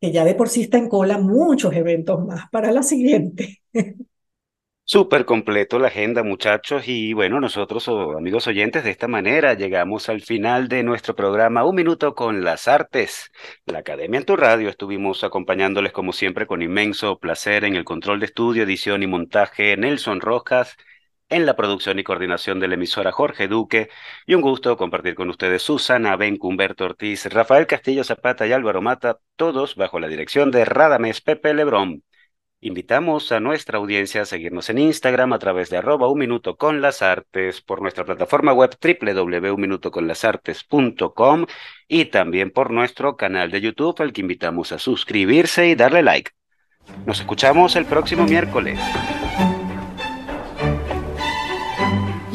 que 0.00 0.12
ya 0.12 0.24
de 0.24 0.34
por 0.34 0.48
sí 0.48 0.62
está 0.62 0.78
en 0.78 0.88
cola 0.88 1.18
muchos 1.18 1.74
eventos 1.74 2.24
más 2.24 2.48
para 2.50 2.72
la 2.72 2.82
siguiente. 2.82 3.62
Súper 4.90 5.26
completo 5.26 5.78
la 5.78 5.88
agenda, 5.88 6.22
muchachos. 6.22 6.84
Y 6.88 7.12
bueno, 7.12 7.40
nosotros, 7.40 7.86
amigos 7.88 8.46
oyentes, 8.46 8.84
de 8.84 8.90
esta 8.90 9.06
manera 9.06 9.52
llegamos 9.52 10.08
al 10.08 10.22
final 10.22 10.68
de 10.68 10.82
nuestro 10.82 11.14
programa 11.14 11.62
Un 11.66 11.74
Minuto 11.74 12.14
con 12.14 12.42
las 12.42 12.68
Artes. 12.68 13.30
La 13.66 13.80
Academia 13.80 14.18
en 14.18 14.24
tu 14.24 14.34
Radio 14.34 14.70
estuvimos 14.70 15.24
acompañándoles 15.24 15.92
como 15.92 16.14
siempre 16.14 16.46
con 16.46 16.62
inmenso 16.62 17.18
placer 17.18 17.64
en 17.64 17.76
el 17.76 17.84
control 17.84 18.20
de 18.20 18.26
estudio, 18.26 18.62
edición 18.62 19.02
y 19.02 19.06
montaje 19.06 19.76
Nelson 19.76 20.22
Rojas 20.22 20.74
en 21.28 21.46
la 21.46 21.56
producción 21.56 21.98
y 21.98 22.04
coordinación 22.04 22.60
de 22.60 22.68
la 22.68 22.74
emisora 22.74 23.12
Jorge 23.12 23.48
Duque, 23.48 23.88
y 24.26 24.34
un 24.34 24.42
gusto 24.42 24.76
compartir 24.76 25.14
con 25.14 25.30
ustedes 25.30 25.62
Susana 25.62 26.16
Bencumberto 26.16 26.84
Ortiz, 26.84 27.26
Rafael 27.26 27.66
Castillo 27.66 28.04
Zapata 28.04 28.46
y 28.46 28.52
Álvaro 28.52 28.82
Mata, 28.82 29.18
todos 29.36 29.76
bajo 29.76 30.00
la 30.00 30.08
dirección 30.08 30.50
de 30.50 30.64
Radames 30.64 31.20
Pepe 31.20 31.54
Lebrón. 31.54 32.02
Invitamos 32.60 33.30
a 33.30 33.38
nuestra 33.38 33.78
audiencia 33.78 34.22
a 34.22 34.24
seguirnos 34.24 34.68
en 34.68 34.78
Instagram 34.78 35.32
a 35.32 35.38
través 35.38 35.70
de 35.70 35.76
arroba 35.76 36.08
un 36.08 36.18
minuto 36.18 36.56
con 36.56 36.80
las 36.80 37.02
artes, 37.02 37.60
por 37.60 37.80
nuestra 37.80 38.04
plataforma 38.04 38.52
web 38.52 38.76
www.unminutoconlasartes.com 38.82 41.46
y 41.86 42.06
también 42.06 42.50
por 42.50 42.72
nuestro 42.72 43.16
canal 43.16 43.52
de 43.52 43.60
YouTube 43.60 44.02
al 44.02 44.12
que 44.12 44.22
invitamos 44.22 44.72
a 44.72 44.80
suscribirse 44.80 45.68
y 45.68 45.76
darle 45.76 46.02
like. 46.02 46.32
Nos 47.06 47.20
escuchamos 47.20 47.76
el 47.76 47.84
próximo 47.84 48.24
miércoles. 48.24 48.80